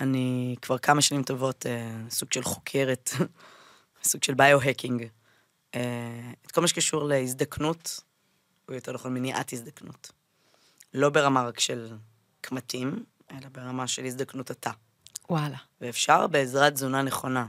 אני 0.00 0.56
כבר 0.62 0.78
כמה 0.78 1.02
שנים 1.02 1.22
טובות 1.22 1.66
אה, 1.66 2.00
סוג 2.10 2.32
של 2.32 2.42
חוקרת, 2.42 3.10
סוג 4.10 4.24
של 4.24 4.34
ביו-הקינג. 4.34 5.06
אה, 5.74 6.32
את 6.46 6.52
כל 6.52 6.60
מה 6.60 6.68
שקשור 6.68 7.04
להזדקנות, 7.04 8.00
או 8.68 8.74
יותר 8.74 8.92
נכון 8.92 9.14
מניעת 9.14 9.52
הזדקנות. 9.52 10.12
לא 10.94 11.08
ברמה 11.08 11.42
רק 11.42 11.60
של 11.60 11.96
קמטים, 12.40 13.04
אלא 13.30 13.48
ברמה 13.52 13.86
של 13.86 14.04
הזדקנות 14.04 14.50
התא. 14.50 14.70
וואלה. 15.30 15.56
ואפשר 15.80 16.26
בעזרת 16.26 16.72
תזונה 16.72 17.02
נכונה, 17.02 17.46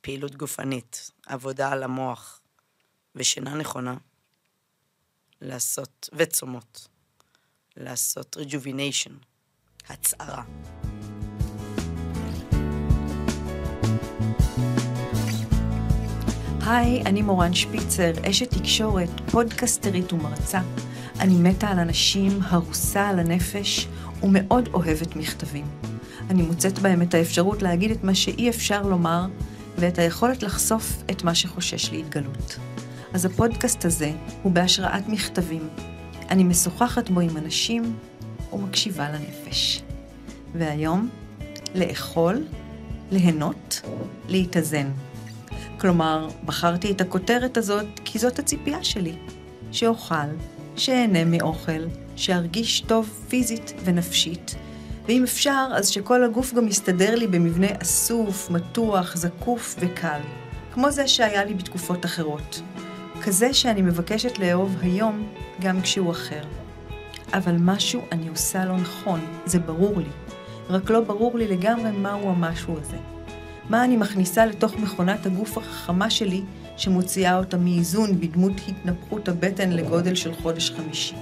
פעילות 0.00 0.36
גופנית, 0.36 1.10
עבודה 1.26 1.72
על 1.72 1.82
המוח 1.82 2.40
ושינה 3.14 3.54
נכונה, 3.54 3.96
לעשות, 5.40 6.08
וצומות, 6.12 6.88
לעשות 7.76 8.36
rejuvenation, 8.36 9.12
הצערה. 9.88 10.44
היי, 16.66 17.02
אני 17.06 17.22
מורן 17.22 17.54
שפיצר, 17.54 18.10
אשת 18.30 18.54
תקשורת, 18.54 19.08
פודקסטרית 19.30 20.12
ומרצה. 20.12 20.60
אני 21.20 21.34
מתה 21.34 21.68
על 21.68 21.78
אנשים, 21.78 22.38
הרוסה 22.42 23.08
על 23.08 23.18
הנפש, 23.18 23.88
ומאוד 24.22 24.68
אוהבת 24.74 25.16
מכתבים. 25.16 25.64
אני 26.30 26.42
מוצאת 26.42 26.78
בהם 26.78 27.02
את 27.02 27.14
האפשרות 27.14 27.62
להגיד 27.62 27.90
את 27.90 28.04
מה 28.04 28.14
שאי 28.14 28.48
אפשר 28.48 28.82
לומר, 28.82 29.26
ואת 29.78 29.98
היכולת 29.98 30.42
לחשוף 30.42 31.02
את 31.10 31.24
מה 31.24 31.34
שחושש 31.34 31.92
להתגלות. 31.92 32.58
אז 33.12 33.24
הפודקאסט 33.24 33.84
הזה 33.84 34.12
הוא 34.42 34.52
בהשראת 34.52 35.08
מכתבים. 35.08 35.68
אני 36.30 36.44
משוחחת 36.44 37.10
בו 37.10 37.20
עם 37.20 37.36
אנשים 37.36 37.96
ומקשיבה 38.52 39.10
לנפש. 39.10 39.82
והיום, 40.54 41.08
לאכול, 41.74 42.44
ליהנות, 43.10 43.80
להתאזן. 44.28 44.86
כלומר, 45.84 46.28
בחרתי 46.44 46.90
את 46.90 47.00
הכותרת 47.00 47.56
הזאת 47.56 47.86
כי 48.04 48.18
זאת 48.18 48.38
הציפייה 48.38 48.84
שלי. 48.84 49.12
שאוכל, 49.72 50.14
שאהנה 50.76 51.24
מאוכל, 51.24 51.82
שארגיש 52.16 52.80
טוב 52.80 53.10
פיזית 53.28 53.72
ונפשית, 53.84 54.54
ואם 55.06 55.22
אפשר, 55.22 55.66
אז 55.74 55.88
שכל 55.88 56.24
הגוף 56.24 56.54
גם 56.54 56.68
יסתדר 56.68 57.14
לי 57.14 57.26
במבנה 57.26 57.66
אסוף, 57.82 58.50
מתוח, 58.50 59.16
זקוף 59.16 59.76
וקל, 59.78 60.20
כמו 60.74 60.90
זה 60.90 61.08
שהיה 61.08 61.44
לי 61.44 61.54
בתקופות 61.54 62.04
אחרות. 62.04 62.60
כזה 63.22 63.54
שאני 63.54 63.82
מבקשת 63.82 64.38
לאהוב 64.38 64.76
היום, 64.82 65.28
גם 65.60 65.80
כשהוא 65.80 66.10
אחר. 66.10 66.42
אבל 67.32 67.56
משהו 67.58 68.02
אני 68.12 68.28
עושה 68.28 68.64
לא 68.64 68.76
נכון, 68.76 69.20
זה 69.46 69.58
ברור 69.58 69.98
לי. 69.98 70.10
רק 70.70 70.90
לא 70.90 71.00
ברור 71.00 71.38
לי 71.38 71.48
לגמרי 71.48 71.90
מהו 71.90 72.30
המשהו 72.30 72.78
הזה. 72.78 73.13
מה 73.68 73.84
אני 73.84 73.96
מכניסה 73.96 74.46
לתוך 74.46 74.76
מכונת 74.76 75.26
הגוף 75.26 75.58
החכמה 75.58 76.10
שלי, 76.10 76.42
שמוציאה 76.76 77.38
אותה 77.38 77.56
מאיזון 77.56 78.20
בדמות 78.20 78.52
התנפחות 78.68 79.28
הבטן 79.28 79.70
לגודל 79.70 80.14
של 80.14 80.34
חודש 80.34 80.70
חמישי. 80.70 81.14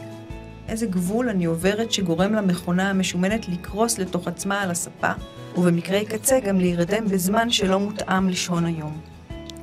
איזה 0.69 0.87
גבול 0.87 1.29
אני 1.29 1.45
עוברת 1.45 1.93
שגורם 1.93 2.33
למכונה 2.34 2.91
המשומנת 2.91 3.49
לקרוס 3.49 3.99
לתוך 3.99 4.29
עצמה 4.29 4.61
על 4.61 4.71
הספה, 4.71 5.12
ובמקרי 5.57 6.05
קצה 6.05 6.41
גם 6.41 6.59
להירדם 6.59 7.05
בזמן 7.09 7.51
שלא 7.51 7.81
מותאם 7.81 8.29
לשעון 8.29 8.65
היום. 8.65 9.01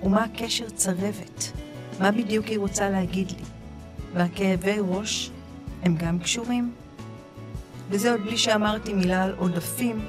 ומה 0.03 0.23
הקשר 0.23 0.69
צרבת? 0.69 1.52
מה 1.99 2.11
בדיוק 2.11 2.45
היא 2.45 2.59
רוצה 2.59 2.89
להגיד 2.89 3.31
לי? 3.31 3.43
והכאבי 4.14 4.75
ראש 4.80 5.31
הם 5.83 5.95
גם 5.95 6.19
קשורים? 6.19 6.71
וזה 7.89 8.11
עוד 8.11 8.21
בלי 8.21 8.38
שאמרתי 8.38 8.93
מילה 8.93 9.23
על 9.23 9.33
עודפים 9.38 9.99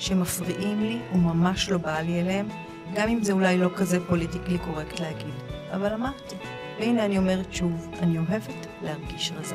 שמפריעים 0.00 0.80
לי 0.80 0.98
וממש 1.12 1.68
לא 1.68 1.78
בא 1.78 2.00
לי 2.00 2.20
אליהם, 2.20 2.48
גם 2.94 3.08
אם 3.08 3.22
זה 3.22 3.32
אולי 3.32 3.58
לא 3.58 3.68
כזה 3.76 4.06
פוליטיקלי 4.06 4.58
קורקט 4.58 5.00
להגיד. 5.00 5.34
אבל 5.72 5.92
אמרתי, 5.92 6.34
והנה 6.78 7.04
אני 7.04 7.18
אומרת 7.18 7.54
שוב, 7.54 7.90
אני 8.02 8.18
אוהבת 8.18 8.66
להרגיש 8.82 9.32
רזה. 9.36 9.54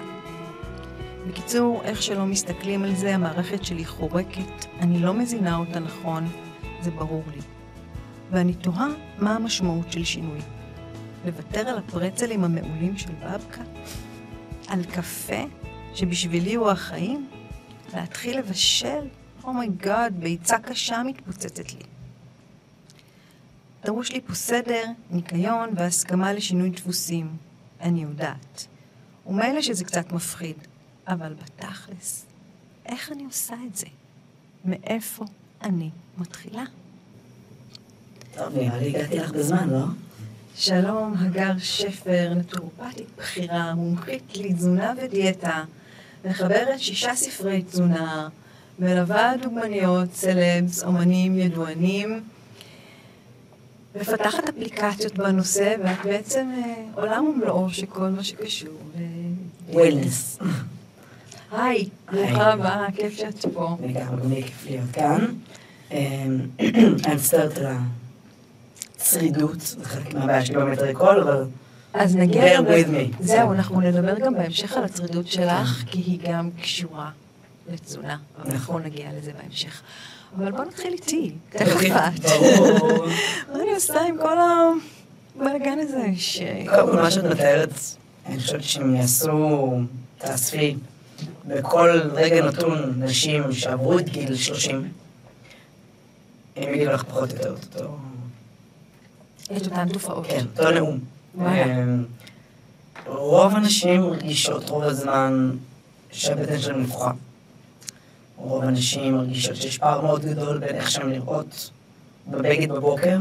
בקיצור, 1.28 1.82
איך 1.84 2.04
שלא 2.04 2.26
מסתכלים 2.26 2.84
על 2.84 2.96
זה, 2.96 3.16
המערכת 3.16 3.66
שלי 3.66 3.86
חורקת, 3.86 4.66
אני 4.80 5.00
לא 5.00 5.14
מזינה 5.14 5.58
אותה 5.58 5.80
נכון, 5.80 6.28
זה 6.82 6.92
ברור 6.92 7.24
לי. 7.36 7.42
ואני 8.32 8.54
תוהה 8.54 8.88
מה 9.18 9.36
המשמעות 9.36 9.92
של 9.92 10.04
שינוי. 10.04 10.40
לוותר 11.26 11.60
על 11.60 11.78
הפרצלים 11.78 12.44
המעולים 12.44 12.98
של 12.98 13.10
בבקה? 13.12 13.62
על 14.68 14.84
קפה, 14.84 15.44
שבשבילי 15.94 16.56
הוא 16.56 16.70
החיים? 16.70 17.28
להתחיל 17.94 18.38
לבשל? 18.40 19.08
oh 19.48 19.81
my 19.81 20.14
god, 20.18 20.22
ביצה 20.22 20.60
קשה 20.60 21.04
מתפוצצת 21.04 21.74
לי. 21.74 21.82
דרוש 23.86 24.12
לי 24.12 24.22
פה 24.22 24.36
סדר, 24.36 24.84
ניקיון 25.12 25.70
והסכמה 25.76 26.34
לשינוי 26.34 26.70
דפוסים. 26.70 27.38
אני 27.82 28.04
יודעת. 28.04 28.68
ומילא 29.28 29.62
שזה 29.62 29.86
קצת 29.86 30.12
מפחיד, 30.12 30.56
אבל 31.08 31.34
בתכלס, 31.34 32.26
איך 32.86 33.12
אני 33.12 33.26
עושה 33.26 33.56
את 33.68 33.76
זה? 33.76 33.86
מאיפה 34.66 35.26
אני 35.64 35.90
מתחילה? 36.18 36.64
טוב, 38.38 38.58
נראה 38.58 38.78
לי 38.78 38.90
הגעתי 38.90 39.20
לך 39.20 39.32
בזמן, 39.32 39.70
לא? 39.70 39.86
שלום, 40.56 41.14
הגר 41.18 41.58
שפר, 41.60 42.34
נטורופטית 42.36 43.08
בכירה, 43.18 43.76
מומחית 43.76 44.38
לתזונה 44.38 44.94
ודיאטה, 44.98 45.64
מחברת 46.26 46.80
שישה 46.80 47.16
ספרי 47.16 47.62
תזונה, 47.62 48.30
מלווה 48.80 49.34
דוגמניות, 49.42 50.14
סלבס, 50.14 50.84
אומנים 50.84 51.40
ידוענים, 51.40 52.22
מפתחת 54.02 54.50
אפליקציות 54.50 55.14
בנושא, 55.18 55.76
ואת 55.84 55.98
בעצם 56.06 56.48
אה, 56.58 56.74
עולם 56.94 57.26
ומלואו 57.26 57.70
שכל 57.70 58.10
מה 58.10 58.24
שקשור 58.24 58.74
ווילנס. 59.70 60.40
היי, 61.52 61.90
ברוכה 62.12 62.54
הבאה, 62.54 62.88
כיף 62.96 63.18
שאת 63.18 63.46
פה. 63.54 63.78
לגמרי, 63.84 64.22
גם 64.24 64.32
לי 64.32 64.44
כיף 64.44 64.66
להיות 64.66 64.92
כאן. 64.94 65.26
אמ, 65.92 66.40
אני 67.06 67.16
מצטערת 67.16 67.58
על 67.58 67.66
הצרידות, 68.96 69.62
זה 69.62 69.86
חלק 69.86 70.14
מהבעיה 70.14 70.46
שלי 70.46 70.56
באמת 70.56 70.80
ריקול, 70.80 71.22
אבל... 71.22 71.44
אז 71.94 72.16
נגיע... 72.16 72.62
זהו, 73.20 73.54
אנחנו 73.54 73.82
נדבר 73.82 74.20
גם 74.20 74.34
בהמשך 74.34 74.78
על 74.78 74.84
הצרידות 74.84 75.28
שלך, 75.28 75.84
כי 75.88 75.98
היא 75.98 76.20
גם 76.24 76.50
קשורה 76.62 77.10
לתזונה, 77.70 78.18
אבל 78.38 78.52
אנחנו 78.52 78.80
נגיע 78.80 79.10
לזה 79.18 79.32
בהמשך. 79.42 79.82
אבל 80.38 80.52
בוא 80.52 80.64
נתחיל 80.64 80.94
איתי, 80.94 81.32
תכף 81.50 81.80
את. 81.86 82.26
מה 83.52 83.56
אני 83.56 83.74
עושה 83.74 84.02
עם 84.02 84.18
כל 84.18 84.38
הבלאגן 85.36 85.80
הזה? 85.80 86.08
ש... 86.16 86.42
קודם 86.70 86.92
כל, 86.92 87.02
מה 87.02 87.12
שאת 87.12 87.24
מתארת, 87.24 87.70
אני 88.26 88.40
חושבת 88.40 88.64
שהם 88.64 88.96
יעשו, 88.96 89.70
תאספי 90.18 90.76
בכל 91.48 91.90
רגע 92.14 92.46
נתון 92.46 92.94
נשים 92.98 93.54
שעברו 93.54 94.00
את 94.00 94.10
גיל 94.10 94.36
30, 94.36 94.92
הם 96.56 96.74
יגידו 96.74 96.92
לך 96.92 97.04
פחות 97.04 97.32
או 97.32 97.36
יותר 97.38 97.56
את 97.56 97.76
אותו... 97.76 97.98
את 99.58 99.66
אותן 99.66 99.90
תופעות. 99.90 100.26
כן, 100.28 100.46
אותו 100.58 100.72
נאום. 100.72 101.00
אמ, 101.40 102.06
רוב 103.06 103.56
הנשים 103.56 104.02
מרגישות 104.02 104.70
רוב 104.70 104.84
הזמן 104.84 105.52
שהבטן 106.12 106.60
שלהן 106.60 106.82
נפוחה. 106.82 107.12
רוב 108.46 108.64
הנשים 108.64 109.14
מרגישות 109.14 109.56
שיש 109.56 109.78
פער 109.78 110.02
מאוד 110.02 110.26
גדול 110.26 110.58
בין 110.58 110.76
איך 110.76 110.92
שהן 110.92 111.10
נראות 111.10 111.70
בבגד 112.28 112.72
בבוקר 112.72 113.18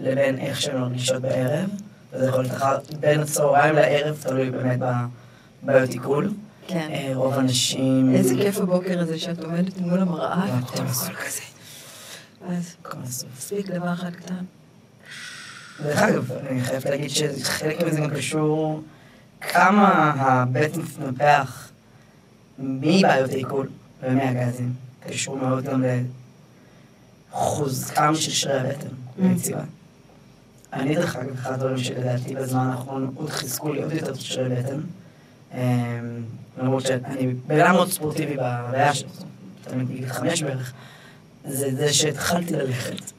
לבין 0.00 0.38
איך 0.38 0.60
שהן 0.60 0.80
מרגישות 0.80 1.22
בערב. 1.22 1.70
וזה 2.12 2.26
יכול 2.26 2.40
להיות 2.42 2.56
אחר, 2.56 2.78
בין 3.00 3.20
הצהריים 3.20 3.74
לערב, 3.74 4.16
תלוי 4.22 4.50
באמת 4.50 4.78
בבעיות 5.62 5.90
עיכול. 5.90 6.30
כן. 6.66 6.88
אה, 6.90 7.12
רוב 7.14 7.34
הנשים... 7.34 8.14
איזה 8.14 8.34
כיף 8.34 8.58
הבוקר 8.58 9.00
הזה 9.00 9.18
שאת 9.18 9.44
עומדת 9.44 9.78
מול 9.78 9.98
המראה, 9.98 10.36
וואו, 10.38 10.54
ואת 10.56 10.70
כל 10.70 10.82
הכל. 10.82 11.14
כזה. 11.14 11.42
אז. 12.48 12.76
מספיק 13.02 13.70
דבר 13.70 13.92
אחד 13.92 14.10
קטן. 14.10 14.44
דרך 15.82 15.98
אגב, 15.98 16.32
אני 16.32 16.60
חייבת 16.60 16.86
להגיד 16.86 17.10
שחלק 17.10 17.82
מזה 17.82 18.00
גם 18.00 18.10
קשור 18.10 18.82
כמה 19.40 20.12
הבטן 20.16 20.80
מתנפח 20.80 21.68
מבעיות 22.58 23.30
העיכול 23.30 23.68
ומהגזים. 24.02 24.72
קשור 25.00 25.36
מאוד 25.36 25.64
גם 25.64 25.84
לחוזקם 27.32 28.14
של 28.14 28.30
שרירי 28.30 28.60
הבטן 28.60 28.88
ביציבה. 29.18 29.62
אני 30.72 30.94
דרך 30.94 31.16
אגב, 31.16 31.32
אחד 31.34 31.52
הדברים 31.52 31.78
שלדעתי 31.78 32.34
בזמן 32.34 32.66
האחרון 32.66 33.12
עוד 33.14 33.30
חיזקו 33.30 33.72
לי 33.72 33.82
עוד 33.82 33.92
יותר 33.92 34.12
את 34.12 34.20
שרירי 34.20 34.62
בטן. 34.62 34.80
אמ, 35.54 35.58
למרות 36.58 36.86
שאני 36.86 37.34
בן 37.46 37.72
מאוד 37.72 37.90
ספורטיבי 37.90 38.36
בראייה 38.36 38.94
שלי, 38.94 39.08
תמיד 39.64 39.88
בגיל 39.88 40.08
חמש 40.08 40.42
בערך, 40.42 40.72
זה 41.48 41.74
זה 41.74 41.92
שהתחלתי 41.92 42.52
ללכת. 42.52 43.12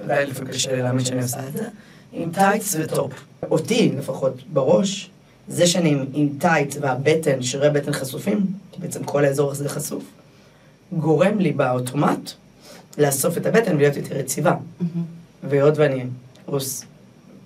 אולי 0.00 0.26
לפעמים 0.26 0.52
קשה 0.52 0.72
לי 0.72 0.82
להאמין 0.82 1.04
שאני 1.04 1.22
עושה 1.22 1.48
את 1.48 1.52
זה, 1.52 1.68
עם 2.12 2.32
טייץ 2.32 2.76
וטופ. 2.78 3.12
אותי, 3.50 3.92
לפחות, 3.98 4.42
בראש, 4.52 5.10
זה 5.48 5.66
שאני 5.66 5.96
עם, 6.12 6.28
טייץ 6.38 6.74
והבטן, 6.80 7.42
שרירי 7.42 7.70
בטן 7.70 7.92
חשופים, 7.92 8.46
בעצם 8.78 9.04
כל 9.04 9.24
האזור 9.24 9.50
הזה 9.50 9.68
חשוף, 9.68 10.04
גורם 10.92 11.38
לי 11.38 11.52
באוטומט 11.52 12.30
לאסוף 12.98 13.36
את 13.38 13.46
הבטן 13.46 13.76
ולהיות 13.76 13.96
יותר 13.96 14.16
יציבה. 14.18 14.56
מהמם. 14.80 15.04
והיות 15.42 15.78
ואני, 15.78 16.04
רוס, 16.46 16.84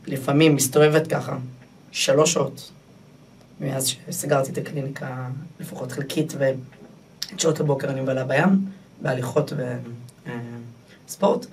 לפעמים 0.06 0.55
מסתובבת 0.55 1.06
ככה 1.06 1.37
שלוש 1.93 2.32
שעות, 2.32 2.70
מאז 3.61 3.87
שסגרתי 3.87 4.52
את 4.52 4.58
הקליניקה, 4.58 5.29
לפחות 5.61 5.93
חלקית, 5.93 6.32
ואת 6.38 6.56
שעות 7.40 7.61
הבוקר 7.61 7.90
אני 7.90 8.00
מבלה 8.00 8.25
בים, 8.25 8.67
בהליכות 9.02 9.52
וספורט, 11.06 11.46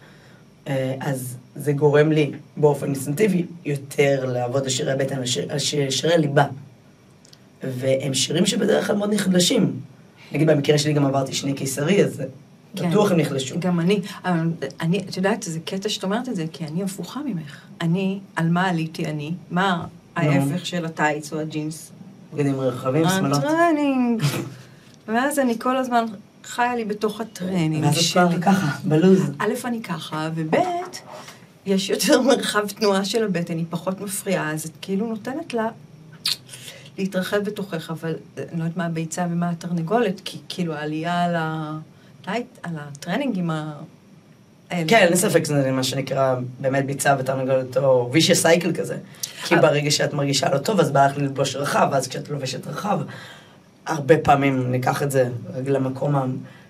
אז 1.00 1.36
זה 1.56 1.72
גורם 1.74 2.12
לי 2.12 2.32
באופן 2.58 2.86
אינסטנטיבי 2.86 3.46
יותר 3.66 4.26
לעבוד 4.26 4.64
על 4.64 4.70
שרירי 4.70 4.92
הבטן, 4.92 5.16
על 5.18 5.26
שריר- 5.26 5.52
על 5.52 5.60
שריר- 5.60 5.90
שרירי 5.90 6.18
ליבה. 6.18 6.46
והם 7.64 8.14
שרירים 8.14 8.46
שבדרך 8.46 8.88
כלל 8.88 8.96
מאוד 8.96 9.14
נחלשים. 9.14 9.80
נגיד 10.32 10.50
במקרה 10.50 10.78
שלי 10.78 10.94
גם 10.94 11.06
עברתי 11.06 11.34
שני 11.34 11.54
קיסרי, 11.54 12.04
אז 12.04 12.24
כן. 12.76 12.90
בטוח 12.90 13.12
הם 13.12 13.20
נחלשו. 13.20 13.56
גם 13.60 13.80
אני, 13.80 14.02
אני, 14.82 15.00
את 15.10 15.18
יודעת, 15.18 15.44
זה 15.44 15.60
קטע 15.66 15.90
שאת 15.90 16.04
אומרת 16.04 16.30
את 16.30 16.36
זה, 16.36 16.46
כי 16.54 16.66
אני 16.66 16.84
הפוכה 16.84 17.20
ממך. 17.26 17.58
אני, 17.82 18.20
על 18.36 18.50
מה 18.50 18.68
עליתי 18.70 19.06
אני? 19.06 19.34
מה 19.52 19.86
ההפך 20.16 20.66
של 20.66 20.86
הטייץ 20.86 21.34
או 21.34 21.40
הג'ינס? 21.40 21.92
בגדים 22.34 22.60
רחבים, 22.60 23.10
שמלות. 23.10 23.44
הטרנינג. 23.44 24.24
ואז 25.08 25.40
אני 25.40 25.60
כל 25.60 25.78
הזמן 25.78 26.06
חיה 26.44 26.76
לי 26.76 26.86
בתוך 26.86 27.22
הטרנינג 27.22 27.84
ואז 27.84 27.98
את. 27.98 28.12
כבר 28.12 28.42
ככה, 28.42 28.78
בלוז. 28.84 29.32
א', 29.40 29.54
אני 29.66 29.82
ככה, 29.82 30.30
וב', 30.36 30.56
יש 31.66 31.90
יותר 31.90 32.22
מרחב 32.22 32.68
תנועה 32.68 33.06
של 33.06 33.24
הבטן, 33.24 33.58
היא 33.58 33.66
פחות 33.70 34.02
מפריעה, 34.02 34.52
אז 34.52 34.66
את 34.66 34.72
כאילו 34.82 35.08
נותנת 35.08 35.54
לה 35.54 35.70
להתרחב 37.00 37.38
בתוכך, 37.38 37.90
אבל 37.90 38.16
אה, 38.38 38.44
אני 38.52 38.60
לא 38.60 38.64
יודעת 38.64 38.78
מה 38.78 38.86
הביצה 38.86 39.26
ומה 39.32 39.50
התרנגולת, 39.50 40.22
כי 40.26 40.38
כאילו 40.50 40.74
העלייה 40.74 41.24
על 41.24 41.36
ה... 41.36 41.78
על 42.64 42.76
הטרנינגים 42.78 43.50
ה... 43.52 43.74
האלה. 44.72 44.90
כן, 44.90 44.98
אין 44.98 45.16
ספק 45.16 45.44
שזה 45.46 45.72
מה 45.72 45.84
שנקרא 45.84 46.36
באמת 46.60 46.86
ביצה 46.86 47.16
ותרנגולת 47.20 47.78
או 47.78 48.10
vicious 48.14 48.36
cycle 48.36 48.74
כזה. 48.74 48.98
כי 49.44 49.56
אבל- 49.56 49.62
ברגע 49.62 49.92
שאת 49.92 50.14
מרגישה 50.14 50.50
לא 50.50 50.58
טוב, 50.58 50.80
אז 50.80 50.92
בא 50.92 51.06
לך 51.06 51.18
ללבוש 51.18 51.56
רחב, 51.56 51.88
ואז 51.92 52.08
כשאת 52.08 52.30
לובשת 52.30 52.68
רחב, 52.68 53.00
הרבה 53.86 54.18
פעמים 54.18 54.72
ניקח 54.72 55.04
את 55.04 55.12
זה 55.12 55.30
למקום 55.68 56.16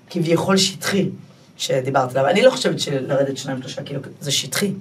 הכביכול 0.07 0.57
שטחי 0.57 1.09
שדיברת 1.57 2.11
עליו. 2.15 2.29
אני 2.29 2.41
לא 2.41 2.51
חושבת 2.51 2.79
שלרדת 2.79 3.37
שניים 3.37 3.61
שלושה 3.61 3.83
קילו 3.83 4.01
זה 4.21 4.31
שטחי. 4.31 4.71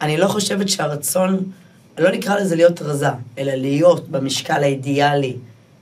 אני 0.00 0.16
לא 0.16 0.28
חושבת 0.28 0.68
שהרצון, 0.68 1.50
לא 1.98 2.10
נקרא 2.10 2.36
לזה 2.36 2.56
להיות 2.56 2.82
רזה, 2.82 3.08
אלא 3.38 3.52
להיות 3.54 4.08
במשקל 4.08 4.62
האידיאלי 4.62 5.36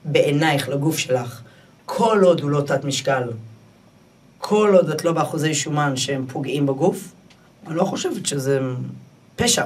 בעינייך 0.05 0.69
לגוף 0.69 0.97
שלך, 0.97 1.41
כל 1.85 2.19
עוד 2.23 2.41
הוא 2.41 2.49
לא 2.49 2.61
תת 2.61 2.83
משקל, 2.83 3.23
כל 4.37 4.71
עוד 4.73 4.89
את 4.89 5.05
לא 5.05 5.11
באחוזי 5.11 5.53
שומן 5.53 5.97
שהם 5.97 6.25
פוגעים 6.27 6.65
בגוף, 6.65 7.11
אני 7.67 7.75
לא 7.75 7.83
חושבת 7.83 8.25
שזה 8.25 8.59
פשע. 9.35 9.65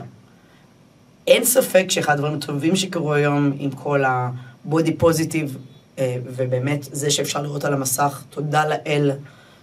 אין 1.27 1.45
ספק 1.45 1.85
שאחד 1.89 2.13
הדברים 2.13 2.33
הטובים 2.33 2.75
שקרו 2.75 3.13
היום 3.13 3.51
עם 3.59 3.71
כל 3.71 4.03
הבודי 4.05 4.93
פוזיטיב, 4.93 5.57
אה, 5.99 6.15
ובאמת 6.25 6.83
זה 6.91 7.11
שאפשר 7.11 7.41
לראות 7.41 7.65
על 7.65 7.73
המסך, 7.73 8.23
תודה 8.29 8.65
לאל 8.65 9.11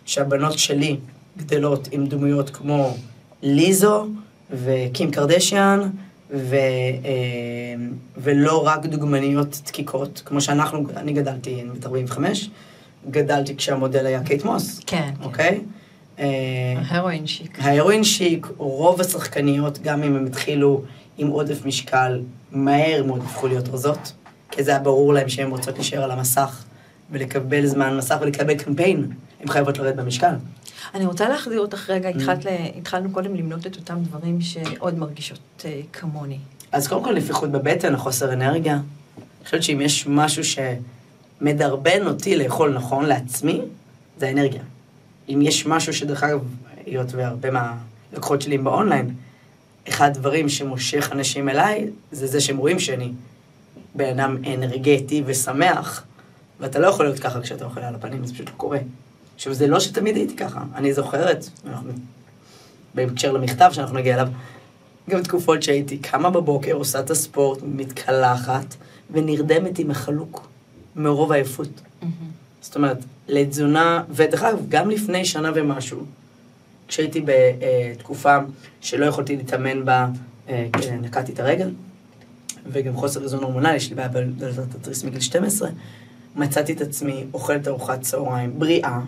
שהבנות 0.05 0.59
שלי 0.59 0.97
גדלות 1.39 1.89
עם 1.93 2.07
דמויות 2.07 2.51
כמו 2.51 2.97
ליזו 3.43 4.07
וקים 4.51 5.11
קרדשיאן, 5.11 5.91
ו, 6.31 6.57
אה, 7.05 7.75
ולא 8.17 8.67
רק 8.67 8.87
דוגמניות 8.87 9.61
דקיקות, 9.67 10.23
כמו 10.25 10.41
שאנחנו, 10.41 10.85
אני 10.97 11.13
גדלתי, 11.13 11.61
אני 11.63 11.71
בת 11.71 11.87
45, 11.87 12.51
גדלתי 13.11 13.57
כשהמודל 13.57 14.07
היה 14.07 14.23
קייט 14.25 14.45
מוס, 14.45 14.81
כן, 14.87 14.97
כן. 14.97 15.25
אוקיי? 15.25 15.61
אה, 16.19 16.75
ההרואין 16.87 17.27
שיק. 17.27 17.59
ההרואין 17.61 18.05
שיק, 18.05 18.47
רוב 18.57 19.01
השחקניות, 19.01 19.79
גם 19.83 20.03
אם 20.03 20.17
הם 20.17 20.27
התחילו 20.27 20.83
עם 21.19 21.29
עודף 21.29 21.65
משקל, 21.65 22.21
מהר 22.53 23.05
מאוד 23.07 23.21
הפכו 23.21 23.47
להיות 23.47 23.69
רזות, 23.69 24.13
כי 24.51 24.63
זה 24.63 24.71
היה 24.71 24.81
ברור 24.81 25.15
להם 25.15 25.29
שהן 25.29 25.51
רוצות 25.51 25.75
להישאר 25.75 26.03
על 26.03 26.11
המסך 26.11 26.65
ולקבל 27.11 27.67
זמן 27.67 27.97
מסך 27.97 28.17
ולקבל 28.21 28.55
קמפיין, 28.55 29.07
הן 29.41 29.49
חייבות 29.49 29.79
לרדת 29.79 29.97
במשקל. 29.97 30.35
אני 30.95 31.07
רוצה 31.07 31.29
להחזיר 31.29 31.61
אותך 31.61 31.91
רגע, 31.91 32.11
Mm. 32.11 32.17
התחלת 32.17 32.45
ל- 32.45 32.49
התחלנו 32.79 33.11
קודם 33.11 33.35
למנות 33.35 33.67
את 33.67 33.77
אותם 33.77 33.99
דברים 34.03 34.41
שעוד 34.41 34.99
מרגישות 34.99 35.39
אה, 35.65 35.81
כמוני. 35.93 36.39
אז 36.73 36.89
קודם 36.89 37.05
כל 37.05 37.15
נפיחות 37.15 37.51
בבטן, 37.51 37.95
החוסר 37.95 38.33
אנרגיה. 38.33 38.75
אני 38.75 38.85
חושבת 39.45 39.63
שאם 39.63 39.81
יש 39.81 40.07
משהו 40.07 40.43
שמדרבן 41.41 42.07
אותי 42.07 42.37
לאכול 42.37 42.75
נכון 42.75 43.05
לעצמי, 43.05 43.61
זה 44.19 44.27
האנרגיה. 44.29 44.63
אם 45.29 45.43
יש 45.43 45.67
משהו 45.67 45.93
שדרך 45.95 46.23
אגב, 46.23 46.41
היות 46.87 47.15
והרבה 47.15 47.49
מהלקוחות 47.51 48.43
שלי 48.43 48.55
הם 48.55 48.65
באונליין, 48.65 49.15
אחד 49.89 50.07
הדברים 50.17 50.49
שמושך 50.49 51.09
אנשים 51.13 51.49
אליי, 51.49 51.87
זה 52.13 52.27
זה 52.27 52.41
שהם 52.41 52.57
רואים 52.57 52.79
שאני 52.79 53.13
בן 53.95 54.21
אדם 54.21 54.37
אנרגטי 54.55 55.23
ושמח, 55.27 56.05
ואתה 56.61 56.79
לא 56.79 56.87
יכול 56.87 57.05
להיות 57.07 57.19
ככה 57.19 57.41
כשאתה 57.41 57.65
אוכל 57.65 57.81
על 57.81 57.95
הפנים, 57.95 58.27
זה 58.27 58.35
פשוט 58.35 58.47
לא 58.49 58.55
קורה. 58.57 58.79
עכשיו, 59.37 59.55
זה 59.55 59.67
לא 59.67 59.81
שתמיד 59.81 60.17
הייתי 60.17 60.37
ככה, 60.37 60.63
אני 60.75 60.93
זוכרת, 60.95 61.49
אנחנו, 61.67 61.93
בהקשר 62.95 63.33
למכתב 63.33 63.71
שאנחנו 63.73 63.97
נגיע 63.97 64.15
אליו, 64.15 64.29
גם 65.11 65.23
תקופות 65.23 65.63
שהייתי 65.63 65.99
קמה 65.99 66.31
בבוקר, 66.31 66.73
עושה 66.73 67.01
את 67.01 67.11
הספורט, 67.11 67.59
מתקלחת, 67.63 68.75
ונרדמת 69.11 69.79
עם 69.79 69.91
החלוק, 69.91 70.49
מרוב 70.97 71.33
עייפות. 71.33 71.69
זאת 72.61 72.77
אומרת, 72.77 72.99
לתזונה, 73.29 74.03
ודרך 74.11 74.43
אגב, 74.43 74.59
גם 74.69 74.91
לפני 74.91 75.25
שנה 75.25 75.51
ומשהו, 75.55 76.05
כשהייתי 76.89 77.25
בתקופה 77.25 78.37
שלא 78.81 79.07
יכולתי 79.07 79.37
להתאמן 79.37 79.85
בה, 79.85 80.09
אה, 80.49 80.67
נקעתי 81.01 81.33
את 81.33 81.41
הרגל, 81.41 81.71
וגם 82.67 82.97
חוסר 82.97 83.23
איזון 83.23 83.43
הורמונלי, 83.43 83.77
יש 83.77 83.89
לי 83.89 83.95
בעיה 83.95 84.09
בדלתת 84.09 84.75
התריס 84.75 85.05
מגיל 85.05 85.21
12, 85.21 85.69
מצאתי 86.37 86.73
את 86.73 86.81
עצמי 86.81 87.25
אוכלת 87.35 87.69
ארוחת 87.69 88.01
צהריים 88.01 88.59
בריאה, 88.59 89.01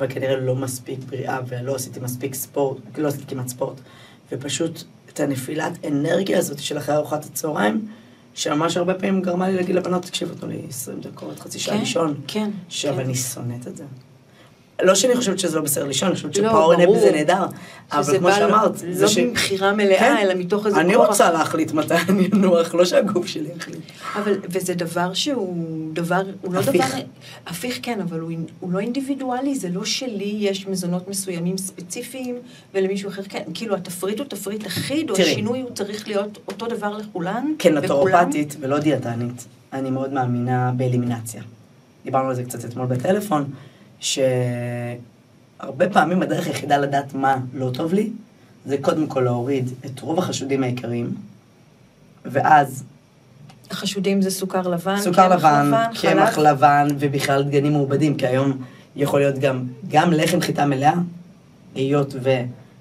אבל 0.00 0.08
כנראה 0.08 0.36
לא 0.36 0.54
מספיק 0.56 0.98
בריאה, 0.98 1.38
ולא 1.48 1.74
עשיתי 1.74 2.00
מספיק 2.00 2.34
ספורט, 2.34 2.78
לא 2.98 3.08
עשיתי 3.08 3.24
כמעט 3.26 3.48
ספורט, 3.48 3.80
ופשוט 4.32 4.82
את 5.12 5.20
הנפילת 5.20 5.72
אנרגיה 5.86 6.38
הזאת 6.38 6.58
של 6.58 6.78
אחרי 6.78 6.94
ארוחת 6.94 7.24
הצהריים, 7.24 7.86
שממש 8.34 8.76
הרבה 8.76 8.94
פעמים 8.94 9.22
גרמה 9.22 9.48
לי 9.48 9.56
להגיד 9.56 9.74
לבנות, 9.74 10.02
תקשיבו, 10.02 10.34
תנו 10.34 10.48
לי 10.48 10.62
20 10.68 11.00
דקות, 11.00 11.40
חצי 11.40 11.58
שעה 11.58 11.74
כן, 11.74 11.80
לישון. 11.80 12.20
כן, 12.26 12.50
עכשיו, 12.66 12.94
כן. 12.94 13.00
אני 13.00 13.14
שונאת 13.14 13.66
את 13.66 13.76
זה. 13.76 13.84
לא 14.82 14.94
שאני 14.94 15.16
חושבת 15.16 15.38
שזה 15.38 15.56
לא 15.56 15.62
בסדר 15.62 15.84
לישון, 15.84 16.08
אני 16.08 16.16
חושבת 16.16 16.38
לא, 16.38 16.48
שפאורנפ 16.48 16.84
ברור. 16.84 16.98
זה 17.00 17.12
נהדר. 17.12 17.46
אבל 17.92 18.18
כמו 18.18 18.32
שאמרת, 18.32 18.82
לא 18.82 18.94
זה 18.94 19.08
ש... 19.08 19.18
מבחירה 19.18 19.72
מלאה, 19.72 19.98
כן. 19.98 20.16
אלא 20.22 20.34
מתוך 20.34 20.66
איזה 20.66 20.80
אני 20.80 20.94
כורח. 20.94 21.08
רוצה 21.08 21.30
להחליט 21.30 21.72
מתי 21.72 21.94
אני 22.08 22.28
אנוח, 22.32 22.74
לא 22.74 22.84
שהגוף 22.84 23.26
שלי 23.26 23.48
יחליט. 23.56 23.80
אבל, 24.16 24.38
וזה 24.50 24.74
דבר 24.74 25.14
שהוא 25.14 25.90
דבר, 25.92 26.22
הוא 26.42 26.54
לא. 26.54 26.60
דבר... 26.62 26.84
הפיך 27.46 27.78
כן, 27.82 28.00
אבל 28.00 28.20
הוא, 28.20 28.72
לא 28.72 28.78
אינדיבידואלי, 28.78 29.54
זה 29.54 29.68
לא 29.68 29.84
שלי 29.84 30.36
יש 30.38 30.66
מזונות 30.66 31.08
מסוימים 31.08 31.58
ספציפיים, 31.58 32.38
ולמישהו 32.74 33.08
אחר 33.10 33.22
כן. 33.28 33.42
כאילו, 33.54 33.74
התפריט 33.76 34.18
הוא 34.18 34.26
תפריט 34.26 34.66
אחיד, 34.66 35.10
או. 35.10 35.16
השינוי 35.16 35.60
הוא 35.60 35.70
צריך 35.74 36.08
להיות 36.08 36.38
אותו 36.48 36.66
דבר 36.66 36.96
לכולן? 36.96 37.52
כנטורופטית 37.58 38.56
ולא 38.60 38.78
דיאטנית, 38.78 39.44
אני 39.72 39.90
מאוד 39.90 40.12
מאמינה 40.12 40.72
באלימינציה. 40.76 41.42
דיברנו 42.04 42.28
על 42.28 42.34
זה 42.34 42.44
קצת 42.44 42.64
אתמול 42.64 42.86
בטלפון, 42.86 43.44
שהרבה 44.00 44.98
פעמים 45.92 46.22
הדרך 46.22 46.46
היחידה 46.46 46.76
לדעת 46.78 47.14
מה 47.14 47.36
לא 47.54 47.70
טוב 47.74 47.92
לי, 47.94 48.10
זה 48.66 48.76
קודם 48.80 49.06
כל 49.06 49.20
להוריד 49.20 49.70
את 49.86 50.00
רוב 50.00 50.18
החשודים 50.18 50.62
העיקריים, 50.62 51.14
ואז 52.24 52.84
החשודים 53.70 54.22
זה 54.22 54.30
סוכר 54.30 54.68
לבן, 54.68 55.00
סוכר 55.00 55.28
קמח 55.28 55.44
לבן, 55.44 55.70
קמח. 56.02 56.38
לבן, 56.38 56.88
ובכלל 56.98 57.42
דגנים 57.42 57.72
מעובדים, 57.72 58.14
כי 58.16 58.26
היום 58.26 58.52
יכול 58.96 59.20
להיות 59.20 59.38
גם, 59.38 59.64
גם 59.88 60.12
לחם 60.12 60.40
חיטה 60.40 60.66
מלאה, 60.66 60.94
היות 61.74 62.14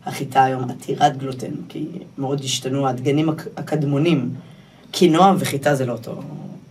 והחיטה 0.05 0.43
היום 0.43 0.69
עתירת 0.69 1.17
גלוטן, 1.17 1.51
כי 1.69 1.85
מאוד 2.17 2.41
השתנו 2.43 2.87
הדגנים 2.87 3.29
הק- 3.29 3.47
הקדמונים. 3.57 4.33
קינוע 4.91 5.33
וחיטה 5.39 5.75
זה 5.75 5.85
לא 5.85 5.91
אותו, 5.93 6.21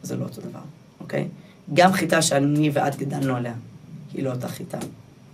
זה 0.03 0.17
לא 0.17 0.25
אותו 0.25 0.41
דבר, 0.41 0.61
אוקיי? 1.01 1.29
גם 1.75 1.93
חיטה 1.93 2.23
שאני 2.23 2.71
ואת 2.73 2.97
גדלנו 2.97 3.37
עליה, 3.37 3.53
היא 4.15 4.25
לא 4.25 4.31
אותה 4.31 4.49
חיטה, 4.49 4.79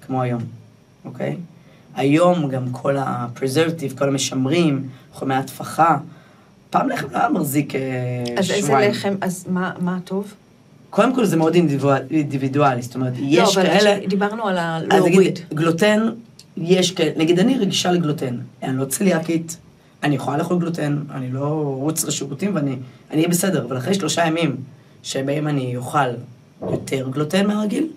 כמו 0.07 0.23
היום, 0.23 0.43
אוקיי? 1.04 1.37
היום 1.97 2.49
גם 2.49 2.62
כל 2.73 2.97
ה-preservative, 2.97 3.99
כל 3.99 4.09
המשמרים, 4.09 4.88
חומי 5.12 5.35
התפחה, 5.35 5.99
פעם 6.71 6.88
לחם 6.88 7.07
לא 7.12 7.19
היה 7.19 7.28
מחזיק 7.28 7.75
אה, 7.75 7.81
אז 8.38 8.50
איזה 8.50 8.66
שבועיים. 8.66 8.90
לחם, 8.90 9.14
אז 9.21 9.45
מה, 9.49 9.73
מה 9.78 9.99
טוב? 10.04 10.35
קודם 10.90 11.14
כל 11.14 11.25
זה 11.25 11.37
מאוד 11.37 11.54
אינדיבידואל- 11.54 12.02
אינדיבידואלי, 12.11 12.83
זאת 12.83 12.95
אומרת, 12.95 13.12
יש 13.19 13.57
לא, 13.57 13.62
אבל 13.62 13.71
כאלה... 13.78 14.07
דיברנו 14.07 14.47
על 14.49 14.59
אז 14.59 14.83
הלהוריד. 14.93 15.14
נגיד, 15.19 15.38
גלוטן, 15.54 16.00
יש 16.57 16.90
כאלה, 16.90 17.11
נגיד 17.16 17.38
אני 17.38 17.59
רגישה 17.59 17.93
לגלוטן, 17.93 18.37
אני 18.62 18.76
לא 18.76 18.85
צליאקית, 18.85 19.57
אני 20.02 20.14
יכולה 20.14 20.37
לאכול 20.38 20.59
גלוטן, 20.59 20.99
אני 21.11 21.33
לא 21.33 21.47
ארוץ 21.47 22.04
לשירותים 22.04 22.54
ואני 22.54 22.71
אני 23.11 23.16
אהיה 23.19 23.28
בסדר, 23.28 23.64
אבל 23.64 23.78
אחרי 23.78 23.95
שלושה 23.95 24.26
ימים 24.26 24.57
שבהם 25.02 25.49
אני 25.49 25.76
אוכל 25.76 26.09
יותר 26.62 27.09
גלוטן 27.09 27.47
מהרגיל, 27.47 27.88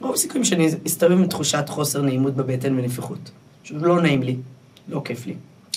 רוב 0.00 0.14
הסיכויים 0.14 0.44
שאני 0.44 0.68
אסתובב 0.86 1.12
עם 1.18 1.26
תחושת 1.26 1.64
חוסר 1.68 2.02
נעימות 2.02 2.34
בבטן 2.34 2.78
ונפיחות. 2.78 3.30
פשוט 3.62 3.76
לא 3.82 4.02
נעים 4.02 4.22
לי, 4.22 4.36
לא 4.88 5.02
כיף 5.04 5.26
לי. 5.26 5.34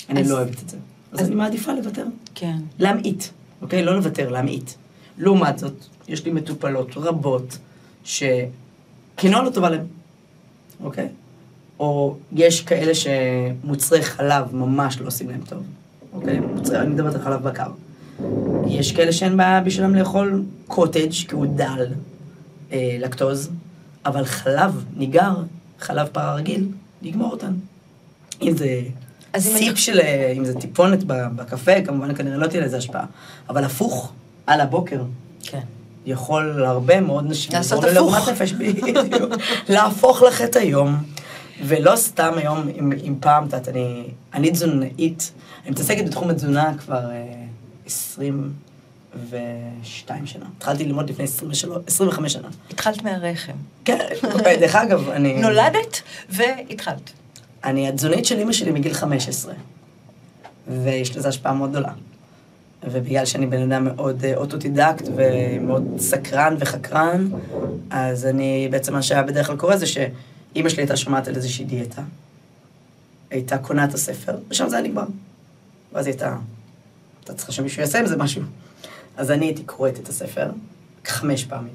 אני 0.09 0.21
אז- 0.21 0.31
לא 0.31 0.35
אוהבת 0.35 0.63
את 0.63 0.69
זה. 0.69 0.77
אז 1.11 1.19
אז- 1.19 1.27
אני 1.27 1.35
מעדיפה 1.35 1.73
לוותר. 1.73 2.05
כן. 2.35 2.57
להמעיט, 2.79 3.23
אוקיי? 3.61 3.83
לא 3.85 3.95
לוותר, 3.95 4.29
להמעיט. 4.29 4.71
לעומת 5.17 5.59
זאת, 5.59 5.73
יש 6.07 6.25
לי 6.25 6.31
מטופלות 6.31 6.87
רבות 6.97 7.57
שקינוע 8.03 9.43
לא 9.43 9.49
טובה 9.49 9.69
להם, 9.69 9.85
אוקיי? 10.83 11.07
או 11.79 12.15
יש 12.31 12.61
כאלה 12.61 12.91
שמוצרי 12.95 14.01
חלב 14.03 14.55
ממש 14.55 14.99
לא 15.01 15.07
עושים 15.07 15.29
להם 15.29 15.41
טוב, 15.49 15.63
אוקיי? 16.13 16.39
מוצרי, 16.39 16.79
אני 16.79 16.89
מדברת 16.89 17.15
על 17.15 17.21
חלב 17.21 17.43
בקר. 17.43 17.71
יש 18.67 18.91
כאלה 18.91 19.11
שאין 19.11 19.37
בעיה 19.37 19.61
בשבילם 19.61 19.95
לאכול 19.95 20.43
קוטג' 20.67 21.11
כי 21.11 21.35
הוא 21.35 21.45
דל 21.55 21.87
אה, 22.71 22.97
לקטוז, 22.99 23.49
אבל 24.05 24.25
חלב 24.25 24.85
ניגר, 24.97 25.33
חלב 25.79 26.07
פרה 26.07 26.35
רגיל, 26.35 26.67
נגמור 27.01 27.31
אותן. 27.31 27.53
אם 28.41 28.57
זה 28.57 28.81
סיפ 29.37 29.77
של, 29.77 29.99
אה, 29.99 30.33
אם 30.37 30.45
זה 30.45 30.59
טיפונת 30.59 31.03
בקפה, 31.03 31.81
כמובן 31.85 32.15
כנראה 32.15 32.37
לא 32.37 32.47
תהיה 32.47 32.65
לזה 32.65 32.77
השפעה. 32.77 33.05
אבל 33.49 33.63
הפוך, 33.63 34.11
על 34.47 34.61
הבוקר. 34.61 35.03
כן. 35.43 35.61
יכול 36.05 36.65
הרבה 36.65 37.01
מאוד 37.01 37.25
נשים 37.29 37.53
לעשות 37.53 37.83
הפוך. 37.83 38.29
נפש, 38.29 38.53
להפוך 39.73 40.21
לך 40.21 40.41
את 40.41 40.55
היום. 40.55 41.03
ולא 41.65 41.95
סתם 41.95 42.33
היום, 42.35 42.69
אם, 42.79 42.91
אם 43.07 43.15
פעם, 43.19 43.47
את 43.47 43.53
יודעת, 43.53 43.67
אני, 43.67 44.03
אני 44.33 44.51
תזונאית, 44.51 45.31
אני 45.63 45.71
מתעסקת 45.71 46.05
בתחום 46.05 46.29
התזונה 46.29 46.73
כבר 46.77 47.11
אה, 47.11 47.33
uh, 47.85 47.87
20... 47.87 48.53
ושתיים 49.29 50.25
שנה. 50.25 50.45
התחלתי 50.57 50.85
ללמוד 50.85 51.09
לפני 51.09 51.23
23, 51.23 51.83
25 51.87 52.33
שנה. 52.33 52.47
התחלת 52.69 53.03
מהרחם. 53.03 53.53
כן, 53.85 54.07
אוקיי, 54.33 54.57
דרך 54.57 54.75
אגב, 54.75 55.09
אני... 55.09 55.41
נולדת 55.41 56.01
והתחלת. 56.29 57.11
אני 57.63 57.87
התזונאית 57.87 58.25
של 58.25 58.39
אימא 58.39 58.51
שלי 58.51 58.71
מגיל 58.71 58.93
15, 58.93 59.53
ויש 60.67 61.17
לזה 61.17 61.27
השפעה 61.27 61.53
מאוד 61.53 61.69
גדולה. 61.69 61.91
ובגלל 62.83 63.25
שאני 63.25 63.47
בן 63.47 63.71
אדם 63.71 63.83
מאוד 63.83 64.25
אה, 64.25 64.35
אוטודידקט 64.35 65.07
ומאוד 65.15 65.83
סקרן 65.97 66.55
וחקרן, 66.59 67.27
אז 67.89 68.25
אני, 68.25 68.67
בעצם 68.71 68.93
מה 68.93 69.01
שהיה 69.01 69.23
בדרך 69.23 69.47
כלל 69.47 69.57
קורה 69.57 69.77
זה 69.77 69.85
שאימא 69.85 70.69
שלי 70.69 70.81
הייתה 70.81 70.97
שומעת 70.97 71.27
על 71.27 71.35
איזושהי 71.35 71.65
דיאטה, 71.65 72.01
הייתה 73.29 73.57
קונה 73.57 73.83
את 73.83 73.93
הספר, 73.93 74.37
ושם 74.49 74.69
זה 74.69 74.77
היה 74.77 74.87
נגמר. 74.87 75.05
ואז 75.93 76.05
היא 76.05 76.13
הייתה, 76.13 76.35
אתה 77.23 77.33
צריכה 77.33 77.51
שמישהו 77.51 77.81
יעשה 77.81 77.99
עם 77.99 78.05
זה 78.05 78.17
משהו. 78.17 78.41
אז 79.17 79.31
אני 79.31 79.45
הייתי 79.45 79.63
קוראת 79.63 79.99
את 79.99 80.09
הספר 80.09 80.51
חמש 81.05 81.45
פעמים. 81.45 81.73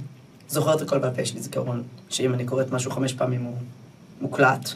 זוכרת 0.49 0.83
הכל 0.83 0.99
בעל 0.99 1.15
פה, 1.15 1.23
יש 1.23 1.35
לי 1.35 1.41
זיכרון, 1.41 1.83
שאם 2.09 2.35
אני 2.35 2.45
קוראת 2.45 2.73
משהו 2.73 2.91
חמש 2.91 3.13
פעמים 3.13 3.43
הוא 3.43 3.57
מוקלט, 4.21 4.71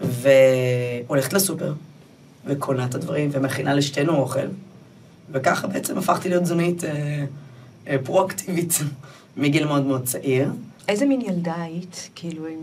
והולכת 0.00 1.32
לסופר, 1.32 1.74
וקונה 2.46 2.84
את 2.84 2.94
הדברים, 2.94 3.28
ומכינה 3.32 3.74
לשתינו 3.74 4.16
אוכל, 4.16 4.46
וככה 5.30 5.66
בעצם 5.66 5.98
הפכתי 5.98 6.28
להיות 6.28 6.42
תזונית 6.42 6.84
אה, 6.84 7.24
אה, 7.88 7.96
פרואקטיבית 8.04 8.78
מגיל 9.36 9.66
מאוד 9.66 9.86
מאוד 9.86 10.04
צעיר. 10.04 10.50
איזה 10.88 11.06
מין 11.06 11.20
ילדה 11.20 11.62
היית? 11.62 12.10
כאילו, 12.14 12.46
עם, 12.46 12.58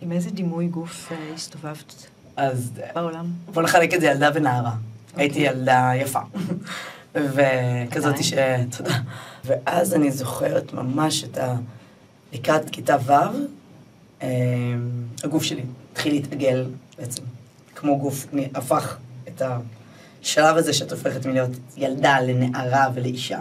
עם 0.00 0.12
איזה 0.12 0.30
דימוי 0.30 0.66
גוף 0.66 1.12
אה, 1.12 1.34
הסתובבת 1.34 2.06
אז 2.36 2.72
בעולם? 2.94 3.26
בוא 3.52 3.62
נחלק 3.62 3.94
את 3.94 4.00
זה 4.00 4.06
ילדה 4.06 4.30
ונערה. 4.34 4.72
הייתי 5.16 5.40
ילדה 5.40 5.90
יפה. 5.94 6.20
וכזאת 7.16 8.24
ש... 8.24 8.32
תודה. 8.76 8.98
ואז 9.44 9.94
אני 9.94 10.10
זוכרת 10.10 10.72
ממש 10.72 11.24
את 11.24 11.38
ה... 11.38 11.56
לקראת 12.32 12.70
כיתה 12.70 12.96
ו', 13.06 13.12
אה, 14.22 14.28
הגוף 15.24 15.42
שלי 15.42 15.62
התחיל 15.92 16.12
להתעגל 16.12 16.66
בעצם, 16.98 17.22
כמו 17.74 17.98
גוף, 17.98 18.26
אני 18.32 18.48
הפך 18.54 18.96
את 19.28 19.42
השלב 20.22 20.56
הזה 20.56 20.72
שאת 20.72 20.92
הופכת 20.92 21.26
מלהיות 21.26 21.50
ילדה 21.76 22.20
לנערה 22.20 22.88
ולאישה. 22.94 23.40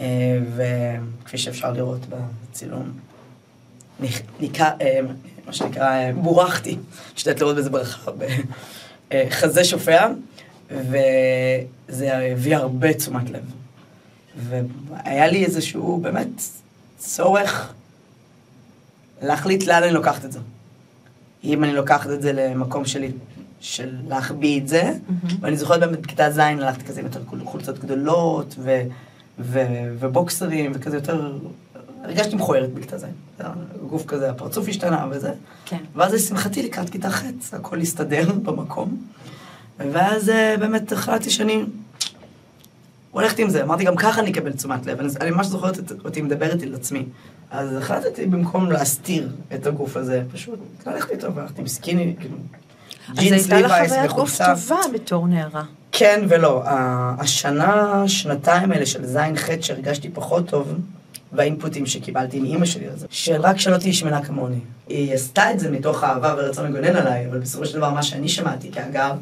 אה, 0.00 0.38
וכפי 0.56 1.38
שאפשר 1.38 1.72
לראות 1.72 2.00
בצילום, 2.08 2.92
ניכר, 4.40 4.68
אה, 4.80 5.00
מה 5.46 5.52
שנקרא, 5.52 5.90
אה, 5.90 6.10
בורחתי, 6.12 6.78
שתת 7.16 7.40
לראות 7.40 7.56
בזה 7.56 7.70
ברכה, 7.70 8.10
בחזה 9.08 9.64
שופע, 9.64 10.06
וזה 10.72 12.32
הביא 12.32 12.56
הרבה 12.56 12.94
תשומת 12.94 13.30
לב. 13.30 13.42
והיה 14.48 15.26
לי 15.26 15.44
איזשהו 15.44 16.00
באמת 16.00 16.42
צורך 16.98 17.72
להחליט 19.22 19.66
לאן 19.66 19.82
אני 19.82 19.92
לוקחת 19.92 20.24
את 20.24 20.32
זה. 20.32 20.38
אם 21.44 21.64
אני 21.64 21.72
לוקחת 21.72 22.10
את 22.10 22.22
זה 22.22 22.32
למקום 22.32 22.84
שלי, 22.84 23.10
של 23.60 23.96
להחביא 24.08 24.60
את 24.60 24.68
זה, 24.68 24.92
ואני 25.40 25.56
זוכרת 25.56 25.80
באמת 25.80 26.00
בכיתה 26.00 26.30
ז' 26.30 26.38
הלכתי 26.38 26.84
כזה 26.84 27.00
עם 27.00 27.06
יותר 27.06 27.20
חולצות 27.44 27.78
גדולות, 27.78 28.54
ו, 28.58 28.82
ו, 29.38 29.60
ובוקסרים, 29.98 30.72
וכזה 30.74 30.96
יותר... 30.96 31.38
הרגשתי 32.04 32.36
מכוערת 32.36 32.74
בכיתה 32.74 32.98
ז'. 32.98 33.04
הגוף 33.40 34.06
כזה, 34.06 34.30
הפרצוף 34.30 34.68
השתנה 34.68 35.06
וזה. 35.10 35.32
כן. 35.64 35.78
ואז 35.94 36.14
לשמחתי 36.14 36.62
לקראת 36.62 36.90
כיתה 36.90 37.10
ח', 37.10 37.24
הכל 37.52 37.80
הסתדר 37.80 38.32
במקום. 38.42 39.02
ואז 39.92 40.28
אה, 40.28 40.56
באמת 40.58 40.92
החלטתי 40.92 41.30
שאני 41.30 41.64
הולכת 43.10 43.38
עם 43.38 43.50
זה. 43.50 43.62
אמרתי, 43.62 43.84
גם 43.84 43.96
ככה 43.96 44.20
אני 44.20 44.30
אקבל 44.30 44.52
תשומת 44.52 44.86
לב. 44.86 45.00
אני, 45.00 45.08
אני 45.20 45.30
ממש 45.30 45.46
זוכרת 45.46 45.78
אותי 46.04 46.22
מדברת 46.22 46.62
על 46.62 46.74
עצמי. 46.74 47.04
אז 47.50 47.76
החלטתי 47.76 48.26
במקום 48.26 48.70
להסתיר 48.70 49.28
את 49.54 49.66
הגוף 49.66 49.96
הזה, 49.96 50.22
פשוט 50.32 50.58
ללכת 50.86 51.10
איתו, 51.10 51.34
והלכתי 51.34 51.60
עם 51.60 51.66
סקיני, 51.66 52.14
כאילו, 52.20 52.36
אז 53.08 53.18
ג'ינס 53.18 53.50
הייתה 53.50 53.60
לך 53.60 53.72
ליווייס 53.72 53.92
חוויית 53.92 54.10
גוף 54.10 54.34
וחולצה. 54.34 54.54
טובה 54.54 54.80
בתור 54.94 55.26
נערה. 55.26 55.62
כן 55.92 56.24
ולא. 56.28 56.62
השנה, 57.18 58.02
שנתיים 58.06 58.72
האלה 58.72 58.86
של 58.86 59.06
ז'-ח' 59.06 59.48
שהרגשתי 59.60 60.10
פחות 60.10 60.48
טוב, 60.48 60.74
והאינפוטים 61.32 61.86
שקיבלתי 61.86 62.40
מאימא 62.40 62.66
שלי 62.66 62.88
על 62.88 62.96
זה, 62.96 63.06
שרק 63.10 63.58
שלא 63.58 63.76
תהיי 63.76 63.92
שמנה 63.92 64.22
כמוני. 64.22 64.60
היא 64.88 65.14
עשתה 65.14 65.50
את 65.50 65.60
זה 65.60 65.70
מתוך 65.70 66.04
אהבה 66.04 66.34
ורצון 66.38 66.66
לגונן 66.66 66.96
עליי, 66.96 67.26
אבל 67.28 67.38
בסופו 67.38 67.66
של 67.66 67.78
דבר 67.78 67.90
מה 67.90 68.02
שאני 68.02 68.28
שמעתי 68.28 68.72
כאגב, 68.72 69.16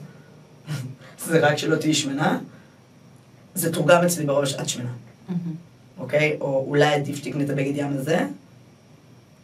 זה 1.27 1.41
רק 1.41 1.59
שלא 1.59 1.77
תהיי 1.77 1.95
שמנה, 1.95 2.39
זה 3.55 3.73
תורגם 3.73 4.05
אצלי 4.05 4.25
בראש 4.27 4.55
את 4.55 4.69
שמנה, 4.69 4.93
אוקיי? 5.99 6.37
או 6.41 6.65
אולי 6.69 6.95
עדיף 6.95 7.17
שתקני 7.17 7.45
את 7.45 7.51
הבגד 7.51 7.73
ים 7.77 7.93
הזה, 7.93 8.27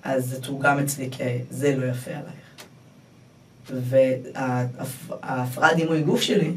אז 0.02 0.28
זה 0.28 0.40
תורגם 0.40 0.78
אצלי 0.78 1.10
כזה 1.10 1.76
לא 1.76 1.86
יפה 1.86 2.10
עלייך. 2.10 2.46
וההפרעת 5.22 5.76
דימוי 5.76 6.02
גוף 6.02 6.20
שלי 6.20 6.52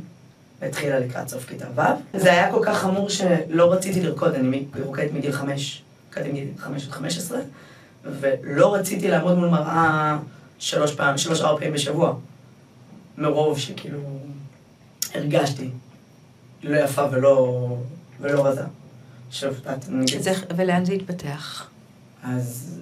התחילה 0.61 0.99
לקראת 0.99 1.29
סוף 1.29 1.45
כיתה 1.45 1.65
ו'. 1.75 2.17
זה 2.19 2.31
היה 2.31 2.51
כל 2.51 2.61
כך 2.65 2.77
חמור 2.77 3.09
שלא 3.09 3.73
רציתי 3.73 4.01
לרקוד, 4.01 4.33
אני 4.33 4.65
רוקדת 4.83 5.11
מגיל 5.13 5.31
חמש, 5.31 5.83
רקדתי 6.11 6.29
מגיל 6.29 6.47
חמש 6.57 6.85
עד 6.85 6.91
חמש 6.91 7.17
עשרה, 7.17 7.39
ולא 8.03 8.75
רציתי 8.75 9.07
לעמוד 9.07 9.37
מול 9.37 9.49
מראה 9.49 10.17
שלוש 10.59 10.95
פעם, 10.95 11.17
שלוש 11.17 11.41
ארבע 11.41 11.59
פעמים 11.59 11.73
בשבוע, 11.73 12.13
מרוב 13.17 13.59
שכאילו 13.59 13.99
הרגשתי 15.15 15.69
לא 16.63 16.77
יפה 16.77 17.05
ולא, 17.11 17.67
ולא 18.21 18.45
רזה. 18.47 18.61
זה- 20.19 20.31
ולאן 20.55 20.85
זה 20.85 20.93
התפתח? 20.93 21.67
אז 22.23 22.79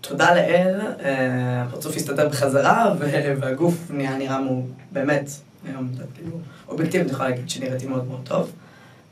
תודה 0.00 0.34
לאל, 0.34 0.80
אה, 1.04 1.62
הפרצוף 1.62 1.96
הסתדר 1.96 2.28
בחזרה, 2.28 2.94
והגוף 3.40 3.74
נהיה 3.90 4.16
נראה 4.18 4.40
מו... 4.40 4.66
באמת, 4.92 5.30
היום, 5.68 5.90
כאילו, 6.14 6.30
אובייקטיבית 6.68 7.06
אני 7.06 7.12
יכולה 7.14 7.28
להגיד 7.28 7.50
שנראיתי 7.50 7.86
מאוד 7.86 8.06
מאוד 8.06 8.20
טוב, 8.24 8.50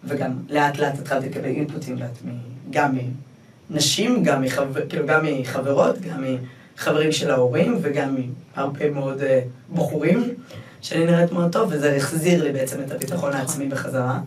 וגם 0.04 0.32
לאט 0.48 0.78
לאט 0.78 0.98
התחלתי 0.98 1.28
לקבל 1.28 1.44
אינפוטים, 1.44 1.98
לאט, 1.98 2.18
גם 2.70 2.98
מנשים, 3.70 4.22
גם, 4.22 4.42
מחבר, 4.42 4.88
כאילו, 4.88 5.06
גם 5.06 5.26
מחברות, 5.40 6.00
גם 6.00 6.24
מחברים 6.76 7.12
של 7.12 7.30
ההורים, 7.30 7.78
וגם 7.82 8.16
מהרבה 8.56 8.90
מאוד 8.90 9.20
אה, 9.22 9.40
בחורים, 9.74 10.34
שאני 10.82 11.04
נראית 11.06 11.32
מאוד 11.32 11.52
טוב, 11.52 11.68
וזה 11.72 11.96
החזיר 11.96 12.44
לי 12.44 12.52
בעצם 12.52 12.76
את 12.86 12.90
הביטחון 12.90 13.32
העצמי 13.32 13.68
בחזרה. 13.68 14.20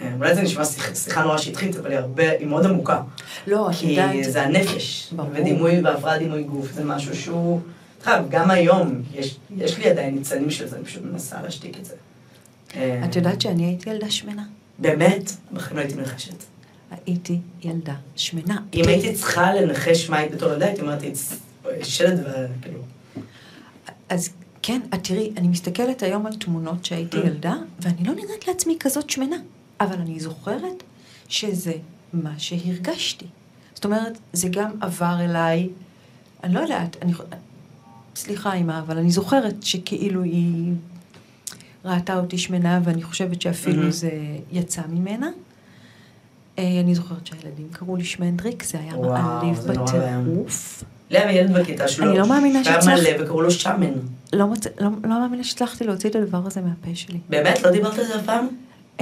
אה, 0.00 0.12
אולי 0.18 0.34
זה 0.34 0.42
נשמע 0.42 0.64
שיח- 0.64 0.94
שיחה 0.94 1.22
נורא 1.22 1.38
שטחית, 1.38 1.76
אבל 1.76 1.90
היא 1.90 1.98
הרבה, 1.98 2.30
היא 2.30 2.46
מאוד 2.46 2.66
עמוקה. 2.66 3.02
לא, 3.46 3.70
את 3.70 3.74
כי 3.76 3.86
יודעת... 3.86 4.32
זה 4.32 4.42
הנפש, 4.42 5.12
ברור. 5.16 5.30
ודימוי 5.32 5.80
והפרעת 5.80 6.18
דימוי 6.18 6.42
גוף 6.42 6.72
זה 6.72 6.84
משהו 6.84 7.16
שהוא... 7.16 7.60
תראה, 8.04 8.22
גם 8.30 8.50
היום, 8.50 9.02
יש, 9.14 9.36
יש 9.56 9.78
לי 9.78 9.90
עדיין 9.90 10.14
ניצנים 10.14 10.50
של 10.50 10.68
זה, 10.68 10.76
אני 10.76 10.84
פשוט 10.84 11.02
מנסה 11.04 11.42
להשתיק 11.42 11.78
את 11.78 11.84
זה. 11.84 11.94
אה, 12.76 13.00
את 13.04 13.16
יודעת 13.16 13.40
שאני 13.40 13.64
הייתי 13.64 13.90
ילדה 13.90 14.10
שמנה? 14.10 14.42
באמת? 14.78 15.30
בחיים 15.52 15.76
לא 15.76 15.82
הייתי 15.82 15.94
מנחשת. 15.96 16.34
הייתי 17.06 17.38
ילדה 17.64 17.94
שמנה. 18.16 18.58
אם 18.74 18.84
הייתי 18.88 19.14
צריכה 19.14 19.54
לנחש 19.54 20.10
מה 20.10 20.16
היית 20.18 20.32
בתור 20.34 20.52
ילדה, 20.52 20.66
הייתי 20.66 20.80
אומרת, 20.80 21.02
שלד 21.82 22.20
וכאילו... 22.24 22.78
אז 24.08 24.30
כן, 24.62 24.80
את 24.94 25.04
תראי, 25.04 25.32
אני 25.36 25.48
מסתכלת 25.48 26.02
היום 26.02 26.26
על 26.26 26.34
תמונות 26.36 26.84
שהייתי 26.84 27.16
Mm. 27.22 27.26
ילדה, 27.26 27.54
ואני 27.80 28.04
לא 28.04 28.14
נראית 28.14 28.48
לעצמי 28.48 28.76
כזאת 28.80 29.10
שמנה. 29.10 29.36
אבל 29.80 29.94
אני 30.00 30.20
זוכרת 30.20 30.82
שזה 31.28 31.72
מה 32.12 32.32
שהרגשתי. 32.38 33.26
זאת 33.74 33.84
אומרת, 33.84 34.18
זה 34.32 34.48
גם 34.48 34.70
עבר 34.80 35.16
אליי, 35.20 35.68
אני 36.44 36.54
לא 36.54 36.60
יודעת, 36.60 36.96
אני... 37.02 37.12
סליחה, 38.16 38.54
אמא, 38.54 38.78
אבל 38.78 38.98
אני 38.98 39.10
זוכרת 39.10 39.62
שכאילו 39.62 40.22
היא 40.22 40.72
ראתה 41.84 42.16
אותי 42.18 42.38
שמנה, 42.38 42.80
ואני 42.84 43.02
חושבת 43.02 43.42
שאפילו 43.42 43.76
מהמם. 43.76 43.90
זה 43.90 44.10
יצא 44.52 44.82
ממנה. 44.88 45.30
אה, 46.58 46.80
אני 46.80 46.94
זוכרת 46.94 47.26
שהילדים 47.26 47.68
קראו 47.72 47.96
לי 47.96 48.04
שמנדריק, 48.04 48.62
זה 48.62 48.78
היה 48.78 48.96
מעליב. 48.96 49.58
בטירוף. 49.58 50.84
לאה 51.10 51.26
וילד 51.26 51.52
בכיתה 51.58 51.88
שלו. 51.88 52.10
אני 52.10 52.18
לא 52.18 52.28
מאמינה 52.28 52.64
שהיה 52.64 52.82
שהצלחת- 52.82 53.00
מלא 53.16 53.24
וקראו 53.24 53.42
לו 53.42 53.50
שמן. 53.50 53.92
לא, 54.32 54.46
מצ... 54.48 54.66
לא, 54.66 54.88
לא 55.04 55.20
מאמינה 55.20 55.44
שהצלחתי 55.44 55.84
להוציא 55.84 56.10
את 56.10 56.14
הדבר 56.14 56.46
הזה 56.46 56.60
מהפה 56.60 56.90
שלי. 56.94 57.18
באמת? 57.28 57.62
לא 57.62 57.70
דיברת 57.70 57.98
על 57.98 58.04
זה 58.06 58.16
אף 58.16 58.24
פעם? 58.26 58.48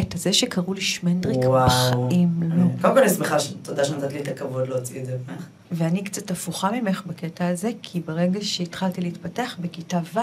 את 0.00 0.14
הזה 0.14 0.32
שקראו 0.32 0.74
לי 0.74 0.80
שמנדריק 0.80 1.36
וואו. 1.38 2.06
בחיים 2.06 2.42
לא. 2.42 2.64
קודם 2.80 2.94
כל 2.94 2.98
אני 3.02 3.10
שמחה, 3.10 3.40
ש- 3.40 3.54
תודה 3.62 3.84
שנתת 3.84 4.12
לי 4.12 4.20
את 4.20 4.28
הכבוד 4.28 4.68
להוציא 4.68 5.00
את 5.00 5.06
זה 5.06 5.16
ממך. 5.28 5.46
ואני 5.72 6.04
קצת 6.04 6.30
הפוכה 6.30 6.70
ממך 6.70 7.02
בקטע 7.06 7.48
הזה, 7.48 7.70
כי 7.82 8.00
ברגע 8.00 8.38
שהתחלתי 8.42 9.00
להתפתח 9.00 9.56
בכיתה 9.60 10.00
ו', 10.14 10.18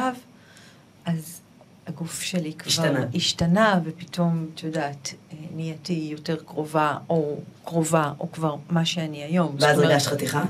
אז 1.06 1.40
הגוף 1.88 2.22
שלי 2.22 2.54
כבר 2.54 2.68
השתנה. 2.68 3.06
השתנה, 3.16 3.80
ופתאום, 3.86 4.46
את 4.56 4.64
יודעת, 4.64 5.14
אה, 5.32 5.38
נהייתי 5.56 6.08
יותר 6.12 6.36
קרובה, 6.46 6.98
או 7.10 7.38
קרובה, 7.66 8.12
או 8.20 8.32
כבר 8.32 8.56
מה 8.70 8.86
שאני 8.86 9.24
היום. 9.24 9.56
ואז 9.60 9.80
הרגשת 9.80 10.08
חתיכה? 10.08 10.44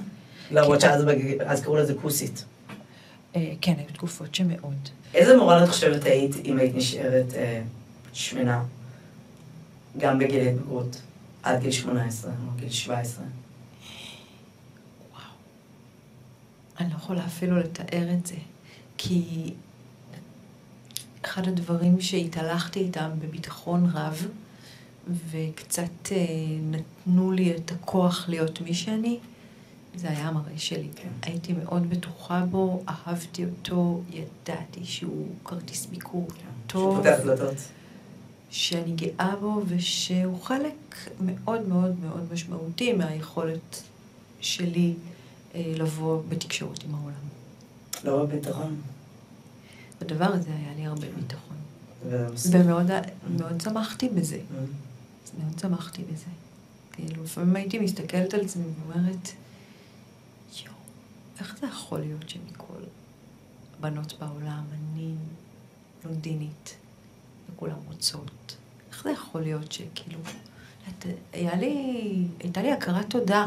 למרות. 0.52 0.82
שאז 0.82 1.62
קראו 1.64 1.78
לזה 1.78 1.94
כוסית. 2.02 2.46
אה, 3.36 3.54
כן, 3.62 3.74
היו 3.78 3.88
תקופות 3.94 4.36
שמאוד. 4.36 4.90
איזה 5.14 5.38
מורל 5.38 5.64
את 5.64 5.70
חושבת 5.70 6.04
היית 6.04 6.36
אם 6.46 6.58
היית 6.58 6.76
נשארת 6.76 7.34
אה, 7.34 7.62
שמנה? 8.14 8.64
גם 9.98 10.20
בגיל 10.20 10.48
ההתבגרות, 10.48 11.02
עד 11.44 11.62
גיל 11.62 11.72
18 11.72 12.32
או 12.32 12.52
גיל 12.60 12.70
17. 12.70 13.26
אני 16.80 16.90
לא 16.90 16.96
יכולה 16.96 17.26
אפילו 17.26 17.60
לתאר 17.60 18.14
את 18.14 18.28
זה, 18.28 18.36
כי 18.98 19.54
אחד 21.22 21.48
הדברים 21.48 22.02
שהתהלכתי 22.02 22.80
איתם 22.80 23.10
בביטחון 23.20 23.92
רב, 23.94 24.28
וקצת 25.32 26.12
אה, 26.12 26.18
נתנו 26.62 27.32
לי 27.32 27.56
את 27.56 27.72
הכוח 27.72 28.30
להיות 28.30 28.62
מי 28.62 28.74
שאני, 28.74 29.20
זה 29.98 30.10
היה 30.10 30.28
המראה 30.28 30.58
שלי. 30.58 30.88
כן. 30.96 31.08
הייתי 31.22 31.54
מאוד 31.54 31.90
בטוחה 31.90 32.46
בו, 32.50 32.84
אהבתי 32.90 33.46
אותו, 33.46 34.02
ידעתי 34.10 34.86
שהוא 34.86 35.28
כרטיס 35.46 35.86
ביקור 35.86 36.28
טוב, 36.68 36.94
שפותח 36.96 37.20
דלתות. 37.24 37.56
שאני 38.50 38.92
גאה 38.92 39.36
בו, 39.40 39.62
ושהוא 39.68 40.42
חלק 40.44 40.96
מאוד 41.22 41.68
מאוד 41.68 42.00
מאוד 42.00 42.34
משמעותי 42.34 42.94
מהיכולת 42.94 43.84
שלי 44.40 44.94
אה, 45.56 45.74
לבוא 45.76 46.22
בתקשורת 46.30 46.84
עם 46.84 46.96
העולם. 46.96 47.28
לא 48.04 48.26
בביטחון. 48.26 48.82
בדבר 50.02 50.26
הזה 50.26 50.50
היה 50.50 50.74
לי 50.76 50.86
הרבה 50.86 51.08
ביטחון. 51.16 51.58
ומאוד 52.52 52.92
מאוד 53.38 53.62
שמחתי 53.62 54.10
בזה. 54.10 54.36
Mm. 54.38 55.42
מאוד 55.44 55.60
שמחתי 55.60 56.02
בזה. 56.04 56.26
כאילו, 56.92 57.24
לפעמים 57.24 57.56
הייתי 57.56 57.80
מסתכלת 57.80 58.34
על 58.34 58.42
עצמי 58.42 58.64
ואומרת, 58.88 59.32
איך 61.40 61.58
זה 61.62 61.68
יכול 61.68 62.00
להיות 62.00 62.30
שמכל 62.30 62.84
הבנות 63.78 64.14
בעולם, 64.20 64.64
אני 64.72 65.16
לונדינית, 66.06 66.76
וכולם 67.54 67.78
רוצות? 67.88 68.56
איך 68.92 69.04
זה 69.04 69.10
יכול 69.12 69.42
להיות 69.42 69.72
שכאילו, 69.72 70.20
את, 70.90 71.06
היה 71.34 71.56
לי, 71.56 72.28
הייתה 72.40 72.62
לי 72.62 72.72
הכרת 72.72 73.10
תודה 73.10 73.46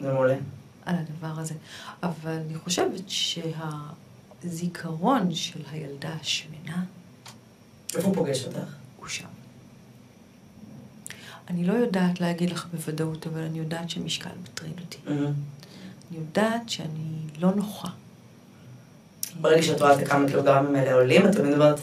זה 0.00 0.12
מעולה. 0.12 0.36
על 0.84 0.96
הדבר 0.96 1.40
הזה. 1.40 1.54
אבל 2.02 2.32
אני 2.32 2.58
חושבת 2.58 3.02
שהזיכרון 4.42 5.34
של 5.34 5.62
הילדה 5.70 6.12
השמנה 6.20 6.84
איפה 7.94 8.06
הוא 8.06 8.14
פוגש 8.14 8.44
אותך? 8.44 8.76
הוא 8.96 9.08
שם. 9.08 9.28
אני 11.48 11.64
לא 11.64 11.72
יודעת 11.72 12.20
להגיד 12.20 12.50
לך 12.50 12.66
בוודאות, 12.72 13.26
אבל 13.26 13.40
אני 13.40 13.58
יודעת 13.58 13.90
שמשקל 13.90 14.30
מטריד 14.42 14.80
אותי. 14.80 14.98
Mm. 15.06 15.10
אני 16.10 16.18
יודעת 16.18 16.68
שאני 16.68 17.16
לא 17.40 17.50
נוחה. 17.54 17.88
ברגע 19.40 19.62
שאת 19.62 19.80
רואה 19.80 19.94
את 19.94 20.02
הכמה 20.02 20.28
קילוגרמים 20.28 20.74
האלה 20.74 20.94
עולים, 20.94 21.26
את 21.26 21.36
תמיד 21.36 21.52
אומרת, 21.52 21.80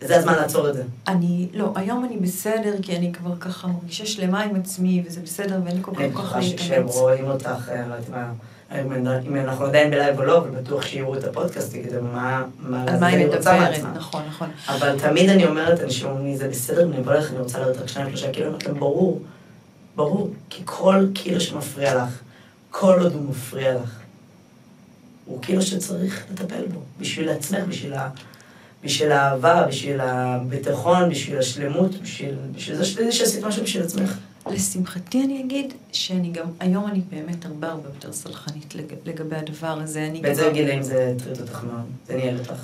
זה 0.00 0.16
הזמן 0.16 0.34
לעצור 0.34 0.68
את 0.68 0.74
זה. 0.74 0.82
אני, 1.08 1.48
לא, 1.54 1.72
היום 1.74 2.04
אני 2.04 2.16
בסדר, 2.16 2.74
כי 2.82 2.96
אני 2.96 3.12
כבר 3.12 3.36
ככה 3.36 3.68
מרגישה 3.68 4.06
שלמה 4.06 4.42
עם 4.42 4.56
עצמי, 4.56 5.02
וזה 5.06 5.20
בסדר, 5.20 5.60
ואין 5.64 5.76
לי 5.76 5.82
כל 5.82 5.92
אני 5.98 6.10
כך 6.10 6.16
כוח 6.16 6.24
בטוחה 6.24 6.42
שכשהם 6.42 6.70
להתאמץ. 6.70 6.96
רואים 6.96 7.24
אותך, 7.24 7.68
אה, 7.68 7.86
לא 7.88 7.94
יודעת 7.94 8.08
מה, 8.10 8.32
אם 9.26 9.36
אנחנו 9.36 9.64
עדיין 9.64 9.90
בלייב 9.90 10.18
או 10.18 10.24
לא, 10.24 10.38
אבל 10.38 10.50
בטוח 10.50 10.82
שיראו 10.82 11.14
את 11.14 11.24
הפודקאסט, 11.24 11.74
יגידו 11.74 12.02
מה 12.02 12.44
מה 12.58 12.84
על 12.88 13.00
מה 13.00 13.06
היא 13.06 13.26
רוצה 13.26 13.60
מדברת. 13.60 13.94
נכון, 13.96 14.22
נכון. 14.28 14.48
אבל 14.68 14.98
תמיד 14.98 15.30
אני 15.30 15.46
אומרת, 15.46 15.80
אנשים 15.80 16.08
אומרים 16.08 16.26
לי, 16.26 16.36
זה 16.36 16.48
בסדר, 16.48 16.82
אני 16.82 16.98
אבוא 16.98 17.12
לך, 17.12 17.30
אני 17.30 17.38
רוצה 17.38 17.58
לרדת 17.58 17.76
רק 17.76 17.88
שניים, 17.88 18.08
שלושה 18.08 18.30
קילו, 18.30 18.46
אני 18.46 18.54
אומרת 18.54 18.66
להם, 18.66 18.80
ברור, 18.80 19.22
ברור, 19.96 20.30
כי 20.50 20.62
כל 20.64 21.06
קילו 21.14 21.40
שמפריע 21.40 21.94
לך, 21.96 22.20
כל 22.72 22.98
עוד 23.02 23.12
הוא 23.12 23.22
מפריע 23.30 23.74
לך, 23.74 23.98
הוא 25.24 25.42
קילו 25.42 25.62
שצריך 25.62 26.24
לטפל 26.32 26.66
בו, 26.66 26.80
בשביל 27.00 27.28
עצמך, 27.28 27.58
בשביל, 27.68 27.94
ה... 27.94 28.10
בשביל 28.84 29.12
האהבה, 29.12 29.66
בשביל 29.68 30.00
הביטחון, 30.00 31.10
בשביל 31.10 31.38
השלמות, 31.38 32.02
בשביל, 32.02 32.34
בשביל 32.56 32.76
זה 32.76 32.84
שתדעי 32.84 33.12
שעשית 33.12 33.44
משהו 33.44 33.62
בשביל 33.62 33.82
עצמך. 33.82 34.18
לשמחתי 34.50 35.24
אני 35.24 35.40
אגיד 35.44 35.72
שאני 35.92 36.30
גם, 36.30 36.46
היום 36.60 36.86
אני 36.86 37.00
באמת 37.10 37.44
הרבה 37.44 37.68
הרבה 37.68 37.88
יותר 37.88 38.12
סלחנית 38.12 38.74
לג- 38.74 38.94
לגבי 39.08 39.36
הדבר 39.36 39.66
הזה. 39.80 40.06
אני 40.06 40.20
באיזה 40.20 40.42
כבר- 40.42 40.52
גילאים 40.52 40.82
זה 40.82 41.14
הטריד 41.16 41.40
אותך 41.40 41.64
מאוד? 41.64 41.84
זה 42.06 42.16
ניהל 42.16 42.38
אותך? 42.38 42.62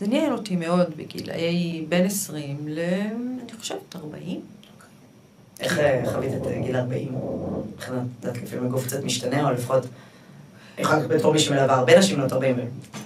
זה 0.00 0.06
ניהל 0.06 0.32
אותי 0.32 0.56
מאוד 0.56 0.86
בגילאי 0.96 1.84
בין 1.88 2.06
20 2.06 2.56
ל... 2.68 2.78
אני 3.42 3.58
חושבת 3.60 3.96
40. 3.96 4.40
איך 5.60 5.78
אה, 5.78 6.02
חווית 6.12 6.32
את 6.34 6.46
אה, 6.46 6.60
גיל 6.62 6.76
40? 6.76 7.14
מבחינת, 7.74 7.98
את 8.20 8.24
יודעת, 8.24 8.42
לפעמים 8.42 8.66
הגוף 8.66 8.86
קצת 8.86 9.04
משתנה, 9.04 9.48
או 9.48 9.52
לפחות... 9.54 9.82
אני 9.82 10.84
יכולה 10.84 10.98
לקבל 11.00 11.16
בתור 11.18 11.32
מי 11.32 11.38
שמלווה 11.38 11.74
הרבה 11.74 11.98
נשים 11.98 12.16
בנות 12.16 12.32
40, 12.32 12.56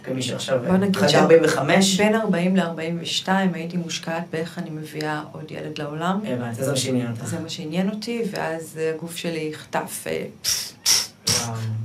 כמי 0.03 0.23
שעכשיו 0.23 0.61
בוא 0.67 0.77
נגיד 0.77 0.97
חגה 0.97 1.09
ש- 1.09 1.15
45. 1.15 2.01
בין 2.01 2.15
40 2.15 2.57
ל-42 2.57 3.29
הייתי 3.53 3.77
מושקעת 3.77 4.23
באיך 4.33 4.59
אני 4.59 4.71
מביאה 4.71 5.23
עוד 5.33 5.51
ילד 5.51 5.79
לעולם. 5.79 6.21
הבנתי, 6.27 6.65
זה 6.65 6.71
מה 6.71 6.77
שעניין 6.77 7.11
אותך. 7.11 7.25
זה 7.27 7.39
מה 7.39 7.49
שעניין 7.49 7.91
אותי, 7.91 8.23
ואז 8.31 8.81
הגוף 8.97 9.17
שלי 9.17 9.51
חטף 9.55 10.05
אה. 10.07 10.25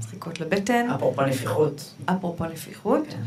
זריקות 0.10 0.40
לבטן, 0.40 0.88
אפרופו 0.96 1.22
נפיחות. 1.22 1.94
אפרופו 2.06 2.46
נפיחות, 2.46 3.04
כן. 3.10 3.18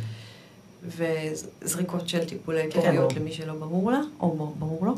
וזריקות 1.63 2.09
של 2.09 2.25
טיפולי 2.25 2.63
כן, 2.71 2.81
פוריות 2.81 3.13
ברור. 3.13 3.13
למי 3.17 3.33
שלא 3.33 3.55
ברור 3.55 3.93
לה, 3.93 4.01
או 4.21 4.55
ברור 4.59 4.87
לו. 4.87 4.95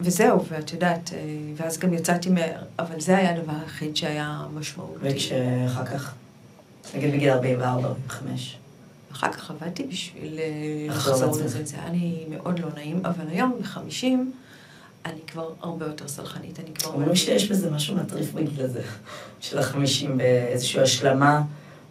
וזהו, 0.00 0.44
ואת 0.48 0.72
יודעת, 0.72 1.10
אה, 1.12 1.18
ואז 1.56 1.78
גם 1.78 1.94
יצאתי, 1.94 2.30
מה... 2.30 2.40
אבל 2.78 3.00
זה 3.00 3.16
היה 3.16 3.34
הדבר 3.34 3.52
היחיד 3.62 3.96
שהיה 3.96 4.42
משמעותי. 4.54 4.98
וכשאחר 5.00 5.84
כך, 5.84 6.14
נגיד 6.94 7.14
בגיל 7.14 7.30
44, 7.30 7.88
45. 7.88 8.56
אחר 9.12 9.32
כך 9.32 9.50
עבדתי 9.50 9.82
בשביל 9.84 10.38
אה, 10.38 10.86
לחזור. 10.88 11.44
לזה, 11.44 11.64
זה 11.64 11.76
היה 11.76 11.92
לי 11.92 12.24
מאוד 12.30 12.58
לא 12.58 12.68
נעים, 12.74 13.00
אבל 13.04 13.24
היום 13.28 13.60
ב-50 13.60 14.04
אני 15.04 15.20
כבר 15.26 15.52
הרבה 15.60 15.86
יותר 15.86 16.08
סלחנית, 16.08 16.60
אני 16.60 16.74
כבר... 16.74 16.92
אומרים 16.92 17.16
שיש 17.16 17.50
בזה 17.50 17.70
משהו 17.70 17.96
מטריף 17.96 18.32
בגיל 18.32 18.64
הזה, 18.64 18.82
של 19.40 19.58
החמישים, 19.58 20.18
באיזושהי 20.18 20.82
השלמה, 20.82 21.42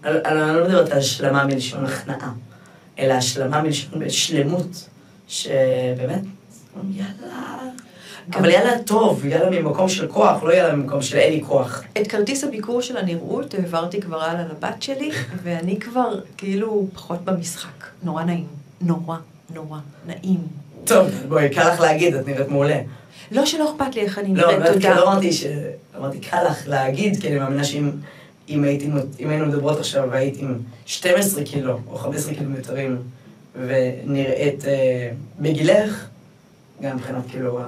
אני 0.03 0.57
לא 0.57 0.63
מדברת 0.67 0.91
על 0.91 0.97
השלמה 0.97 1.45
מלשון 1.45 1.85
הכנעה, 1.85 2.33
אלא 2.99 3.13
השלמה 3.13 3.61
מלשון 3.61 4.09
שלמות, 4.09 4.89
שבאמת, 5.27 6.21
יאללה, 6.91 7.68
אבל 8.33 8.49
יאללה 8.49 8.83
טוב, 8.83 9.25
יאללה 9.25 9.61
ממקום 9.61 9.89
של 9.89 10.07
כוח, 10.07 10.43
לא 10.43 10.53
יאללה 10.53 10.75
ממקום 10.75 11.01
של 11.01 11.17
אין 11.17 11.33
לי 11.33 11.43
כוח. 11.47 11.83
את 12.01 12.07
כרטיס 12.07 12.43
הביקור 12.43 12.81
של 12.81 12.97
הנראות 12.97 13.53
העברתי 13.53 14.01
כבר 14.01 14.23
הלאה 14.23 14.43
לבת 14.43 14.81
שלי, 14.81 15.11
ואני 15.43 15.79
כבר 15.79 16.19
כאילו 16.37 16.87
פחות 16.93 17.25
במשחק. 17.25 17.85
נורא 18.03 18.23
נעים. 18.23 18.47
נורא, 18.81 19.17
נורא 19.53 19.79
נעים. 20.07 20.39
טוב, 20.85 21.07
בואי, 21.27 21.49
קל 21.49 21.73
לך 21.73 21.79
להגיד, 21.79 22.15
את 22.15 22.27
נראית 22.27 22.49
מעולה. 22.49 22.79
לא 23.31 23.45
שלא 23.45 23.71
אכפת 23.71 23.95
לי 23.95 24.01
איך 24.01 24.19
אני 24.19 24.35
לא, 24.35 24.47
נראית, 24.47 24.67
כי 24.67 24.73
תודה. 24.73 24.95
לא 24.95 25.11
אמרתי 25.11 25.33
ש... 25.33 25.45
אמרתי, 25.97 26.19
קל 26.19 26.43
לך 26.49 26.67
להגיד, 26.67 27.21
כי 27.21 27.27
אני 27.27 27.39
מאמינה 27.39 27.63
שאם 27.63 27.91
אם 28.49 28.63
הייתי, 28.63 28.89
אם 29.19 29.29
היינו 29.29 29.45
מדברות 29.45 29.79
עכשיו 29.79 30.07
והיית 30.11 30.37
עם 30.39 30.57
12 30.85 31.43
קילו 31.43 31.79
או 31.87 31.97
15 31.97 32.33
קילומטרים 32.33 32.97
ונראית 33.55 34.65
אה, 34.65 35.11
בגילך, 35.39 36.07
גם 36.81 36.95
מבחינת 36.95 37.23
כאילו 37.31 37.59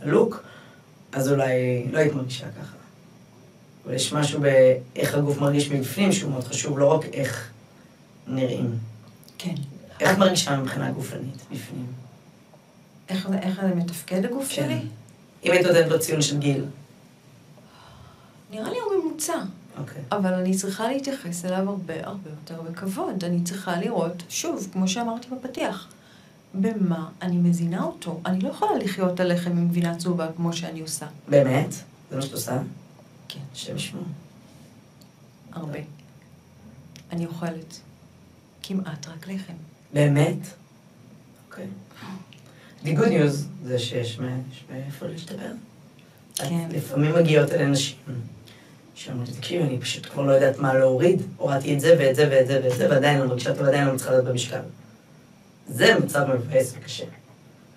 הלוק, 0.00 0.42
אז 1.12 1.32
אולי 1.32 1.86
לא 1.92 1.98
היית 1.98 2.14
מרגישה 2.14 2.46
ככה. 2.50 2.76
אבל 3.86 3.94
יש 3.94 4.12
משהו 4.12 4.40
באיך 4.40 5.14
הגוף 5.14 5.38
מרגיש 5.40 5.70
מבפנים 5.70 6.12
שהוא 6.12 6.30
מאוד 6.30 6.44
חשוב, 6.44 6.78
לא 6.78 6.86
רק 6.94 7.04
איך 7.12 7.50
נראים. 8.26 8.78
כן. 9.38 9.54
איך 10.00 10.18
מרגישה 10.18 10.56
מבחינה 10.56 10.90
גופנית 10.90 11.34
בפנים? 11.52 11.86
איך 13.08 13.28
זה- 13.28 13.38
איך 13.38 13.60
זה 13.62 13.74
מתפקד 13.74 14.24
הגוף 14.24 14.48
כן. 14.48 14.54
שלי? 14.54 14.80
אם 15.44 15.52
היית 15.52 15.66
נותנת 15.66 15.86
לו 15.88 15.98
ציון 16.00 16.22
של 16.22 16.38
גיל, 16.38 16.64
נראה 18.50 18.70
לי 18.70 18.78
הוא 18.78 19.04
ממוצע. 19.04 19.38
אוקיי. 19.78 20.02
אבל 20.12 20.34
אני 20.34 20.56
צריכה 20.56 20.88
להתייחס 20.88 21.44
אליו 21.44 21.68
הרבה 21.70 21.94
הרבה 22.02 22.30
יותר 22.30 22.62
בכבוד. 22.62 23.24
אני 23.24 23.42
צריכה 23.44 23.76
לראות, 23.80 24.22
שוב, 24.28 24.68
כמו 24.72 24.88
שאמרתי 24.88 25.28
בפתיח, 25.30 25.88
במה 26.60 27.08
אני 27.22 27.36
מזינה 27.36 27.82
אותו. 27.84 28.20
אני 28.26 28.40
לא 28.40 28.48
יכולה 28.48 28.78
לחיות 28.78 29.20
על 29.20 29.32
לחם 29.32 29.50
עם 29.50 29.68
גבינה 29.68 29.96
צהובה 29.96 30.28
כמו 30.36 30.52
שאני 30.52 30.80
עושה. 30.80 31.06
באמת? 31.28 31.72
זה 32.10 32.16
מה 32.16 32.22
שאת 32.22 32.32
עושה? 32.32 32.58
כן, 33.28 33.40
השם 33.52 33.76
ישמעו. 33.76 34.02
הרבה. 35.52 35.78
אני 37.12 37.26
אוכלת 37.26 37.80
כמעט 38.62 39.06
רק 39.08 39.28
לחם. 39.28 39.52
באמת? 39.94 40.38
אוקיי. 41.48 41.66
The 42.84 42.88
good 42.88 43.08
news 43.08 43.36
זה 43.64 43.78
שיש 43.78 44.18
מאיפה 44.70 45.06
להשתפר. 45.06 45.52
כן. 46.34 46.68
לפעמים 46.70 47.14
מגיעות 47.14 47.50
אל 47.52 47.62
אנשים 47.62 47.96
שאומרים, 48.94 49.26
תקשיבי, 49.26 49.64
אני 49.64 49.78
פשוט 49.78 50.06
כבר 50.06 50.22
לא 50.22 50.32
יודעת 50.32 50.58
מה 50.58 50.74
להוריד, 50.74 51.22
הורדתי 51.36 51.74
את 51.74 51.80
זה 51.80 51.96
ואת 51.98 52.16
זה 52.16 52.28
ואת 52.30 52.46
זה 52.46 52.60
ואת 52.64 52.76
זה, 52.76 52.90
ועדיין 52.90 53.20
לא 53.20 53.26
מרגישה 53.26 53.54
טוב, 53.54 53.62
ועדיין 53.62 53.86
לא 53.86 53.94
מצליחה 53.94 54.12
להיות 54.12 54.24
במשקל. 54.24 54.60
זה 55.68 55.94
מצב 56.04 56.24
מבאס 56.34 56.74
וקשה. 56.78 57.04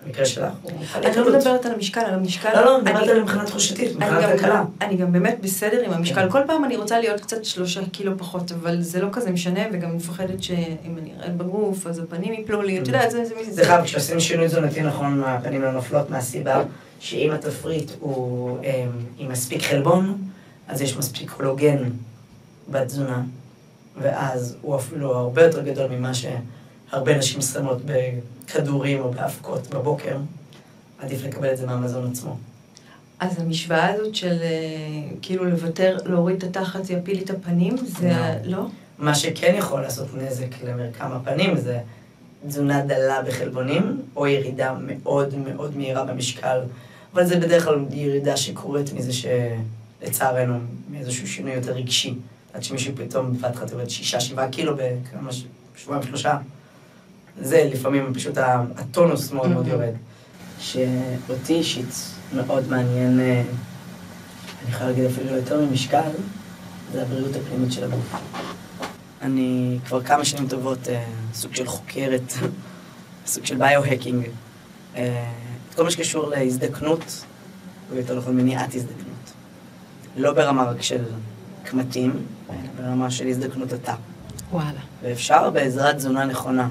במקרה 0.06 0.26
שלך, 0.26 0.44
הוא 0.62 0.72
אני 0.94 1.16
לא. 1.16 1.38
מדברת 1.38 1.66
על 1.66 1.72
המשקל, 1.74 2.00
על 2.00 2.14
המשקל... 2.14 2.52
לא, 2.54 2.64
לא, 2.64 2.76
אני- 2.76 2.84
דיברת 2.84 3.02
עליהם 3.02 3.22
מבחינה 3.22 3.44
תחושתית, 3.46 3.96
גם- 3.98 4.20
כלכלה. 4.32 4.64
אני 4.80 4.96
גם 4.96 5.12
באמת 5.12 5.38
בסדר 5.42 5.82
עם 5.84 5.92
המשקל. 5.92 6.22
כן. 6.22 6.30
כל 6.30 6.40
פעם 6.46 6.64
אני 6.64 6.76
רוצה 6.76 6.98
להיות 7.00 7.20
קצת 7.20 7.44
שלושה 7.44 7.80
קילו 7.92 8.18
פחות, 8.18 8.52
אבל 8.52 8.80
זה 8.82 9.00
לא 9.00 9.08
כזה 9.12 9.30
משנה, 9.30 9.60
וגם 9.72 9.96
מפחדת 9.96 10.42
שאם 10.42 10.64
אני 10.98 11.12
ארד 11.22 11.38
בגוף, 11.38 11.86
אז 11.86 11.98
הפנים 11.98 12.32
יפלו 12.32 12.62
לי, 12.62 12.78
את 12.80 12.86
יודעת, 12.86 13.10
זה... 13.10 13.24
זה- 13.50 13.62
אגב, 13.74 13.84
כשעושים 13.84 14.20
שינוי 14.20 14.46
תזונתי 14.46 14.80
נכון, 14.82 15.22
הפנים 15.24 15.62
לא 15.62 15.70
נופלות 15.72 16.10
מהסיבה 16.10 16.62
שאם 17.00 17.30
התפריט 17.34 17.90
הוא 18.00 18.58
אה, 18.64 18.84
עם 19.18 19.28
מספיק 19.32 19.62
חלבון, 19.62 20.18
אז 20.68 20.82
יש 20.82 20.96
מספיק 20.96 21.30
קולוגן 21.30 21.76
בתזונה, 22.70 23.22
ואז 24.02 24.56
הוא 24.62 24.76
אפילו 24.76 25.14
הרבה 25.16 25.42
יותר 25.42 25.62
גדול 25.62 25.90
ממה 25.90 26.10
שהרבה 26.92 27.18
נשים 27.18 27.40
שמות 27.40 27.78
בכדורים 27.84 29.00
או 29.00 29.10
באבקות 29.10 29.66
בבוקר. 29.70 30.16
עדיף 30.98 31.24
לקבל 31.24 31.52
את 31.52 31.56
זה 31.56 31.66
מהמזון 31.66 32.10
עצמו. 32.10 32.36
אז 33.20 33.38
המשוואה 33.40 33.88
הזאת 33.94 34.14
של 34.14 34.38
אה, 34.42 34.48
כאילו 35.22 35.44
לוותר, 35.44 35.96
להוריד 36.04 36.36
את 36.36 36.56
התחת, 36.56 36.84
זה 36.84 36.94
יפיל 36.94 37.16
לי 37.16 37.24
את 37.24 37.30
הפנים, 37.30 37.76
זה... 37.76 38.16
ה- 38.16 38.34
לא? 38.44 38.66
מה 38.98 39.14
שכן 39.14 39.54
יכול 39.58 39.80
לעשות 39.80 40.08
נזק 40.14 40.62
למרקם 40.64 41.12
הפנים 41.12 41.56
זה 41.56 41.78
תזונה 42.46 42.80
דלה 42.86 43.22
בחלבונים, 43.22 44.02
או 44.16 44.26
ירידה 44.26 44.74
מאוד 44.80 45.34
מאוד 45.34 45.76
מהירה 45.76 46.04
במשקל. 46.04 46.60
אבל 47.14 47.24
זה 47.26 47.40
בדרך 47.40 47.64
כלל 47.64 47.84
ירידה 47.90 48.36
שקורית 48.36 48.92
מזה 48.92 49.12
שלצערנו, 49.12 50.58
מאיזשהו 50.90 51.28
שינוי 51.28 51.52
יותר 51.52 51.72
רגשי. 51.72 52.14
עד 52.54 52.62
שמישהו 52.62 52.92
פתאום 52.96 53.32
בבת 53.32 53.56
אחת 53.56 53.70
יורד 53.70 53.90
שישה, 53.90 54.20
שבעה 54.20 54.48
קילו 54.48 54.72
בכמה. 54.76 55.30
שבועיים, 55.76 56.02
שלושה. 56.06 56.36
זה 57.40 57.68
לפעמים 57.72 58.14
פשוט 58.14 58.38
הטונוס 58.76 59.32
מאוד 59.32 59.50
מאוד. 59.50 59.66
יורד. 59.66 59.94
שאותי 60.60 61.54
אישית 61.54 61.94
מאוד 62.34 62.68
מעניין, 62.68 63.20
אה, 63.20 63.42
אני 64.62 64.70
יכול 64.70 64.86
להגיד 64.86 65.04
אפילו 65.04 65.36
יותר 65.36 65.60
ממשקל, 65.60 66.10
זה 66.92 67.02
הבריאות 67.02 67.36
הפנימית 67.36 67.72
של 67.72 67.84
הגוף. 67.84 68.14
אני 69.22 69.78
כבר 69.86 70.02
כמה 70.02 70.24
שנים 70.24 70.48
טובות 70.48 70.88
אה, 70.88 71.04
סוג 71.34 71.54
של 71.54 71.66
חוקרת, 71.66 72.32
סוג 73.26 73.44
של 73.44 73.56
ביו-הקינג. 73.56 74.26
אה, 74.96 75.30
את 75.68 75.74
כל 75.74 75.84
מה 75.84 75.90
שקשור 75.90 76.28
להזדקנות, 76.28 77.24
או 77.90 77.96
יותר 77.96 78.18
נכון 78.18 78.36
מניעת 78.36 78.74
הזדקנות. 78.74 79.32
לא 80.16 80.32
ברמה 80.32 80.64
רק 80.64 80.82
של 80.82 81.04
קמטים, 81.64 82.26
אלא 82.50 82.58
ברמה 82.76 83.10
של 83.10 83.26
הזדקנות 83.26 83.72
התא. 83.72 83.94
וואלה. 84.52 84.80
ואפשר 85.02 85.50
בעזרת 85.50 85.96
תזונה 85.96 86.24
נכונה, 86.24 86.68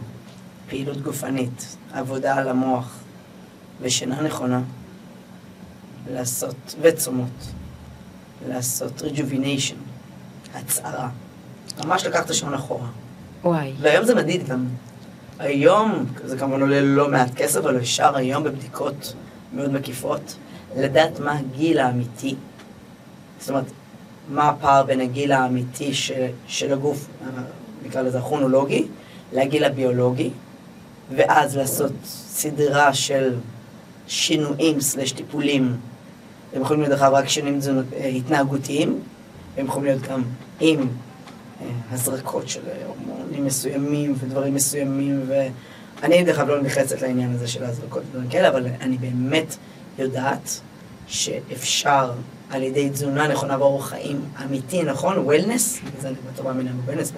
פעילות 0.71 1.01
גופנית, 1.01 1.77
עבודה 1.93 2.36
על 2.36 2.49
המוח 2.49 2.99
ושינה 3.81 4.21
נכונה, 4.21 4.62
לעשות, 6.12 6.75
וצומות, 6.81 7.51
לעשות 8.47 9.01
rejuvenation, 9.01 9.75
הצערה. 10.53 11.10
ממש 11.86 12.05
לקחת 12.05 12.25
את 12.25 12.29
השעון 12.29 12.53
אחורה. 12.53 12.88
וואי. 13.43 13.73
והיום 13.81 14.05
זה 14.05 14.15
מדיד 14.15 14.47
גם. 14.47 14.65
היום, 15.39 16.05
זה 16.23 16.38
כמובן 16.38 16.62
עולה 16.62 16.81
לא 16.81 17.10
מעט 17.10 17.36
כסף, 17.36 17.60
אבל 17.60 17.77
אפשר 17.77 18.15
היום 18.15 18.43
בבדיקות 18.43 19.13
מאוד 19.53 19.71
מקיפות, 19.71 20.36
לדעת 20.77 21.19
מה 21.19 21.38
הגיל 21.38 21.79
האמיתי. 21.79 22.36
זאת 23.39 23.49
אומרת, 23.49 23.71
מה 24.29 24.49
הפער 24.49 24.84
בין 24.84 25.01
הגיל 25.01 25.31
האמיתי 25.31 25.93
ש, 25.93 26.12
של 26.47 26.73
הגוף, 26.73 27.07
אה, 27.21 27.41
נקרא 27.86 28.01
לזה 28.01 28.19
הכרונולוגי, 28.19 28.88
לגיל 29.34 29.63
הביולוגי, 29.63 30.29
ואז 31.15 31.58
לעשות 31.58 31.91
סדרה 32.06 32.93
של 32.93 33.36
שינויים 34.08 34.82
סלש 34.82 35.12
טיפולים. 35.12 35.78
הם 36.54 36.62
יכולים 36.62 36.82
להיות 36.82 37.02
אגב 37.02 37.13
רק 37.13 37.30
שינויים 37.30 37.60
אה, 37.93 38.08
התנהגותיים, 38.08 39.00
הם 39.58 39.65
יכולים 39.65 39.86
להיות 39.86 40.02
גם 40.02 40.24
עם 40.60 40.80
אה, 41.62 41.67
הזרקות 41.91 42.50
של 42.50 42.60
הורמונים 42.86 43.45
מסוימים 43.45 44.15
ודברים 44.19 44.54
מסוימים, 44.54 45.30
ואני 46.02 46.24
דרך 46.24 46.39
אגב 46.39 46.47
לא 46.50 46.62
נכנסת 46.62 47.02
לעניין 47.02 47.34
הזה 47.34 47.47
של 47.47 47.63
ההזרקות 47.63 48.04
ודברים 48.10 48.30
כאלה, 48.30 48.50
אבל 48.50 48.67
אני 48.82 48.97
באמת 48.97 49.56
יודעת 50.00 50.62
שאפשר 51.08 52.12
על 52.50 52.63
ידי 52.63 52.89
תזונה 52.89 53.28
נכונה 53.28 53.60
ואורח 53.60 53.89
חיים 53.89 54.21
אמיתי, 54.45 54.84
נכון? 54.84 55.17
וולנס, 55.17 55.80
זה 56.02 56.08
אני 56.08 56.15
בטוח 56.34 56.45
מאמינה 56.45 56.71
בוולנס, 56.71 57.12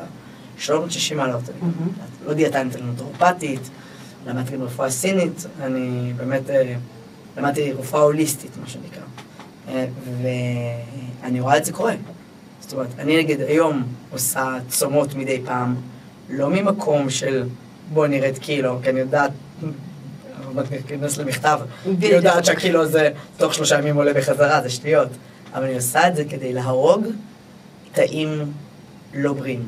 ב-360 0.57 1.15
מעלות, 1.15 1.49
אני 1.49 1.57
מהמם. 1.61 1.91
לא 2.25 2.33
דיאטנית, 2.33 2.75
אלא 2.75 2.85
נוטרופטית, 2.85 3.69
למדתי 4.27 4.55
גם 4.57 4.63
רפואה 4.63 4.89
סינית, 4.89 5.45
אני 5.61 6.13
באמת 6.17 6.49
אה, 6.49 6.75
למדתי 7.37 7.71
רפואה 7.71 8.01
הוליסטית, 8.01 8.51
מה 8.61 8.67
שנקרא. 8.67 9.01
אה, 9.67 9.85
ואני 11.21 11.39
רואה 11.39 11.57
את 11.57 11.65
זה 11.65 11.73
קורה. 11.73 11.93
זאת 12.61 12.73
אומרת, 12.73 12.87
אני 12.99 13.17
נגיד 13.17 13.41
היום 13.41 13.83
עושה 14.11 14.57
צומות 14.69 15.15
מדי 15.15 15.41
פעם, 15.45 15.75
לא 16.29 16.49
ממקום 16.49 17.09
של 17.09 17.43
בוא 17.93 18.07
נרד 18.07 18.37
קילו, 18.37 18.79
כי 18.83 18.89
אני 18.89 18.99
יודעת, 18.99 19.31
עוד 20.55 20.65
ניכנס 20.71 21.17
למכתב, 21.17 21.59
אני 21.85 21.95
בדיוק. 21.95 22.13
יודעת 22.13 22.45
שהקילו 22.45 22.81
הזה 22.81 23.09
תוך 23.37 23.53
שלושה 23.53 23.79
ימים 23.79 23.95
עולה 23.95 24.13
בחזרה, 24.13 24.61
זה 24.61 24.69
שטויות. 24.69 25.09
אבל 25.53 25.63
אני 25.63 25.75
עושה 25.75 26.07
את 26.07 26.15
זה 26.15 26.25
כדי 26.25 26.53
להרוג 26.53 27.05
תאים 27.91 28.51
לא 29.13 29.33
בריאים. 29.33 29.65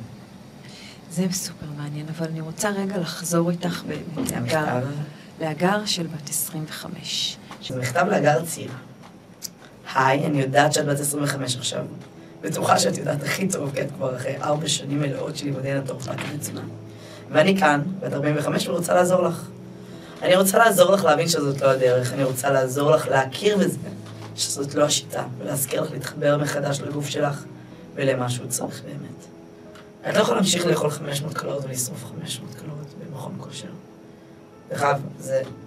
זה 1.16 1.26
סופר 1.32 1.66
מעניין, 1.78 2.06
אבל 2.18 2.28
אני 2.28 2.42
רוצה 2.42 2.70
רגע 2.70 2.98
לחזור 2.98 3.50
איתך 3.50 3.84
באמת 3.88 4.32
להגר. 4.32 4.80
להגר 5.42 5.86
של 5.86 6.08
בת 6.08 6.30
25. 6.30 7.38
זה 7.68 7.80
מכתב 7.80 8.06
להגר 8.10 8.46
צעירה. 8.46 8.76
היי, 9.96 10.26
אני 10.26 10.42
יודעת 10.42 10.74
שאת 10.74 10.86
בת 10.86 11.00
25 11.00 11.56
עכשיו. 11.56 11.86
בטוחה 12.42 12.80
שאת 12.80 12.98
יודעת 12.98 13.24
הכי 13.24 13.48
טוב, 13.48 13.72
כי 13.76 13.82
את 13.82 13.92
כבר 13.92 14.16
אחרי 14.16 14.38
ארבע 14.42 14.68
שנים 14.68 15.00
מלאות 15.00 15.36
של 15.36 15.46
לימודי 15.46 15.74
נטורפטית 15.74 16.26
לתזונה. 16.34 16.62
ואני 17.32 17.58
כאן, 17.60 17.82
בת 18.00 18.14
45, 18.14 18.68
ורוצה 18.68 18.94
לעזור 18.94 19.22
לך. 19.22 19.48
אני 20.22 20.36
רוצה 20.36 20.58
לעזור 20.58 20.92
לך 20.92 21.04
להבין 21.04 21.28
שזאת 21.28 21.62
לא 21.62 21.70
הדרך, 21.70 22.14
אני 22.14 22.24
רוצה 22.24 22.50
לעזור 22.50 22.92
לך 22.92 23.08
להכיר 23.08 23.58
בזה, 23.58 23.78
שזאת 24.36 24.76
לא 24.76 24.84
השיטה, 24.84 25.24
ולהזכיר 25.38 25.82
לך 25.82 25.92
להתחבר 25.92 26.38
מחדש 26.38 26.82
לגוף 26.82 27.10
שלך 27.10 27.44
ולמה 27.96 28.30
שהוא 28.30 28.48
צריך 28.48 28.82
באמת. 28.84 29.35
את 30.10 30.14
לא 30.16 30.20
יכולה 30.20 30.38
להמשיך 30.38 30.66
לאכול 30.66 30.90
500 30.90 31.34
קלוריות 31.34 31.66
ולשרוף 31.66 32.06
500 32.06 32.56
קלוריות 32.56 32.88
במכון 33.00 33.36
כושר. 33.40 33.68
דרך 34.70 34.82
אגב, 34.82 35.02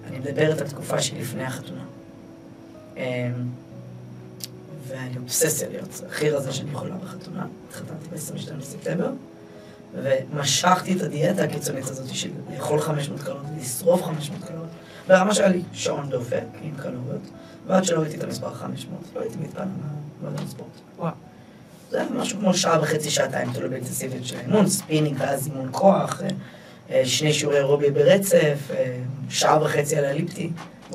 אני 0.07 0.19
מדברת 0.19 0.61
על 0.61 0.69
תקופה 0.69 1.03
שלפני 1.03 1.45
החתונה. 1.45 1.85
אמ, 2.97 3.03
לי 4.91 5.19
אובססיה 5.19 5.69
להיות 5.69 6.03
הכי 6.09 6.31
רזה 6.31 6.53
שאני 6.53 6.71
יכולה 6.71 6.95
בחתונה. 6.95 7.47
התחתנתי 7.69 8.09
ב-22 8.11 8.55
בספטמבר, 8.61 9.11
ומשכתי 9.95 10.97
את 10.97 11.03
הדיאטה 11.03 11.45
הקיצונית 11.45 11.85
הזאת 11.85 12.15
של 12.15 12.31
לאכול 12.55 12.81
500 12.81 13.23
קלוריות 13.23 13.47
ולשרוף 13.57 14.03
500 14.03 14.45
קלוריות, 14.45 14.71
ברמה 15.09 15.35
שהיה 15.35 15.49
לי 15.49 15.63
שעון 15.73 16.11
דופק 16.11 16.45
עם 16.63 16.75
קלוריות, 16.77 17.23
ועד 17.67 17.85
שלא 17.85 18.01
ראיתי 18.01 18.17
את 18.17 18.25
המספר 18.25 18.55
500, 18.55 19.01
לא 19.15 19.21
הייתי 19.21 19.37
מתקפלת 19.41 19.69
מהמועדון 20.21 20.49
ספורט. 20.49 20.71
וואו. 20.99 21.28
זה 21.91 22.03
משהו 22.11 22.39
כמו 22.39 22.55
שעה 22.55 22.83
וחצי, 22.83 23.11
שעתיים, 23.11 23.53
תלוי 23.53 23.69
באינטנסיביות 23.69 24.25
של 24.25 24.37
האימון, 24.37 24.69
ספינינג 24.69 25.17
ואז 25.19 25.47
אימון 25.47 25.69
כוח, 25.73 26.23
אה, 26.23 26.29
אה, 26.91 27.07
שני 27.07 27.33
שיעורי 27.33 27.57
אירובי 27.59 27.91
ברצף, 27.91 28.59
אה, 28.71 28.97
שעה 29.31 29.63
וחצי 29.63 29.97
על 29.97 30.05
אליפטי. 30.05 30.51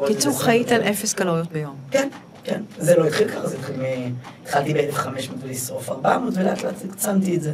קיצור, 0.08 0.43
חיית. 0.43 0.71
על 0.71 0.82
אפס 0.82 1.13
קלוריות 1.13 1.51
ביום. 1.51 1.75
כן, 1.91 2.10
כן. 2.43 2.62
זה 2.77 2.95
לא 2.97 3.08
התחיל 3.08 3.27
ככה, 3.27 3.47
זה 3.47 3.58
התחיל 3.58 3.75
מ... 3.75 4.13
התחלתי 4.43 4.73
ב-1500 4.73 5.08
ולשרוף 5.41 5.89
400 5.89 6.34
ולאט 6.38 6.63
לאט 6.63 6.75
הקצנתי 6.89 7.36
את 7.36 7.41
זה. 7.41 7.53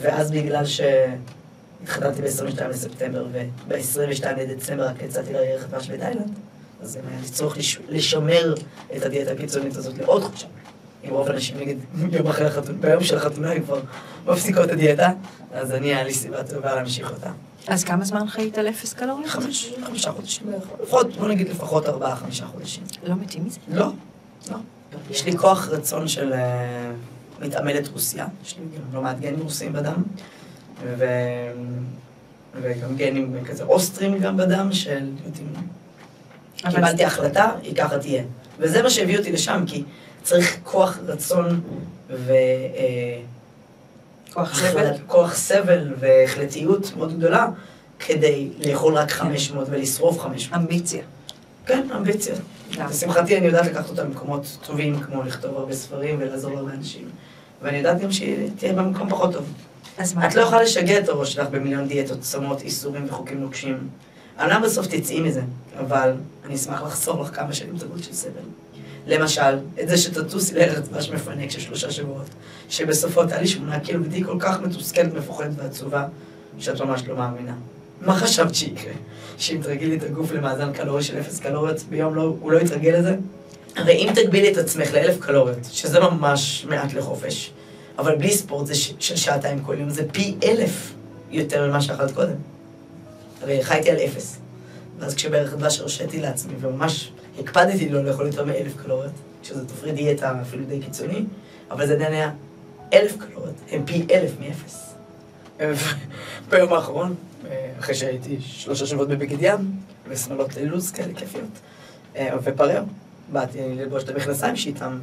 ואז 0.00 0.30
בגלל 0.30 0.64
שהתחתנתי 0.66 2.22
ב-22 2.22 2.64
לספטמבר 2.64 3.26
וב-22 3.32 4.26
לדצמבר 4.38 4.86
רק 4.86 5.02
יצאתי 5.02 5.32
לירח 5.32 5.64
דבש 5.64 5.90
בתאילנד, 5.90 6.34
אז 6.82 6.96
היה 6.96 7.04
לי 7.22 7.28
צורך 7.28 7.58
לש... 7.58 7.78
לשמר 7.88 8.54
את 8.96 9.04
הדיאטה 9.04 9.32
הקיצונית 9.32 9.76
הזאת 9.76 9.98
לעוד 9.98 10.22
חודשיים. 10.22 10.59
אם 11.04 11.10
רוב 11.10 11.28
האנשים 11.28 11.58
נגיד 11.58 11.78
יום 12.12 12.26
אחרי 12.26 12.46
החתונה, 12.46 12.78
ביום 12.78 13.04
של 13.04 13.16
החתונה 13.16 13.52
הם 13.52 13.62
כבר 13.62 13.80
מפסיקות 14.26 14.64
את 14.64 14.70
הדיאטה, 14.70 15.12
אז 15.52 15.72
אני, 15.72 15.86
היה 15.94 16.04
לי 16.04 16.14
סיבה 16.14 16.44
טובה 16.44 16.74
להמשיך 16.74 17.10
אותה. 17.10 17.30
אז 17.66 17.84
כמה 17.84 18.04
זמן 18.04 18.28
חיית 18.28 18.58
על 18.58 18.68
אפס 18.68 18.92
קלוריות? 18.92 19.30
חמש, 19.30 19.72
חמישה 19.84 20.12
חודשים 20.12 20.46
בערך. 20.50 20.64
לפחות, 20.82 21.16
בוא 21.16 21.28
נגיד 21.28 21.48
לפחות 21.48 21.86
ארבעה, 21.86 22.16
חמישה 22.16 22.46
חודשים. 22.46 22.84
לא 23.02 23.14
מתים 23.14 23.44
מזה? 23.44 23.58
לא, 23.68 23.86
לא. 24.50 24.56
יש 25.10 25.24
לי 25.24 25.38
כוח 25.38 25.68
רצון 25.68 26.08
של 26.08 26.32
אה, 26.32 26.90
מתעמלת 27.40 27.88
רוסיה, 27.88 28.26
יש 28.44 28.56
לי 28.58 28.64
גם 28.76 28.94
לא 28.94 29.02
מעט 29.02 29.20
גנים 29.20 29.40
רוסיים 29.40 29.72
בדם, 29.72 30.02
ו... 30.84 31.04
וגם 32.62 32.96
גנים 32.96 33.44
כזה 33.44 33.64
אוסטרים 33.64 34.18
גם 34.18 34.36
בדם, 34.36 34.68
של 34.72 35.10
קיבלתי 36.56 37.04
החלטה, 37.04 37.50
היא 37.62 37.74
ככה 37.76 37.98
תהיה. 37.98 38.22
וזה 38.58 38.82
מה 38.82 38.90
שהביא 38.90 39.18
אותי 39.18 39.32
לשם, 39.32 39.64
כי 39.66 39.84
צריך 40.22 40.56
כוח 40.64 40.98
רצון 41.06 41.60
ו... 42.10 42.32
אה, 42.32 43.20
כוח 44.32 44.58
סבל? 44.60 44.90
כוח 45.06 45.34
סבל 45.34 45.92
והחלטיות 45.98 46.96
מאוד 46.96 47.18
גדולה, 47.18 47.48
כדי 47.98 48.48
לאכול 48.66 48.94
רק 48.94 49.10
500 49.10 49.66
ולשרוף 49.70 50.20
500. 50.20 50.60
אמביציה. 50.60 51.02
כן, 51.66 51.86
אמביציה. 51.96 52.34
לשמחתי 52.78 53.38
אני 53.38 53.46
יודעת 53.46 53.66
לקחת 53.66 53.88
אותה 53.88 54.04
למקומות 54.04 54.58
טובים, 54.66 55.00
כמו 55.00 55.22
לכתוב 55.22 55.56
הרבה 55.56 55.74
ספרים 55.74 56.16
ולעזור 56.18 56.54
להרבה 56.54 56.72
אנשים. 56.72 57.08
ואני 57.62 57.76
יודעת 57.76 58.00
גם 58.00 58.12
שהיא 58.12 58.48
תהיה 58.56 58.72
במקום 58.72 59.10
פחות 59.10 59.32
טוב. 59.32 59.52
אז 59.98 60.14
מה? 60.14 60.28
את 60.28 60.34
לא 60.34 60.40
יכולה 60.40 60.62
לשגע 60.62 60.98
את 60.98 61.08
הראש 61.08 61.32
שלך 61.32 61.48
במיליון 61.50 61.88
דיאטות, 61.88 62.20
צומות, 62.20 62.62
איסורים 62.62 63.06
וחוקים 63.08 63.40
נוקשים. 63.40 63.88
אמנם 64.42 64.62
בסוף 64.62 64.86
תצאי 64.86 65.20
מזה, 65.20 65.42
אבל 65.80 66.12
אני 66.44 66.54
אשמח 66.54 66.82
לחסור 66.82 67.22
לך 67.22 67.36
כמה 67.36 67.52
שנים 67.52 67.78
טובות 67.78 68.04
של 68.04 68.12
סבל. 68.12 68.40
למשל, 69.10 69.58
את 69.82 69.88
זה 69.88 69.96
שתטוסי 69.96 70.54
לארץ 70.54 70.88
דבש 70.88 71.10
מפנק 71.10 71.50
של 71.50 71.60
שלושה 71.60 71.90
שבועות, 71.90 72.26
שבסופו 72.68 73.26
תעלי 73.26 73.46
שמונה 73.46 73.80
קילו 73.80 74.04
ותהיי 74.04 74.24
כל 74.24 74.36
כך 74.40 74.60
מתוסכלת, 74.60 75.14
מפוחדת 75.14 75.50
ועצובה, 75.56 76.06
שאת 76.58 76.80
ממש 76.80 77.02
לא 77.08 77.16
מאמינה. 77.16 77.54
מה 78.00 78.14
חשבת 78.14 78.54
שיקרה? 78.54 78.92
שאם 79.38 79.60
תרגילי 79.62 79.96
את 79.96 80.02
הגוף 80.02 80.32
למאזן 80.32 80.72
קלורי 80.72 81.02
של 81.02 81.20
אפס 81.20 81.40
קלוריות 81.40 81.82
ביום, 81.90 82.14
לא, 82.14 82.34
הוא 82.40 82.52
לא 82.52 82.58
יתרגל 82.58 82.98
לזה? 82.98 83.16
הרי 83.76 83.92
אם 83.92 84.12
תגבילי 84.14 84.52
את 84.52 84.56
עצמך 84.56 84.94
לאלף 84.94 85.20
קלוריות, 85.20 85.58
שזה 85.70 86.00
ממש 86.00 86.66
מעט 86.68 86.94
לחופש, 86.94 87.52
אבל 87.98 88.16
בלי 88.16 88.30
ספורט 88.30 88.66
זה 88.66 88.74
ש- 88.74 88.94
של 88.98 89.16
שעתיים 89.16 89.60
כל 89.60 89.76
יום, 89.78 89.90
זה 89.90 90.02
פי 90.12 90.34
אלף 90.44 90.92
יותר 91.30 91.68
ממה 91.68 91.80
שאכלת 91.80 92.10
קודם. 92.10 92.34
הרי 93.42 93.64
חייתי 93.64 93.90
על 93.90 93.96
אפס. 93.96 94.36
ואז 94.98 95.14
כשבערך 95.14 95.54
דבש 95.54 95.80
הרשיתי 95.80 96.20
לעצמי, 96.20 96.52
וממש 96.60 97.12
הקפדתי 97.40 97.88
לא 97.88 98.04
לאכול 98.04 98.26
יותר 98.26 98.44
מאלף 98.44 98.76
קלוריות, 98.76 99.12
שזה 99.42 99.66
תפריט 99.66 99.94
דיאטה 99.94 100.40
אפילו 100.42 100.64
די 100.64 100.80
קיצוני, 100.80 101.24
אבל 101.70 101.86
זה 101.86 101.94
עדיין 101.94 102.12
היה 102.12 102.30
אלף 102.92 103.16
קלוריות, 103.16 103.54
הם 103.70 103.86
פי 103.86 104.06
אלף 104.10 104.30
מאפס. 104.40 104.94
ביום 106.48 106.72
האחרון, 106.72 107.14
אחרי 107.78 107.94
שהייתי 107.94 108.40
שלושה 108.40 108.86
שבועות 108.86 109.08
בבגד 109.08 109.36
ים, 109.40 109.72
ושמאלות 110.08 110.54
לילוז 110.56 110.90
כאלה 110.90 111.14
כיפיות, 111.14 111.50
אה, 112.16 112.36
ופרר, 112.42 112.82
באתי 113.32 113.58
ללבוש 113.58 114.04
את 114.04 114.08
המכנסיים 114.08 114.56
שאיתם 114.56 114.98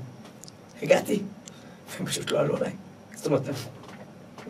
הגעתי, 0.81 1.21
והם 1.91 2.05
פשוט 2.05 2.31
לא 2.31 2.39
עלו 2.39 2.57
עליי. 2.57 2.71
זאת 3.15 3.25
אומרת, 3.25 3.41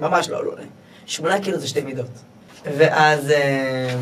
ממש 0.02 0.30
לא 0.30 0.38
עלו 0.38 0.52
עליי. 0.54 0.66
שמונה 1.06 1.42
קילו 1.42 1.60
זה 1.60 1.68
שתי 1.68 1.82
מידות. 1.82 2.10
ואז 2.66 3.30
אה, 3.30 3.96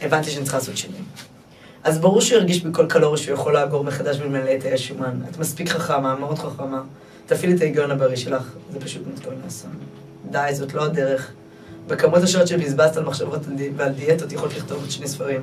הבנתי 0.00 0.30
שאני 0.30 0.42
צריכה 0.44 0.58
לעשות 0.58 0.76
שינוי. 0.76 1.00
אז 1.84 1.98
ברור 1.98 2.20
שהוא 2.20 2.38
ירגיש 2.38 2.64
בכל 2.64 2.86
קלוריה 2.86 3.16
שהוא 3.16 3.34
יכול 3.34 3.52
לאגור 3.52 3.84
מחדש 3.84 4.20
ולמלא 4.20 4.50
את 4.54 4.72
השומן. 4.74 5.20
את 5.30 5.38
מספיק 5.38 5.68
חכמה, 5.68 6.14
מאוד 6.14 6.38
חכמה. 6.38 6.82
תפעילי 7.26 7.56
את 7.56 7.60
ההיגיון 7.60 7.90
הבריא 7.90 8.16
שלך, 8.16 8.42
זה 8.72 8.80
פשוט 8.80 9.02
מתכון 9.14 9.34
לאסון. 9.44 9.70
די, 10.30 10.48
זאת 10.52 10.74
לא 10.74 10.84
הדרך. 10.84 11.32
בכמות 11.86 12.22
השעות 12.22 12.48
שבזבזת 12.48 12.96
על 12.96 13.04
מחשבות 13.04 13.40
ועל 13.76 13.92
דיאטות, 13.92 14.32
יכולת 14.32 14.56
לכתוב 14.56 14.80
עוד 14.80 14.90
שני 14.90 15.08
ספרים. 15.08 15.40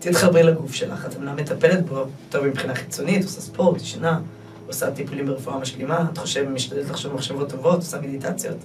תתחברי 0.00 0.42
לגוף 0.42 0.74
שלך, 0.74 1.06
את 1.06 1.16
אמנם 1.16 1.36
מטפלת 1.36 1.86
בו, 1.86 2.04
טוב 2.30 2.46
מבחינה 2.46 2.74
חיצונית, 2.74 3.24
עושה 3.24 3.40
ספורט, 3.40 3.82
ישנה, 3.82 4.20
עושה 4.66 4.90
טיפולים 4.90 5.26
ברפואה 5.26 5.58
משלימה, 5.58 6.04
את 6.12 6.18
חושבת, 6.18 6.48
משתדלת 6.48 6.90
לחשוב 6.90 7.14
מחשבות 7.14 7.50
טובות, 7.50 7.76
עושה 7.76 8.00
מדיטציות, 8.00 8.56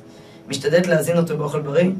משתדלת 0.47 0.88
להזין 0.88 1.17
אותו 1.17 1.38
באוכל 1.38 1.62
בריא, 1.62 1.91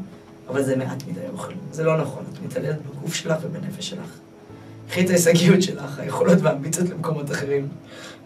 אבל 0.49 0.63
זה 0.63 0.75
מעט 0.75 1.04
מדי 1.08 1.19
אוכל. 1.34 1.54
זה 1.71 1.84
לא 1.84 1.97
נכון, 1.97 2.23
את 2.34 2.39
מתעללת 2.45 2.78
בגוף 2.82 3.13
שלך 3.13 3.38
ובנפש 3.41 3.89
שלך. 3.89 4.10
קחי 4.89 5.06
את 5.06 5.10
ההישגיות 5.10 5.62
שלך, 5.62 6.00
היכולות 6.00 6.38
והאמביציות 6.41 6.89
למקומות 6.89 7.32
אחרים. 7.32 7.67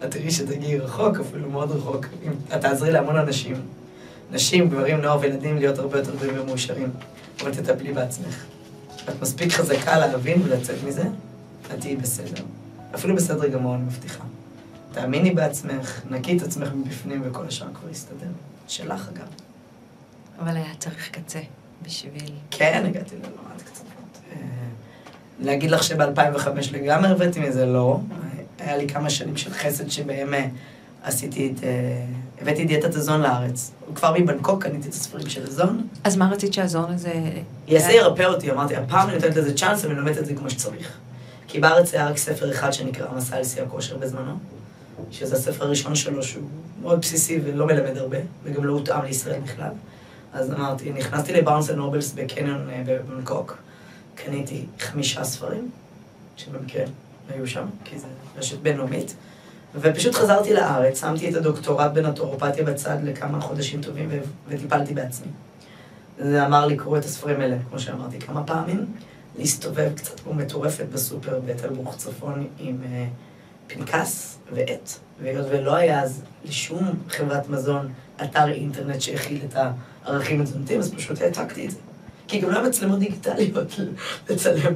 את 0.04 0.10
תראי 0.10 0.30
שתגיעי 0.30 0.78
רחוק, 0.78 1.20
אפילו 1.20 1.50
מאוד 1.50 1.70
רחוק. 1.70 2.06
אם 2.26 2.32
את 2.54 2.60
תעזרי 2.60 2.90
להמון 2.90 3.16
אנשים. 3.16 3.56
נשים, 4.32 4.68
גברים, 4.68 5.00
נוער 5.00 5.18
וילדים 5.20 5.56
להיות 5.56 5.78
הרבה 5.78 5.98
יותר 5.98 6.16
בריאים 6.16 6.40
ומאושרים. 6.40 6.90
אבל 7.42 7.54
תטפלי 7.54 7.92
בעצמך. 7.92 8.44
את 9.08 9.22
מספיק 9.22 9.52
חזקה 9.52 9.98
להבין 9.98 10.42
ולצאת 10.44 10.76
מזה, 10.86 11.02
את 11.74 11.80
תהיי 11.80 11.96
בסדר. 11.96 12.42
אפילו 12.94 13.14
בסדר 13.16 13.48
גמור, 13.48 13.74
אני 13.74 13.82
מבטיחה. 13.82 14.24
תאמיני 14.92 15.30
בעצמך, 15.30 16.00
נקי 16.10 16.36
את 16.36 16.42
עצמך 16.42 16.68
מבפנים 16.74 17.22
וכל 17.24 17.46
השאר 17.46 17.68
כבר 17.74 17.90
יסתדר. 17.90 18.26
שלך 18.68 19.08
אגב. 19.08 19.26
אבל 20.38 20.56
היה 20.56 20.74
צריך 20.78 21.10
קצה 21.10 21.40
בשביל... 21.82 22.32
כן, 22.50 22.84
הגעתי 22.86 23.16
ללמד 23.16 23.62
קצת. 23.64 23.84
להגיד 25.40 25.70
לך 25.70 25.82
שב-2005 25.82 26.48
לגמרי 26.72 27.10
הבאתי 27.10 27.40
מזה, 27.40 27.66
לא. 27.66 28.00
היה 28.58 28.76
לי 28.76 28.88
כמה 28.88 29.10
שנים 29.10 29.36
של 29.36 29.50
חסד 29.50 29.90
שבהם 29.90 30.34
עשיתי 31.02 31.52
את... 31.56 31.64
אה, 31.64 32.04
הבאתי 32.42 32.64
דיאטת 32.64 32.94
הזון 32.94 33.20
לארץ. 33.20 33.70
כבר 33.94 34.14
מבנקוק 34.18 34.62
קניתי 34.62 34.88
את 34.88 34.92
הספרים 34.92 35.28
של 35.28 35.42
הזון. 35.46 35.86
אז 36.04 36.16
מה 36.16 36.30
רצית 36.30 36.52
שהזון 36.52 36.92
הזה... 36.92 37.12
יעשה 37.68 37.92
ירפא 37.92 38.22
אותי, 38.22 38.50
אמרתי, 38.50 38.76
הפעם 38.76 39.08
אני 39.08 39.16
נותנת 39.16 39.36
לזה 39.36 39.54
צ'אנס 39.54 39.84
ואני 39.84 39.94
לומדת 39.94 40.18
את 40.18 40.26
זה 40.26 40.34
כמו 40.34 40.50
שצריך. 40.50 40.98
כי 41.48 41.60
בארץ 41.60 41.94
היה 41.94 42.06
רק 42.08 42.16
ספר 42.16 42.50
אחד 42.50 42.72
שנקרא 42.72 43.06
מסע 43.16 43.36
אל 43.36 43.44
שיא 43.44 43.62
הכושר 43.62 43.96
בזמנו, 43.96 44.32
שזה 45.10 45.36
הספר 45.36 45.64
הראשון 45.64 45.94
שלו 45.94 46.22
שהוא 46.22 46.44
מאוד 46.82 47.00
בסיסי 47.00 47.40
ולא 47.44 47.66
מלמד 47.66 47.96
הרבה, 47.96 48.18
וגם 48.44 48.64
לא 48.64 48.72
הותאם 48.72 49.04
לישראל 49.04 49.40
בכלל. 49.40 49.70
אז 50.32 50.52
אמרתי, 50.52 50.92
נכנסתי 50.92 51.32
לבארנס 51.32 51.70
נובלס 51.70 52.12
בקניון 52.12 52.70
אה, 52.70 52.82
בבנקוק, 52.86 53.56
קניתי 54.24 54.64
חמישה 54.78 55.24
ספרים, 55.24 55.70
שבמקרה 56.36 56.84
היו 57.28 57.46
שם, 57.46 57.66
כי 57.84 57.98
זה 57.98 58.06
רשת 58.36 58.58
בינלאומית, 58.58 59.14
ופשוט 59.74 60.14
חזרתי 60.14 60.54
לארץ, 60.54 61.00
שמתי 61.00 61.30
את 61.30 61.34
הדוקטורט 61.34 61.92
בנטורופתיה 61.92 62.64
בצד 62.64 62.96
לכמה 63.04 63.40
חודשים 63.40 63.82
טובים 63.82 64.08
וטיפלתי 64.48 64.94
בעצמי. 64.94 65.28
זה 66.18 66.46
אמר 66.46 66.66
לי, 66.66 66.76
קרוא 66.76 66.98
את 66.98 67.04
הספרים 67.04 67.40
האלה, 67.40 67.56
כמו 67.68 67.78
שאמרתי 67.78 68.18
כמה 68.18 68.44
פעמים, 68.44 68.86
להסתובב 69.38 69.92
קצת 69.94 70.20
כמו 70.20 70.34
מטורפת 70.34 70.86
בסופר 70.92 71.40
בתל 71.46 71.68
ברוך 71.68 71.96
צפון 71.96 72.46
עם 72.58 72.78
אה, 72.84 73.06
פנקס 73.66 74.38
ועט, 74.52 74.90
והיות 75.22 75.46
ולא 75.50 75.74
היה 75.74 76.02
אז 76.02 76.22
לשום 76.44 76.84
חברת 77.08 77.48
מזון 77.48 77.92
אתר 78.22 78.48
אינטרנט 78.48 79.00
שהכיל 79.00 79.40
את 79.48 79.56
הערכים 80.04 80.40
התזונתיים, 80.40 80.80
אז 80.80 80.94
פשוט 80.94 81.22
העתקתי 81.22 81.66
את 81.66 81.70
זה. 81.70 81.78
כי 82.30 82.38
גם 82.38 82.50
לא 82.50 82.58
היה 82.58 82.68
מצלמות 82.68 82.98
דיגיטליות 82.98 83.80
לצלם, 84.30 84.72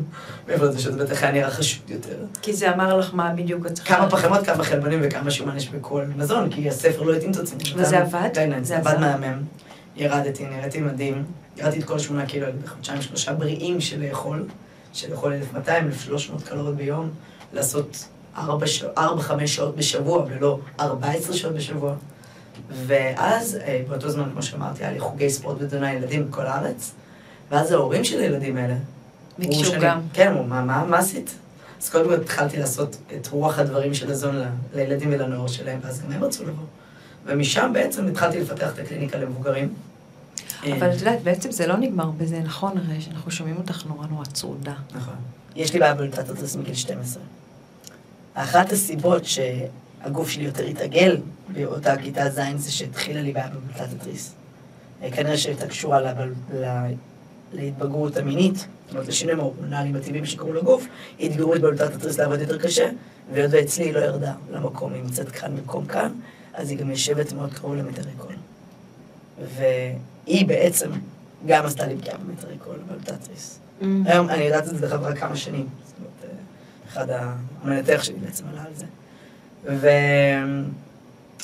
מעבר 0.49 0.69
לזה 0.69 0.79
שזה 0.79 1.05
בטח 1.05 1.23
היה 1.23 1.33
נראה 1.33 1.51
חשוד 1.51 1.91
יותר. 1.91 2.17
כי 2.43 2.53
זה 2.53 2.75
אמר 2.75 2.99
לך 2.99 3.15
מה 3.15 3.33
בדיוק 3.35 3.67
את 3.67 3.73
צריכה... 3.73 3.97
כמה 3.97 4.11
פחמות, 4.11 4.47
כמה 4.47 4.65
חלבונים 4.65 5.01
וכמה 5.03 5.31
שומן 5.31 5.57
יש 5.57 5.69
בכל 5.69 6.05
מזון, 6.17 6.51
כי 6.51 6.69
הספר 6.69 7.03
לא 7.03 7.15
התאים 7.15 7.31
את 7.31 7.37
עצמו. 7.37 7.59
וזה 7.77 7.99
עבד? 7.99 8.29
כן, 8.35 8.65
זה 8.65 8.77
עבד? 8.77 8.97
מהמם. 9.01 9.43
ירדתי, 9.97 10.47
נראיתי 10.47 10.81
מדהים. 10.81 11.25
ירדתי 11.57 11.79
את 11.79 11.85
כל 11.85 11.99
שמונה 11.99 12.27
קילו 12.27 12.47
בחודשיים 12.65 13.03
שלושה 13.03 13.33
בריאים 13.33 13.81
של 13.81 14.07
לאכול, 14.09 14.45
של 14.93 15.11
לאכול 15.11 15.33
1200, 15.33 15.87
1300 15.87 16.43
קלוריות 16.43 16.77
ביום, 16.77 17.11
לעשות 17.53 18.05
4-5 18.37 18.41
שעות 19.47 19.77
בשבוע 19.77 20.27
ולא 20.29 20.59
14 20.81 21.37
שעות 21.37 21.55
בשבוע. 21.55 21.95
ואז, 22.87 23.57
אה, 23.57 23.83
באותו 23.89 24.11
זמן, 24.11 24.31
כמו 24.33 24.43
שאמרתי, 24.43 24.85
היה 24.85 24.93
לי 24.93 25.01
חוגי 25.01 25.31
ספורט 25.31 25.57
ותזונה 25.61 25.95
ילדים 25.95 26.31
בכל 26.31 26.47
הארץ, 26.47 26.93
ואז 27.51 27.73
ההורים 27.73 28.05
של 28.05 28.21
הילדים 28.21 28.57
האלה, 28.57 28.75
ביקשו 29.39 29.73
גם. 29.81 30.01
כן, 30.13 30.29
אמרו, 30.29 30.45
מה, 30.45 30.65
מה, 30.65 30.85
מה 30.85 30.99
עשית? 30.99 31.35
אז 31.83 31.89
קודם 31.91 32.05
כל 32.05 32.15
התחלתי 32.15 32.57
לעשות 32.57 32.97
את 33.17 33.27
רוח 33.27 33.59
הדברים 33.59 33.95
של 33.95 34.11
הזון 34.11 34.37
לילדים 34.75 35.09
ולנוער 35.13 35.47
שלהם, 35.47 35.79
ואז 35.83 36.03
גם 36.03 36.13
הם 36.13 36.25
רצו 36.25 36.43
לבוא. 36.43 36.65
ומשם 37.27 37.71
בעצם 37.75 38.07
התחלתי 38.07 38.41
לפתח 38.41 38.73
את 38.75 38.79
הקליניקה 38.79 39.19
למבוגרים. 39.19 39.75
אבל 40.63 40.91
את 40.93 40.99
יודעת, 40.99 41.23
בעצם 41.23 41.51
זה 41.51 41.67
לא 41.67 41.77
נגמר 41.77 42.11
בזה, 42.11 42.41
נכון? 42.41 42.79
הרי 42.79 43.01
שאנחנו 43.01 43.31
שומעים 43.31 43.57
אותך 43.57 43.87
נורא 43.87 44.07
נורא 44.07 44.25
צרודה. 44.25 44.75
נכון. 44.95 45.15
יש 45.57 45.73
לי 45.73 45.79
בעיה 45.79 45.95
בלוטת 45.95 46.31
התריס 46.31 46.57
מגיל 46.57 46.75
12. 46.75 47.23
אחת 48.35 48.73
הסיבות 48.73 49.23
שהגוף 49.25 50.29
שלי 50.29 50.45
יותר 50.45 50.65
התעגל 50.65 51.17
באותה 51.49 51.97
כיתה 51.97 52.31
ז' 52.31 52.41
זה 52.57 52.73
שהתחילה 52.73 53.23
לי 53.23 53.33
בעיה 53.33 53.49
בבלוטת 53.49 53.93
התריס. 53.93 54.35
אה, 55.03 55.11
כנראה 55.11 55.39
שהייתה 55.39 55.67
קשורה. 55.67 56.01
להתבגרות 57.55 58.17
המינית, 58.17 58.57
זאת 58.57 58.91
אומרת 58.91 59.09
לשינויים 59.09 59.41
ההורמונליים 59.41 59.97
הטבעיים 59.97 60.27
שקרו 60.27 60.53
לגוף, 60.53 60.87
הם 61.19 61.29
אתגרו 61.29 61.55
את 61.55 61.61
בלוטת 61.61 61.95
התריס 61.95 62.19
לעבוד 62.19 62.41
יותר 62.41 62.59
קשה, 62.59 62.91
והיות 63.33 63.53
ואצלי 63.53 63.85
היא 63.85 63.95
לא 63.95 63.99
ירדה 63.99 64.33
למקום, 64.53 64.93
היא 64.93 65.03
נמצאת 65.03 65.29
כאן 65.29 65.57
במקום 65.57 65.87
כאן, 65.87 66.13
אז 66.55 66.71
היא 66.71 66.79
גם 66.79 66.91
יושבת 66.91 67.33
מאוד 67.33 67.55
קרוב 67.55 67.75
למיתרי 67.75 68.13
קול. 68.19 68.35
והיא 69.57 70.47
בעצם 70.47 70.91
גם 71.47 71.67
עשתה 71.67 71.87
לי 71.87 71.97
פגיעה 71.97 72.19
במיתרי 72.19 72.59
קול, 72.59 72.77
בבלוטת 72.77 73.09
התריס. 73.09 73.59
Mm. 73.81 73.85
היום 74.05 74.29
אני 74.29 74.43
יודעת 74.43 74.65
את 74.65 74.69
זה 74.69 74.81
דרך 74.81 74.93
אגב 74.93 75.03
רק 75.03 75.19
כמה 75.19 75.37
שנים. 75.37 75.69
זאת 75.87 75.95
אומרת, 75.99 76.13
אה, 76.25 76.29
אחד 76.89 77.07
המנתח 77.63 78.03
שלי 78.03 78.17
בעצם 78.17 78.45
עלה 78.53 78.63
על 78.63 78.73
זה. 78.75 78.87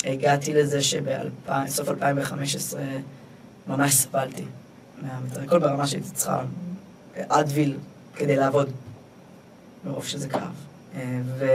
והגעתי 0.03 0.53
לזה 0.53 0.81
שבסוף 0.81 1.89
2015 1.89 2.81
ממש 3.67 3.93
סבלתי 3.93 4.43
מהמטריקול 5.01 5.59
ברמה 5.59 5.87
שהייתי 5.87 6.09
צריכה 6.09 6.43
אדוויל 7.27 7.77
כדי 8.15 8.35
לעבוד, 8.35 8.69
מרוב 9.85 10.05
שזה 10.05 10.29
כאב. 10.29 10.41
אה, 10.95 11.19
ו... 11.25 11.45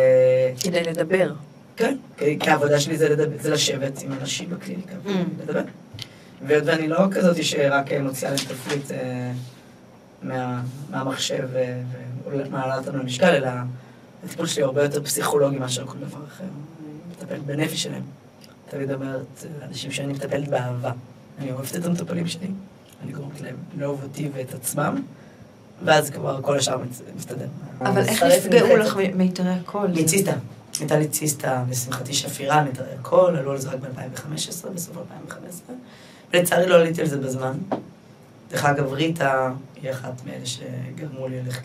כדי 0.60 0.82
לדבר. 0.82 1.32
כן, 1.76 1.96
כי 2.16 2.50
העבודה 2.50 2.80
שלי 2.80 2.96
זה, 2.98 3.08
לדבר, 3.08 3.36
זה 3.40 3.50
לשבת 3.50 4.02
עם 4.02 4.12
אנשים 4.12 4.50
בקליניקה 4.50 4.94
Mm. 5.04 5.08
ולדבר. 5.38 5.62
והיות 6.46 6.64
ואני 6.66 6.88
לא 6.88 6.98
כזאת 7.10 7.44
שרק 7.44 7.92
אה, 7.92 8.02
מוציאה 8.02 8.30
להם 8.30 8.40
תפריט 8.40 8.90
אה, 8.90 9.32
מה, 10.22 10.62
מהמחשב 10.90 11.48
ומעלה 12.30 12.78
אותנו 12.78 12.98
למשקל, 12.98 13.26
אלא 13.26 13.48
הטיפול 14.24 14.46
שלי 14.46 14.62
הרבה 14.62 14.82
יותר 14.82 15.04
פסיכולוגי 15.04 15.58
מאשר 15.58 15.86
כל 15.86 15.98
דבר 15.98 16.24
אחר. 16.26 16.44
אני 16.44 16.92
מטפלת 17.10 17.42
בנפש 17.42 17.82
שלהם. 17.82 18.02
תמיד 18.70 18.92
אומרת, 18.92 19.44
אנשים 19.62 19.90
שאני 19.90 20.12
מטפלת 20.12 20.48
באהבה. 20.48 20.92
אני 21.38 21.52
אוהבת 21.52 21.76
את 21.76 21.84
המטופלים 21.84 22.26
שלי, 22.26 22.46
גורמת 23.12 23.40
להם 23.40 23.56
לאהוב 23.78 24.02
אותי 24.02 24.30
ואת 24.34 24.54
עצמם, 24.54 25.02
ואז 25.84 26.10
כבר 26.10 26.42
כל 26.42 26.58
השאר 26.58 26.78
מסתדר. 27.16 27.46
אבל 27.80 28.02
איך 28.02 28.22
נפגעו. 28.22 28.76
לך 28.76 28.96
מיתרי 29.14 29.50
הקול? 29.50 29.88
מציסטה. 29.88 30.32
הייתה 30.80 30.98
לי 30.98 31.08
ציסטה, 31.08 31.64
לשמחתי 31.70 32.12
שפירה, 32.12 32.64
מיתרי 32.64 32.92
הקול, 33.00 33.36
עלו 33.36 33.52
על 33.52 33.58
זה 33.58 33.68
רק 33.68 33.80
ב-2015, 33.80 34.68
בסוף 34.74 34.96
2015, 34.96 35.76
ולצערי 36.32 36.66
לא 36.66 36.74
עליתי 36.74 37.00
על 37.00 37.06
זה 37.06 37.18
בזמן. 37.18 37.58
דרך 38.50 38.64
אגב, 38.64 38.92
ריטה 38.92 39.52
היא 39.82 39.90
אחת 39.90 40.12
מאלה 40.26 40.46
שגרמו 40.46 41.28
לי 41.28 41.42
ללכת 41.42 41.62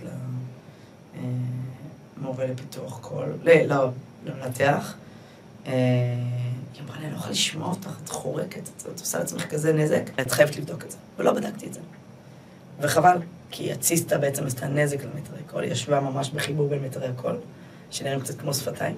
למורה 2.18 2.46
לפיתוח 2.46 3.00
קול, 3.02 3.26
לא, 3.44 3.54
לא, 3.54 3.90
למנתח. 4.26 4.94
היא 6.74 6.82
אמרה 6.86 7.00
לי, 7.00 7.06
אני 7.06 7.12
לא 7.12 7.18
יכולה 7.18 7.32
לשמוע 7.32 7.70
אותך, 7.70 7.90
את 8.04 8.10
חורקת, 8.10 8.70
את 8.94 9.00
עושה 9.00 9.20
לעצמך 9.20 9.46
כזה 9.46 9.74
נזק, 9.74 10.04
את 10.22 10.32
חייבת 10.32 10.58
לבדוק 10.58 10.84
את 10.84 10.92
זה. 10.92 10.98
ולא 11.18 11.34
בדקתי 11.34 11.68
את 11.68 11.74
זה. 11.74 11.80
וחבל, 12.82 13.18
כי 13.52 13.72
הציסטה 13.72 14.18
בעצם 14.18 14.46
עשתה 14.46 14.68
נזק 14.68 15.04
למיתרי 15.04 15.40
קול, 15.52 15.64
היא 15.64 15.72
ישבה 15.72 16.00
ממש 16.00 16.30
בחיבור 16.30 16.70
בין 16.70 16.80
מיתרי 16.80 17.08
הקול, 17.08 17.38
שנראים 17.92 18.20
קצת 18.20 18.42
כמו 18.42 18.54
שפתיים, 18.54 18.96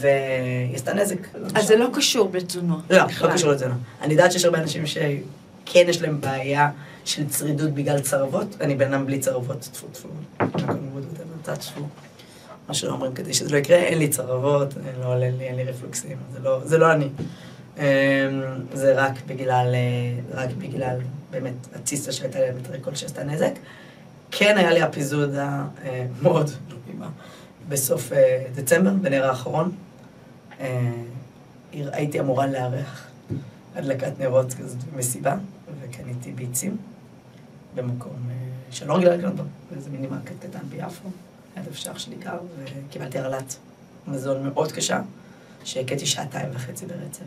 והיא 0.00 0.74
עשתה 0.74 0.94
נזק. 0.94 1.18
אז 1.54 1.66
זה 1.66 1.76
לא 1.76 1.88
קשור 1.94 2.28
בתזונות. 2.28 2.82
לא, 2.90 3.04
בכלל. 3.04 3.28
לא 3.28 3.34
קשור 3.34 3.52
לתזונה. 3.52 3.74
אני 4.02 4.12
יודעת 4.14 4.32
שיש 4.32 4.44
הרבה 4.44 4.58
אנשים 4.58 4.86
שכן 4.86 5.84
יש 5.88 6.02
להם 6.02 6.20
בעיה 6.20 6.70
של 7.04 7.28
צרידות 7.28 7.70
בגלל 7.70 8.00
צרבות. 8.00 8.56
אני 8.60 8.74
בן 8.74 8.94
אדם 8.94 9.06
בלי 9.06 9.18
צרבות, 9.18 9.68
טפו 9.72 9.86
טפו. 9.86 10.08
מה 12.68 12.74
שלא 12.74 12.92
אומרים 12.92 13.14
כדי 13.14 13.34
שזה 13.34 13.50
לא 13.52 13.56
יקרה, 13.56 13.76
אין 13.76 13.98
לי 13.98 14.08
צרבות, 14.08 14.74
אין- 14.76 15.00
לא 15.00 15.06
עולה 15.14 15.30
לי, 15.30 15.44
אין 15.44 15.56
לי 15.56 15.64
רפלוקסים, 15.64 16.16
זה 16.32 16.38
לא, 16.38 16.60
זה 16.64 16.78
לא 16.78 16.92
אני. 16.92 17.08
אמ, 17.78 17.82
זה 18.74 18.94
רק 18.96 19.12
בגלל, 19.26 19.74
אה, 19.74 20.40
רק 20.42 20.50
בגלל 20.58 20.98
באמת 21.30 21.54
הציסטה 21.74 22.12
שהייתה 22.12 22.38
לי 22.38 22.44
על 22.48 22.54
מטריקול 22.56 22.94
שעשתה 22.94 23.24
נזק. 23.24 23.52
כן 24.30 24.58
היה 24.58 24.70
לי 24.72 24.84
אפיזודה 24.84 25.64
מאוד 26.22 26.50
נעימה 26.86 27.08
בסוף 27.68 28.12
אה, 28.12 28.44
דצמבר, 28.54 28.90
בנר 28.90 29.24
האחרון. 29.26 29.72
אה, 30.60 30.90
הייתי 31.72 32.20
אמורה 32.20 32.46
לארח 32.46 33.06
הדלקת 33.76 34.12
נרות 34.20 34.54
כזאת 34.54 34.84
במסיבה, 34.84 35.36
וקניתי 35.82 36.32
ביצים 36.32 36.76
במקום 37.74 38.12
אה, 38.30 38.34
שאני 38.70 38.88
לא 38.88 38.94
רגילה 38.94 39.16
לקנות 39.16 39.34
בו, 39.34 39.42
באיזה 39.70 39.90
מיני 39.90 40.06
מרקט 40.06 40.32
קטן 40.40 40.58
ביפו, 40.70 41.08
ליד 41.56 41.66
איפה 41.68 41.96
שאני 41.98 42.16
גרה, 42.16 42.38
וקיבלתי 42.88 43.18
הרעלת 43.18 43.56
מזון 44.08 44.48
מאוד 44.48 44.72
קשה, 44.72 45.00
שהקאתי 45.64 46.06
שעתיים 46.06 46.48
וחצי 46.54 46.86
ברצף. 46.86 47.20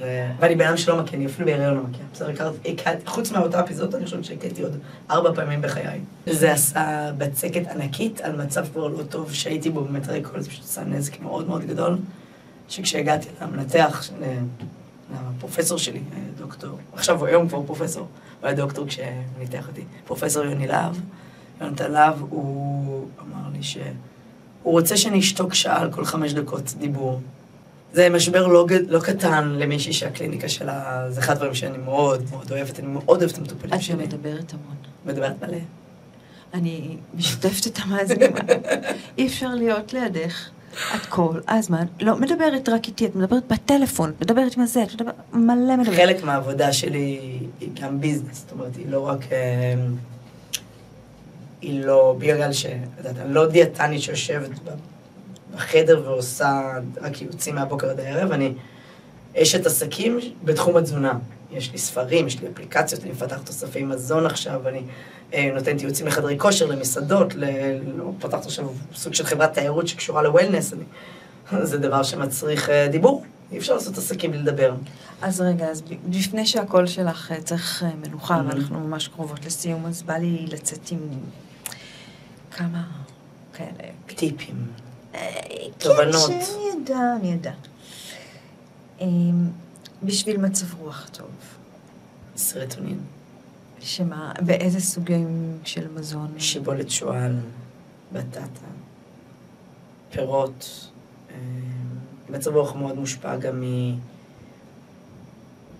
ו- 0.00 0.30
ואני 0.40 0.54
בן 0.54 0.66
אדם 0.66 0.76
שלא 0.76 1.02
מקיאה, 1.02 1.16
אני 1.16 1.26
אפילו 1.26 1.46
בהיריון 1.46 1.74
לא 1.74 1.82
מקיאה. 1.82 1.98
בסדר, 2.12 2.28
הקאתי, 2.30 3.06
חוץ 3.06 3.30
מאותה 3.30 3.60
אפיזודה, 3.60 3.96
אני 3.98 4.04
חושבת 4.04 4.24
שהקאתי 4.24 4.62
עוד 4.62 4.78
ארבע 5.10 5.34
פעמים 5.34 5.60
בחיי. 5.62 6.00
זה 6.26 6.52
עשה 6.52 7.10
בצקת 7.18 7.66
ענקית 7.66 8.20
על 8.20 8.42
מצב 8.42 8.66
כבר 8.72 8.88
לא 8.88 9.02
טוב 9.02 9.32
שהייתי 9.34 9.70
בו 9.70 9.84
במטרי 9.84 10.22
קול, 10.22 10.40
זה 10.40 10.48
פשוט 10.50 10.64
עשה 10.64 10.84
נזק 10.84 11.20
מאוד 11.20 11.48
מאוד 11.48 11.64
גדול. 11.66 11.98
שכשהגעתי 12.68 13.28
למנתח, 13.42 14.10
ל- 14.20 14.38
לפרופסור 15.36 15.78
שלי, 15.78 15.98
אה, 16.12 16.18
דוקטור, 16.38 16.78
עכשיו 16.92 17.18
הוא 17.20 17.26
היום 17.26 17.48
כבר 17.48 17.62
פרופסור, 17.66 18.06
הוא 18.40 18.46
היה 18.46 18.56
דוקטור 18.56 18.86
כשניתח 18.86 19.68
אותי, 19.68 19.84
פרופסור 20.04 20.44
יוני 20.44 20.66
להב, 20.66 20.96
יונתן 21.60 21.92
להב, 21.92 22.14
הוא 22.30 23.06
אמר 23.20 23.48
לי 23.52 23.62
שהוא 23.62 23.82
רוצה 24.62 24.96
שאני 24.96 25.18
אשתוק 25.18 25.54
שעה 25.54 25.80
על 25.80 25.92
כל 25.92 26.04
חמש 26.04 26.32
דקות 26.32 26.74
דיבור. 26.78 27.20
זה 27.92 28.08
משבר 28.10 28.46
לא, 28.46 28.66
לא 28.88 29.00
קטן 29.00 29.48
למישהי 29.48 29.92
שהקליניקה 29.92 30.48
שלה, 30.48 31.06
זה 31.10 31.20
אחד 31.20 31.32
הדברים 31.32 31.54
שאני 31.54 31.78
מאוד 31.78 32.22
מאוד 32.30 32.52
אוהבת, 32.52 32.78
אני 32.78 32.86
מאוד 32.86 33.22
אוהבת 33.22 33.32
את 33.32 33.38
המטופלים 33.38 33.74
את 33.74 33.82
שלי. 33.82 33.96
מדברת 33.96 34.52
המון. 34.52 34.76
מדברת 35.06 35.42
מלא. 35.42 35.58
אני 36.54 36.96
משתפת 37.14 37.66
את 37.66 37.78
המאזינים. 37.82 38.32
אי 39.18 39.26
אפשר 39.26 39.54
להיות 39.54 39.92
לידך. 39.92 40.48
את 40.96 41.06
כל 41.06 41.40
הזמן 41.48 41.84
לא 42.00 42.16
מדברת 42.16 42.68
רק 42.68 42.86
איתי, 42.86 43.06
את 43.06 43.16
מדברת 43.16 43.42
בטלפון, 43.52 44.10
את 44.10 44.22
מדברת 44.22 44.56
עם 44.56 44.62
הזה, 44.62 44.82
את 44.82 44.94
מדברת, 44.94 45.14
מלא 45.32 45.76
מדברת. 45.76 45.96
חלק 45.96 46.24
מהעבודה 46.24 46.72
שלי 46.72 47.38
היא 47.60 47.70
גם 47.82 48.00
ביזנס, 48.00 48.38
זאת 48.38 48.52
אומרת, 48.52 48.76
היא 48.76 48.86
לא 48.88 49.08
רק... 49.08 49.20
היא 51.62 51.84
לא, 51.84 52.16
בגלל 52.18 52.52
ש... 52.52 52.66
יודעת, 52.98 53.18
אני 53.18 53.34
לא 53.34 53.46
דיאטנית 53.46 54.02
שיושבת 54.02 54.50
בחדר 55.54 56.02
ועושה 56.04 56.72
רק 57.00 57.22
ייעוצים 57.22 57.54
מהבוקר 57.54 57.90
עד 57.90 58.00
הערב, 58.00 58.32
אני 58.32 58.52
אשת 59.36 59.66
עסקים 59.66 60.18
בתחום 60.44 60.76
התזונה. 60.76 61.18
יש 61.52 61.72
לי 61.72 61.78
ספרים, 61.78 62.26
יש 62.26 62.40
לי 62.40 62.48
אפליקציות, 62.54 63.02
אני 63.02 63.10
מפתחת 63.10 63.46
תוספי 63.46 63.82
מזון 63.82 64.26
עכשיו, 64.26 64.68
אני 64.68 64.82
אה, 65.34 65.50
נותנת 65.54 65.80
ייעוצים 65.80 66.06
לחדרי 66.06 66.38
כושר, 66.38 66.66
למסעדות, 66.66 67.34
ל... 67.34 67.44
לא, 67.96 68.12
פתחת 68.18 68.44
עכשיו 68.46 68.68
סוג 68.94 69.14
של 69.14 69.24
חברת 69.24 69.54
תיירות 69.54 69.88
שקשורה 69.88 70.22
לוולנס, 70.22 70.72
אני... 70.72 70.84
זה 71.70 71.78
דבר 71.78 72.02
שמצריך 72.02 72.70
אה, 72.70 72.88
דיבור, 72.88 73.24
אי 73.52 73.58
אפשר 73.58 73.74
לעשות 73.74 73.98
עסקים 73.98 74.30
בלי 74.30 74.42
לדבר. 74.42 74.74
אז 75.22 75.40
רגע, 75.40 75.66
אז 75.66 75.82
לפני 76.12 76.46
שהקול 76.46 76.86
שלך 76.86 77.32
אה, 77.32 77.40
צריך 77.40 77.82
אה, 77.82 77.90
מנוחה, 78.06 78.40
Mhm. 78.40 78.42
ואנחנו 78.52 78.80
ממש 78.80 79.08
קרובות 79.08 79.46
לסיום, 79.46 79.86
אז 79.86 80.02
בא 80.02 80.14
לי 80.14 80.46
לצאת 80.48 80.90
עם 80.90 80.98
כמה 82.56 82.86
כאלה. 83.54 83.90
טיפים. 84.06 84.66
אה, 85.14 85.30
תובנות. 85.78 86.30
כן, 86.30 86.40
שאני 86.44 86.84
אדע, 86.84 87.16
אני 87.20 87.34
אדע. 87.34 87.52
אמ, 89.00 89.50
בשביל 90.02 90.36
מצב 90.36 90.74
רוח 90.74 91.08
טוב, 91.12 91.30
סרטונין, 92.36 93.00
שמה, 93.80 94.32
באיזה 94.40 94.80
סוגים 94.80 95.58
של 95.64 95.88
מזון? 95.94 96.34
שיבולת 96.38 96.90
שועל, 96.90 97.36
בטטה, 98.12 98.66
פירות. 100.10 100.88
אה, 101.30 101.36
מצב 102.30 102.56
רוח 102.56 102.74
מאוד 102.74 102.98
מושפע 102.98 103.36
גם 103.36 103.64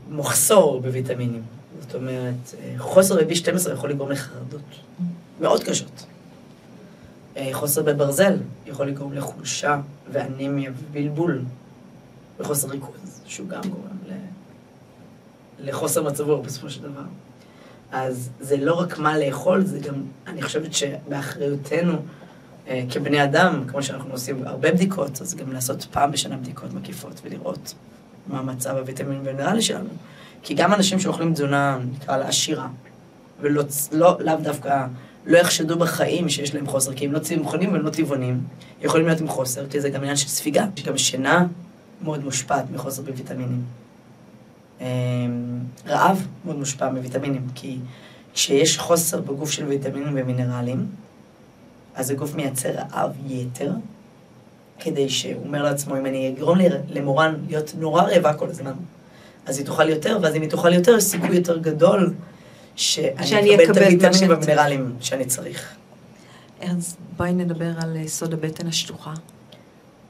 ממחסור 0.08 0.80
בוויטמינים. 0.80 1.42
זאת 1.80 1.94
אומרת, 1.94 2.54
אה, 2.61 2.74
חוסר 2.78 3.14
ב-B12 3.14 3.72
יכול 3.72 3.90
לגרום 3.90 4.11
לחרדות 4.11 4.61
מאוד 5.40 5.64
קשות. 5.64 6.06
אה, 7.42 7.48
חוסר 7.52 7.83
בברזל 7.83 8.37
יכול 8.66 8.87
לגרום 8.87 9.12
לחולשה 9.12 9.81
ואנימיה 10.12 10.70
ובלבול 10.78 11.43
וחוסר 12.40 12.68
ריכוז, 12.68 13.20
שהוא 13.26 13.49
גם 13.49 13.61
גורם 13.62 13.97
ל... 14.09 14.12
לחוסר 15.59 16.03
מצב 16.03 16.28
רוח 16.28 16.47
בסופו 16.47 16.70
של 16.70 16.82
דבר. 16.82 17.03
אז 17.93 18.30
זה 18.40 18.57
לא 18.57 18.74
רק 18.74 18.99
מה 18.99 19.18
לאכול, 19.18 19.64
זה 19.64 19.78
גם, 19.78 19.95
אני 20.26 20.43
חושבת 20.43 20.74
שבאחריותנו 20.74 21.93
אה, 22.68 22.84
כבני 22.90 23.24
אדם, 23.24 23.64
כמו 23.68 23.82
שאנחנו 23.82 24.12
עושים 24.12 24.47
הרבה 24.47 24.72
בדיקות, 24.72 25.20
אז 25.20 25.34
גם 25.34 25.53
לעשות 25.53 25.84
פעם 25.90 26.11
בשנה 26.11 26.36
בדיקות 26.36 26.72
מקיפות 26.72 27.20
ולראות 27.24 27.74
מה 28.26 28.43
מצב 28.43 28.76
הוויטמין 28.76 29.20
והמינרלי 29.24 29.62
שלנו. 29.62 29.88
כי 30.43 30.55
גם 30.55 30.74
אנשים 30.74 31.01
שאוכלים 31.01 31.32
תזונה, 31.34 31.78
נקרא 31.93 32.16
לה 32.16 32.28
עשירה, 32.28 32.68
ולא, 33.40 33.62
לא, 33.93 34.16
לאו 34.20 34.36
דווקא, 34.36 34.86
לא 35.27 35.39
יחשדו 35.39 35.79
בחיים 35.79 36.29
שיש 36.29 36.55
להם 36.55 36.66
חוסר, 36.66 36.95
כי 36.95 37.05
הם 37.05 37.12
לא 37.12 37.18
צמחונים 37.18 37.73
והם 37.73 37.83
לא 37.83 37.91
טבעונים, 37.91 38.41
יכולים 38.83 39.07
להיות 39.07 39.20
עם 39.20 39.29
חוסר, 39.29 39.68
כי 39.68 39.81
זה 39.81 39.91
גם 39.91 40.01
עניין 40.01 40.16
של 40.16 40.29
ספיגה. 40.29 40.66
גם 40.85 40.99
שינה 40.99 41.47
מאוד 42.03 42.25
מושפעת 42.25 42.64
מחוסר 42.70 43.03
בוויטמינים. 43.03 43.62
אמ, 44.81 44.87
רעב 45.87 46.27
מאוד 46.45 46.59
מושפע 46.59 46.91
מוויטמינים, 46.91 47.47
כי 47.55 47.79
כשיש 48.35 48.79
חוסר 48.79 49.20
בגוף 49.20 49.51
של 49.51 49.64
ויטמינים 49.64 50.12
ומינרלים, 50.16 50.87
אז 51.95 52.11
הגוף 52.11 52.35
מייצר 52.35 52.70
רעב 52.70 53.11
יתר, 53.27 53.73
כדי 54.81 55.09
שהוא 55.09 55.45
אומר 55.47 55.62
לעצמו, 55.62 55.97
אם 55.99 56.07
אני 56.07 56.29
אגרום 56.29 56.59
למורן 56.89 57.35
להיות 57.49 57.73
נורא 57.79 58.03
רעבה 58.03 58.35
כל 58.35 58.49
הזמן, 58.49 58.73
אז 59.47 59.59
היא 59.59 59.66
תאכל 59.66 59.89
יותר, 59.89 60.18
ואז 60.23 60.37
אם 60.37 60.43
היא 60.43 60.51
תאכל 60.51 60.73
יותר, 60.73 60.97
יש 60.97 61.05
סיכוי 61.05 61.37
יותר 61.37 61.59
גדול 61.59 62.14
שאני 62.77 63.55
אקבל 63.55 63.64
את 63.64 63.77
הוויטמינים 63.77 64.31
והמינרלים 64.31 64.97
שאני 65.01 65.25
צריך. 65.25 65.75
אז 66.61 66.97
בואי 67.16 67.33
נדבר 67.33 67.70
על 67.83 67.97
אה, 67.97 68.09
סוד 68.09 68.33
הבטן 68.33 68.66
השטוחה. 68.66 69.14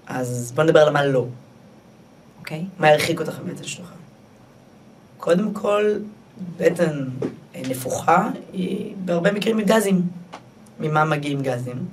אז 0.07 0.53
בואי 0.55 0.67
נדבר 0.67 0.81
על 0.81 0.91
מה 0.93 1.07
לא. 1.07 1.27
אוקיי. 2.39 2.65
מה 2.79 2.89
הרחיק 2.89 3.21
אותך 3.21 3.39
מבטן 3.45 3.65
שטוחה? 3.65 3.95
קודם 5.19 5.55
כל, 5.55 5.99
בטן 6.57 7.05
אה, 7.55 7.63
נפוחה 7.69 8.31
היא 8.53 8.95
בהרבה 9.05 9.33
מקרים 9.33 9.57
מגזים. 9.57 10.03
ממה 10.81 11.05
מגיעים 11.05 11.43
גזים? 11.43 11.87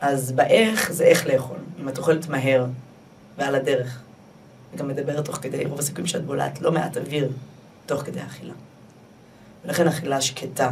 אז 0.00 0.32
באיך 0.32 0.92
זה 0.92 1.04
איך 1.04 1.26
לאכול. 1.26 1.56
אם 1.80 1.88
את 1.88 1.98
אוכלת 1.98 2.28
מהר 2.28 2.66
ועל 3.38 3.54
הדרך, 3.54 4.00
וגם 4.74 4.88
מדברת 4.88 5.24
תוך 5.24 5.36
כדי, 5.36 5.64
רוב 5.64 5.78
הסיכויים 5.78 6.06
שאת 6.06 6.24
בולעת 6.24 6.60
לא 6.60 6.72
מעט 6.72 6.96
אוויר 6.96 7.30
תוך 7.86 8.02
כדי 8.02 8.22
אכילה. 8.22 8.54
ולכן 9.68 9.88
אכילה 9.88 10.20
שקטה, 10.20 10.70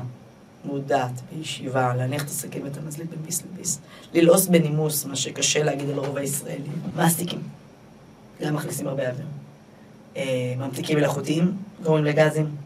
מודעת, 0.64 1.10
בישיבה, 1.32 1.94
להניח 1.94 2.22
את 2.22 2.28
הסכין 2.28 2.62
ואת 2.64 2.76
המזלית 2.76 3.10
בין 3.10 3.22
ביס 3.22 3.42
לביס, 3.42 3.80
ללעוס 4.14 4.46
בנימוס, 4.46 5.04
מה 5.04 5.16
שקשה 5.16 5.62
להגיד 5.62 5.90
על 5.90 5.98
הרוב 5.98 6.16
הישראלי, 6.16 6.68
מסטיקים, 6.96 7.42
גם 8.42 8.54
מכניסים 8.54 8.86
הרבה 8.86 9.08
אוויר. 9.08 9.26
אה, 10.16 10.54
ממתיקים 10.56 10.98
מלאכותיים 10.98 11.56
גורמים 11.82 12.04
לגזים. 12.04 12.56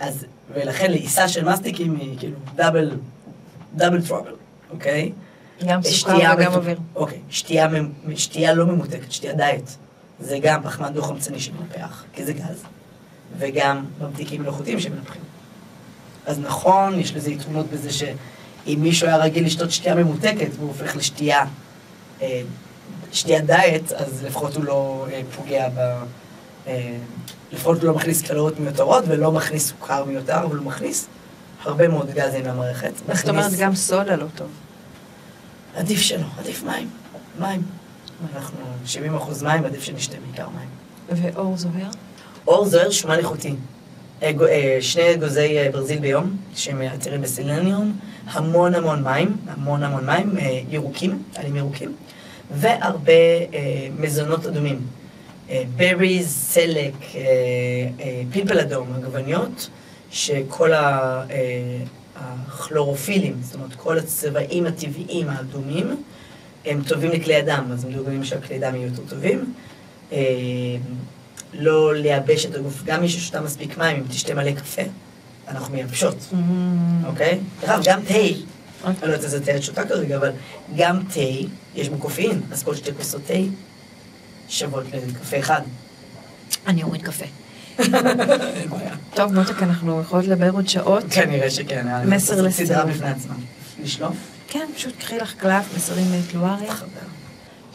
אז, 0.00 0.26
ולכן 0.54 0.90
לעיסה 0.90 1.28
של 1.28 1.44
מסטיקים 1.44 1.96
היא 1.96 2.18
כאילו 2.18 2.36
דאבל, 2.54 2.90
דאבל 3.74 4.06
טראבל, 4.06 4.34
אוקיי? 4.70 5.12
גם 5.66 5.82
סוכר 5.82 6.34
וגם 6.38 6.52
אוויר. 6.52 6.78
אוקיי, 6.94 7.20
שתייה, 7.30 7.68
שתייה 8.16 8.54
לא 8.54 8.66
ממותקת, 8.66 9.12
שתייה 9.12 9.32
דיאט. 9.32 9.70
זה 10.20 10.38
גם 10.42 10.62
פחמן 10.62 10.92
דו-חמצני 10.92 11.40
שמנפח, 11.40 12.04
כי 12.12 12.24
זה 12.24 12.32
גז. 12.32 12.62
וגם 13.38 13.84
ממתיקים 14.00 14.42
מלאכותיים 14.42 14.80
שמנפחים. 14.80 15.22
אז 16.26 16.38
נכון, 16.38 17.00
יש 17.00 17.14
לזה 17.14 17.30
יתרונות 17.30 17.66
בזה 17.70 17.92
שאם 17.92 18.78
מישהו 18.78 19.06
היה 19.06 19.16
רגיל 19.16 19.46
לשתות 19.46 19.70
שתייה 19.70 19.94
ממותקת 19.94 20.48
והוא 20.56 20.68
הופך 20.68 20.96
לשתייה, 20.96 21.44
אה, 22.22 22.42
שתייה 23.12 23.40
דיאט, 23.40 23.92
אז 23.92 24.24
לפחות 24.24 24.56
הוא 24.56 24.64
לא 24.64 25.06
אה, 25.12 25.22
פוגע 25.36 25.68
ב... 25.68 25.78
אה, 26.66 26.96
לפחות 27.52 27.78
הוא 27.78 27.86
לא 27.86 27.94
מכניס 27.94 28.22
קלוריות 28.22 28.60
מיותרות 28.60 29.04
ולא 29.08 29.32
מכניס 29.32 29.68
סוכר 29.68 30.04
מיותר, 30.04 30.44
אבל 30.44 30.56
הוא 30.56 30.66
מכניס 30.66 31.06
הרבה 31.64 31.88
מאוד 31.88 32.10
גזים 32.10 32.46
למערכת. 32.46 32.92
זאת 33.12 33.28
אומרת, 33.28 33.52
גם 33.52 33.74
סודה 33.74 34.16
לא 34.16 34.26
טוב. 34.34 34.48
עדיף 35.76 36.00
שלא, 36.00 36.26
עדיף 36.38 36.62
מים. 36.62 36.90
מים. 37.38 37.62
אנחנו 38.34 38.58
70 38.84 39.14
אחוז 39.14 39.42
מים, 39.42 39.64
עדיף 39.64 39.82
שנשתה 39.82 40.16
בעיקר 40.26 40.48
מים. 40.48 40.68
ואור 41.08 41.56
זוהר? 41.56 41.90
אור 42.46 42.66
זוהר 42.66 42.90
שומן 42.90 43.18
איכותי. 43.18 43.54
אה, 44.22 44.30
אה, 44.48 44.78
שני 44.80 45.14
אגוזי 45.14 45.58
אה, 45.58 45.68
ברזיל 45.72 45.98
ביום, 45.98 46.36
שהם 46.54 46.82
עתירים 46.82 47.22
בסילניום, 47.22 47.96
המון 48.26 48.74
המון 48.74 49.02
מים, 49.04 49.36
המון 49.48 49.82
המון 49.82 50.06
מים, 50.06 50.36
ירוקים, 50.70 51.22
עלים 51.34 51.56
ירוקים, 51.56 51.92
והרבה 52.50 53.12
מזונות 53.98 54.46
אדומים. 54.46 54.80
בריז, 55.76 56.28
סלק, 56.28 56.92
פלפל 58.32 58.58
אדום, 58.58 58.92
עגבניות, 58.96 59.70
שכל 60.10 60.70
הכלורופילים, 62.16 63.36
זאת 63.42 63.54
אומרת 63.54 63.74
כל 63.74 63.98
הצבעים 63.98 64.66
הטבעיים 64.66 65.28
האדומים, 65.28 66.02
הם 66.64 66.82
טובים 66.88 67.10
לכלי 67.10 67.40
אדם, 67.40 67.68
אז 67.72 67.84
הם 67.84 67.92
דוגמים 67.92 68.24
שהכלי 68.24 68.58
דם 68.58 68.74
יהיו 68.74 68.88
יותר 68.88 69.02
טובים. 69.08 69.54
לא 71.52 71.94
לייבש 71.94 72.46
את 72.46 72.54
הגוף. 72.54 72.82
גם 72.84 73.00
מי 73.00 73.08
ששותה 73.08 73.40
מספיק 73.40 73.78
מים, 73.78 73.96
אם 73.96 74.02
תשתה 74.08 74.34
מלא 74.34 74.52
קפה, 74.52 74.82
אנחנו 75.48 75.74
מייבשות, 75.74 76.16
mm. 76.32 76.36
אוקיי? 77.06 77.38
דרך 77.60 77.80
גם 77.84 78.00
תה, 78.00 78.14
אוקיי. 78.14 78.34
אני 78.84 78.96
לא 79.02 79.06
יודעת 79.06 79.24
איזה 79.24 79.44
תה 79.44 79.56
את 79.56 79.62
שותה 79.62 79.88
כרגע, 79.88 80.16
אבל 80.16 80.30
גם 80.76 81.02
תה, 81.14 81.20
יש 81.74 81.88
בו 81.88 81.98
קופאין, 81.98 82.40
אז 82.52 82.62
כל 82.62 82.74
שתי 82.74 82.90
כוסות 82.94 83.22
תה 83.26 83.34
שוות 84.48 84.84
לקפה 85.08 85.38
אחד. 85.38 85.60
אני 86.66 86.82
אוריד 86.82 87.02
קפה. 87.02 87.24
טוב, 89.14 89.34
מותק, 89.34 89.62
אנחנו 89.62 90.00
יכולות 90.00 90.24
לדבר 90.24 90.50
עוד 90.50 90.68
שעות. 90.68 91.04
כנראה 91.10 91.50
שכן. 91.50 91.86
מסר 92.06 92.42
לסיום. 92.42 92.68
סדרה 92.68 92.84
בפני 92.84 93.08
עצמה. 93.08 93.34
לשלוף? 93.82 94.16
כן, 94.48 94.66
פשוט 94.76 94.94
קחי 94.98 95.18
לך 95.18 95.34
קלף, 95.34 95.76
מסרים 95.76 96.06
מתלואריה. 96.18 96.74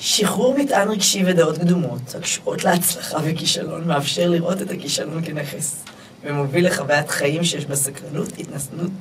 שחרור 0.04 0.58
מטען 0.58 0.88
רגשי 0.92 1.24
ודעות 1.26 1.58
קדומות 1.58 2.16
הקשורות 2.18 2.64
להצלחה 2.64 3.18
וכישלון 3.24 3.88
מאפשר 3.88 4.30
לראות 4.30 4.62
את 4.62 4.72
הכישלון 4.72 5.26
כנכס 5.26 5.84
ומוביל 6.24 6.68
לחוויית 6.68 7.10
חיים 7.10 7.44
שיש 7.44 7.66
בה 7.66 7.76
סקרנות, 7.76 8.28
התנסות, 8.40 8.92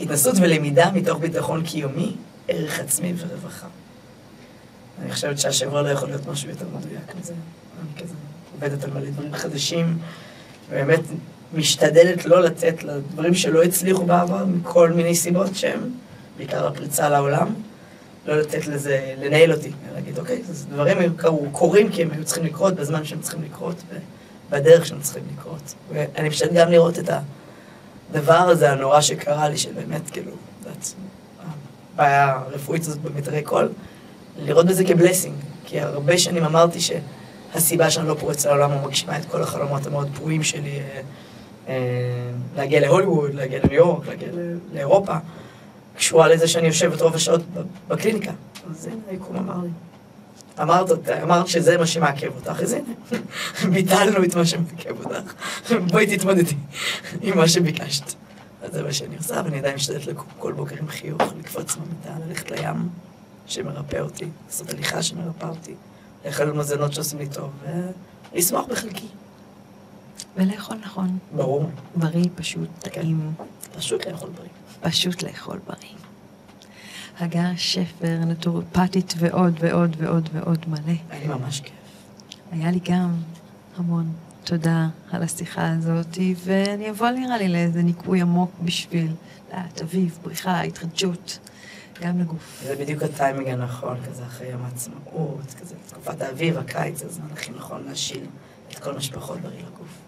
התנסות 0.00 0.34
ולמידה 0.40 0.90
מתוך 0.90 1.18
ביטחון 1.18 1.64
קיומי, 1.64 2.14
ערך 2.48 2.80
עצמי 2.80 3.12
ורווחה. 3.16 3.66
אני 5.02 5.12
חושבת 5.12 5.38
שהשבוע 5.38 5.82
לא 5.82 5.88
יכול 5.88 6.08
להיות 6.08 6.26
משהו 6.26 6.50
יותר 6.50 6.66
מדויק 6.76 7.14
מזה. 7.20 7.32
אני 7.32 8.02
כזה 8.02 8.14
עובדת 8.54 8.84
על 8.84 8.90
מלא 8.90 9.10
דברים 9.10 9.34
חדשים, 9.34 9.98
ובאמת 10.70 11.00
משתדלת 11.54 12.26
לא 12.26 12.42
לתת 12.42 12.82
לדברים 12.82 13.34
שלא 13.34 13.62
הצליחו 13.62 14.04
בעבר 14.04 14.44
מכל 14.44 14.90
מיני 14.90 15.14
סיבות 15.14 15.54
שהם, 15.54 15.80
בעיקר 16.36 16.66
הפריצה 16.66 17.08
לעולם. 17.08 17.54
לא 18.28 18.36
לתת 18.36 18.66
לזה, 18.66 19.14
לנהל 19.18 19.52
אותי, 19.52 19.70
להגיד, 19.94 20.18
אוקיי, 20.18 20.42
אז 20.50 20.66
דברים 20.70 20.98
היו 20.98 21.10
קורים 21.52 21.90
כי 21.92 22.02
הם 22.02 22.10
היו 22.10 22.24
צריכים 22.24 22.44
לקרות 22.44 22.74
בזמן 22.74 23.04
שהם 23.04 23.20
צריכים 23.20 23.42
לקרות, 23.42 23.82
בדרך 24.50 24.86
שהם 24.86 25.00
צריכים 25.00 25.22
לקרות. 25.38 25.74
ואני 25.92 26.30
פשוט 26.30 26.52
גם 26.52 26.70
לראות 26.70 26.98
את 26.98 27.10
הדבר 28.10 28.34
הזה 28.34 28.72
הנורא 28.72 29.00
שקרה 29.00 29.48
לי, 29.48 29.56
שבאמת, 29.56 30.10
כאילו, 30.10 30.32
את 30.62 30.86
הבעיה 31.94 32.32
הרפואית 32.32 32.82
הזאת 32.82 32.98
במיתרי 32.98 33.42
קול, 33.42 33.68
לראות 34.38 34.66
בזה 34.66 34.84
כבלסינג, 34.84 35.34
כי 35.64 35.80
הרבה 35.80 36.18
שנים 36.18 36.44
אמרתי 36.44 36.78
שהסיבה 36.80 37.90
שאני 37.90 38.08
לא 38.08 38.14
פורץ 38.14 38.46
לעולם 38.46 38.72
או 38.72 38.88
מגשימה 38.88 39.18
את 39.18 39.24
כל 39.24 39.42
החלומות 39.42 39.86
המאוד 39.86 40.08
פרועים 40.14 40.42
שלי, 40.42 40.80
אה, 40.80 41.00
אה, 41.68 41.74
להגיע 42.56 42.80
להוליווד, 42.80 43.34
להגיע 43.34 43.58
לניו 43.64 43.74
יורק, 43.74 44.06
להגיע 44.06 44.28
לאירופה. 44.72 45.14
קשורה 45.98 46.28
לזה 46.28 46.48
שאני 46.48 46.66
יושבת 46.66 47.02
רוב 47.02 47.14
השעות 47.14 47.40
בקליניקה. 47.88 48.32
אז 48.70 48.86
הנה, 48.86 48.96
היקום 49.10 49.36
אמר 49.36 49.62
לי. 49.62 49.68
אמרת, 50.62 51.08
אמרת 51.22 51.48
שזה 51.48 51.78
מה 51.78 51.86
שמעכב 51.86 52.30
אותך, 52.36 52.62
אז 52.62 52.72
הנה, 52.72 52.92
ביטלנו 53.74 54.24
את 54.24 54.34
מה 54.34 54.46
שמעכב 54.46 55.04
אותך. 55.04 55.32
בואי 55.92 56.16
תתמודדי 56.16 56.54
עם 57.20 57.36
מה 57.36 57.48
שביקשת. 57.48 58.14
אז 58.62 58.72
זה 58.72 58.82
מה 58.82 58.92
שאני 58.92 59.16
עושה, 59.16 59.42
ואני 59.44 59.58
עדיין 59.58 59.74
משתדלת 59.74 60.06
לקום 60.06 60.26
כל 60.38 60.52
בוקר 60.52 60.76
עם 60.78 60.88
חיוך, 60.88 61.22
לקפוץ 61.38 61.76
מהמיטה, 61.76 62.26
ללכת 62.26 62.50
לים 62.50 62.88
שמרפא 63.46 63.96
אותי, 63.96 64.28
לעשות 64.46 64.70
הליכה 64.70 65.02
שמרפא 65.02 65.46
אותי, 65.46 65.74
לאכול 66.24 66.52
מזונות 66.52 66.92
שעושים 66.92 67.18
לי 67.18 67.28
טוב, 67.28 67.50
ולשמוח 68.32 68.66
בחלקי. 68.66 69.06
ולאכול 70.36 70.76
נכון. 70.84 71.18
ברור. 71.36 71.70
בריא, 71.96 72.28
פשוט, 72.34 72.68
טעים. 72.78 73.32
פשוט 73.76 74.06
לאכול 74.06 74.30
בריא. 74.30 74.57
פשוט 74.80 75.22
לאכול 75.22 75.58
בריא. 75.66 75.98
הגר 77.20 77.56
שפר, 77.56 78.18
נטורופטית 78.26 79.14
ועוד 79.18 79.54
ועוד 79.60 79.96
ועוד 79.98 80.28
ועוד 80.32 80.64
מלא. 80.68 80.96
היה 81.10 81.28
ממש 81.28 81.60
כיף. 81.60 81.72
היה 82.52 82.70
לי 82.70 82.80
גם 82.84 83.14
המון 83.76 84.12
תודה 84.44 84.88
על 85.10 85.22
השיחה 85.22 85.72
הזאת, 85.72 86.18
ואני 86.44 86.90
אבוא 86.90 87.10
נראה 87.10 87.38
לי 87.38 87.48
לאיזה 87.48 87.82
ניקוי 87.82 88.20
עמוק 88.20 88.50
בשביל 88.62 89.12
לאט 89.52 89.80
אביב, 89.82 90.18
בריחה, 90.22 90.60
התחדשות, 90.60 91.38
גם 92.02 92.20
לגוף. 92.20 92.62
זה 92.64 92.76
בדיוק 92.76 93.02
הטיימינג 93.02 93.48
הנכון, 93.48 93.96
כזה 94.06 94.26
אחרי 94.26 94.48
יום 94.48 94.62
העצמאות, 94.64 95.54
כזה 95.60 95.74
תקופת 95.88 96.22
האביב, 96.22 96.58
הקיץ, 96.58 97.02
הזמן 97.02 97.26
הכי 97.32 97.50
נכון 97.50 97.84
להשיל 97.88 98.26
את 98.72 98.78
כל 98.78 98.94
מה 98.94 99.00
שפחות 99.00 99.40
בריא 99.40 99.58
לגוף. 99.58 100.07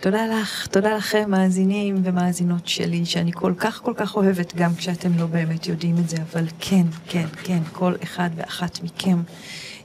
תודה 0.00 0.26
לך, 0.26 0.66
תודה 0.66 0.94
לכם, 0.94 1.30
מאזינים 1.30 2.00
ומאזינות 2.04 2.68
שלי, 2.68 3.06
שאני 3.06 3.32
כל 3.32 3.54
כך 3.58 3.80
כל 3.82 3.92
כך 3.96 4.16
אוהבת, 4.16 4.54
גם 4.54 4.74
כשאתם 4.74 5.18
לא 5.18 5.26
באמת 5.26 5.66
יודעים 5.66 5.96
את 5.98 6.08
זה, 6.08 6.16
אבל 6.32 6.44
כן, 6.60 6.86
כן, 7.08 7.26
כן, 7.42 7.58
כל 7.72 7.94
אחד 8.02 8.30
ואחת 8.36 8.82
מכם. 8.82 9.22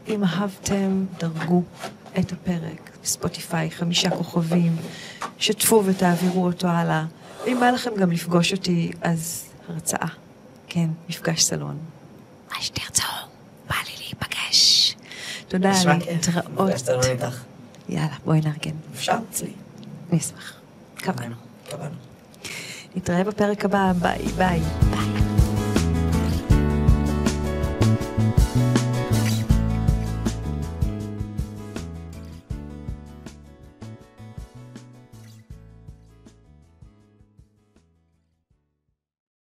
אם 0.07 0.23
אהבתם, 0.23 1.05
דרגו 1.19 1.63
את 2.19 2.31
הפרק 2.31 2.91
בספוטיפיי, 3.03 3.71
חמישה 3.71 4.09
כוכבים, 4.09 4.75
שתפו 5.37 5.83
ותעבירו 5.85 6.45
אותו 6.45 6.67
הלאה. 6.67 7.05
ואם 7.45 7.57
בא 7.59 7.69
לכם 7.69 7.91
גם 7.99 8.11
לפגוש 8.11 8.53
אותי, 8.53 8.91
אז 9.01 9.45
הרצאה. 9.69 10.07
כן, 10.67 10.87
מפגש 11.09 11.43
סלון. 11.43 11.77
מה 12.51 12.61
שתרצו, 12.61 13.03
בא 13.69 13.75
לי 13.75 14.05
להיפגש. 14.05 14.95
תודה, 15.47 15.71
להתראות. 16.07 16.71
יאללה, 17.89 18.15
בואי 18.25 18.41
נארגן. 18.41 18.75
אפשר 18.93 19.17
אצלי. 19.29 19.62
אני 20.13 20.19
אשמח. 20.19 20.53
קבענו. 20.95 21.35
התקבלנו. 21.63 21.95
נתראה 22.95 23.23
בפרק 23.23 23.65
הבא, 23.65 23.91
ביי 24.01 24.27
ביי. 24.37 24.61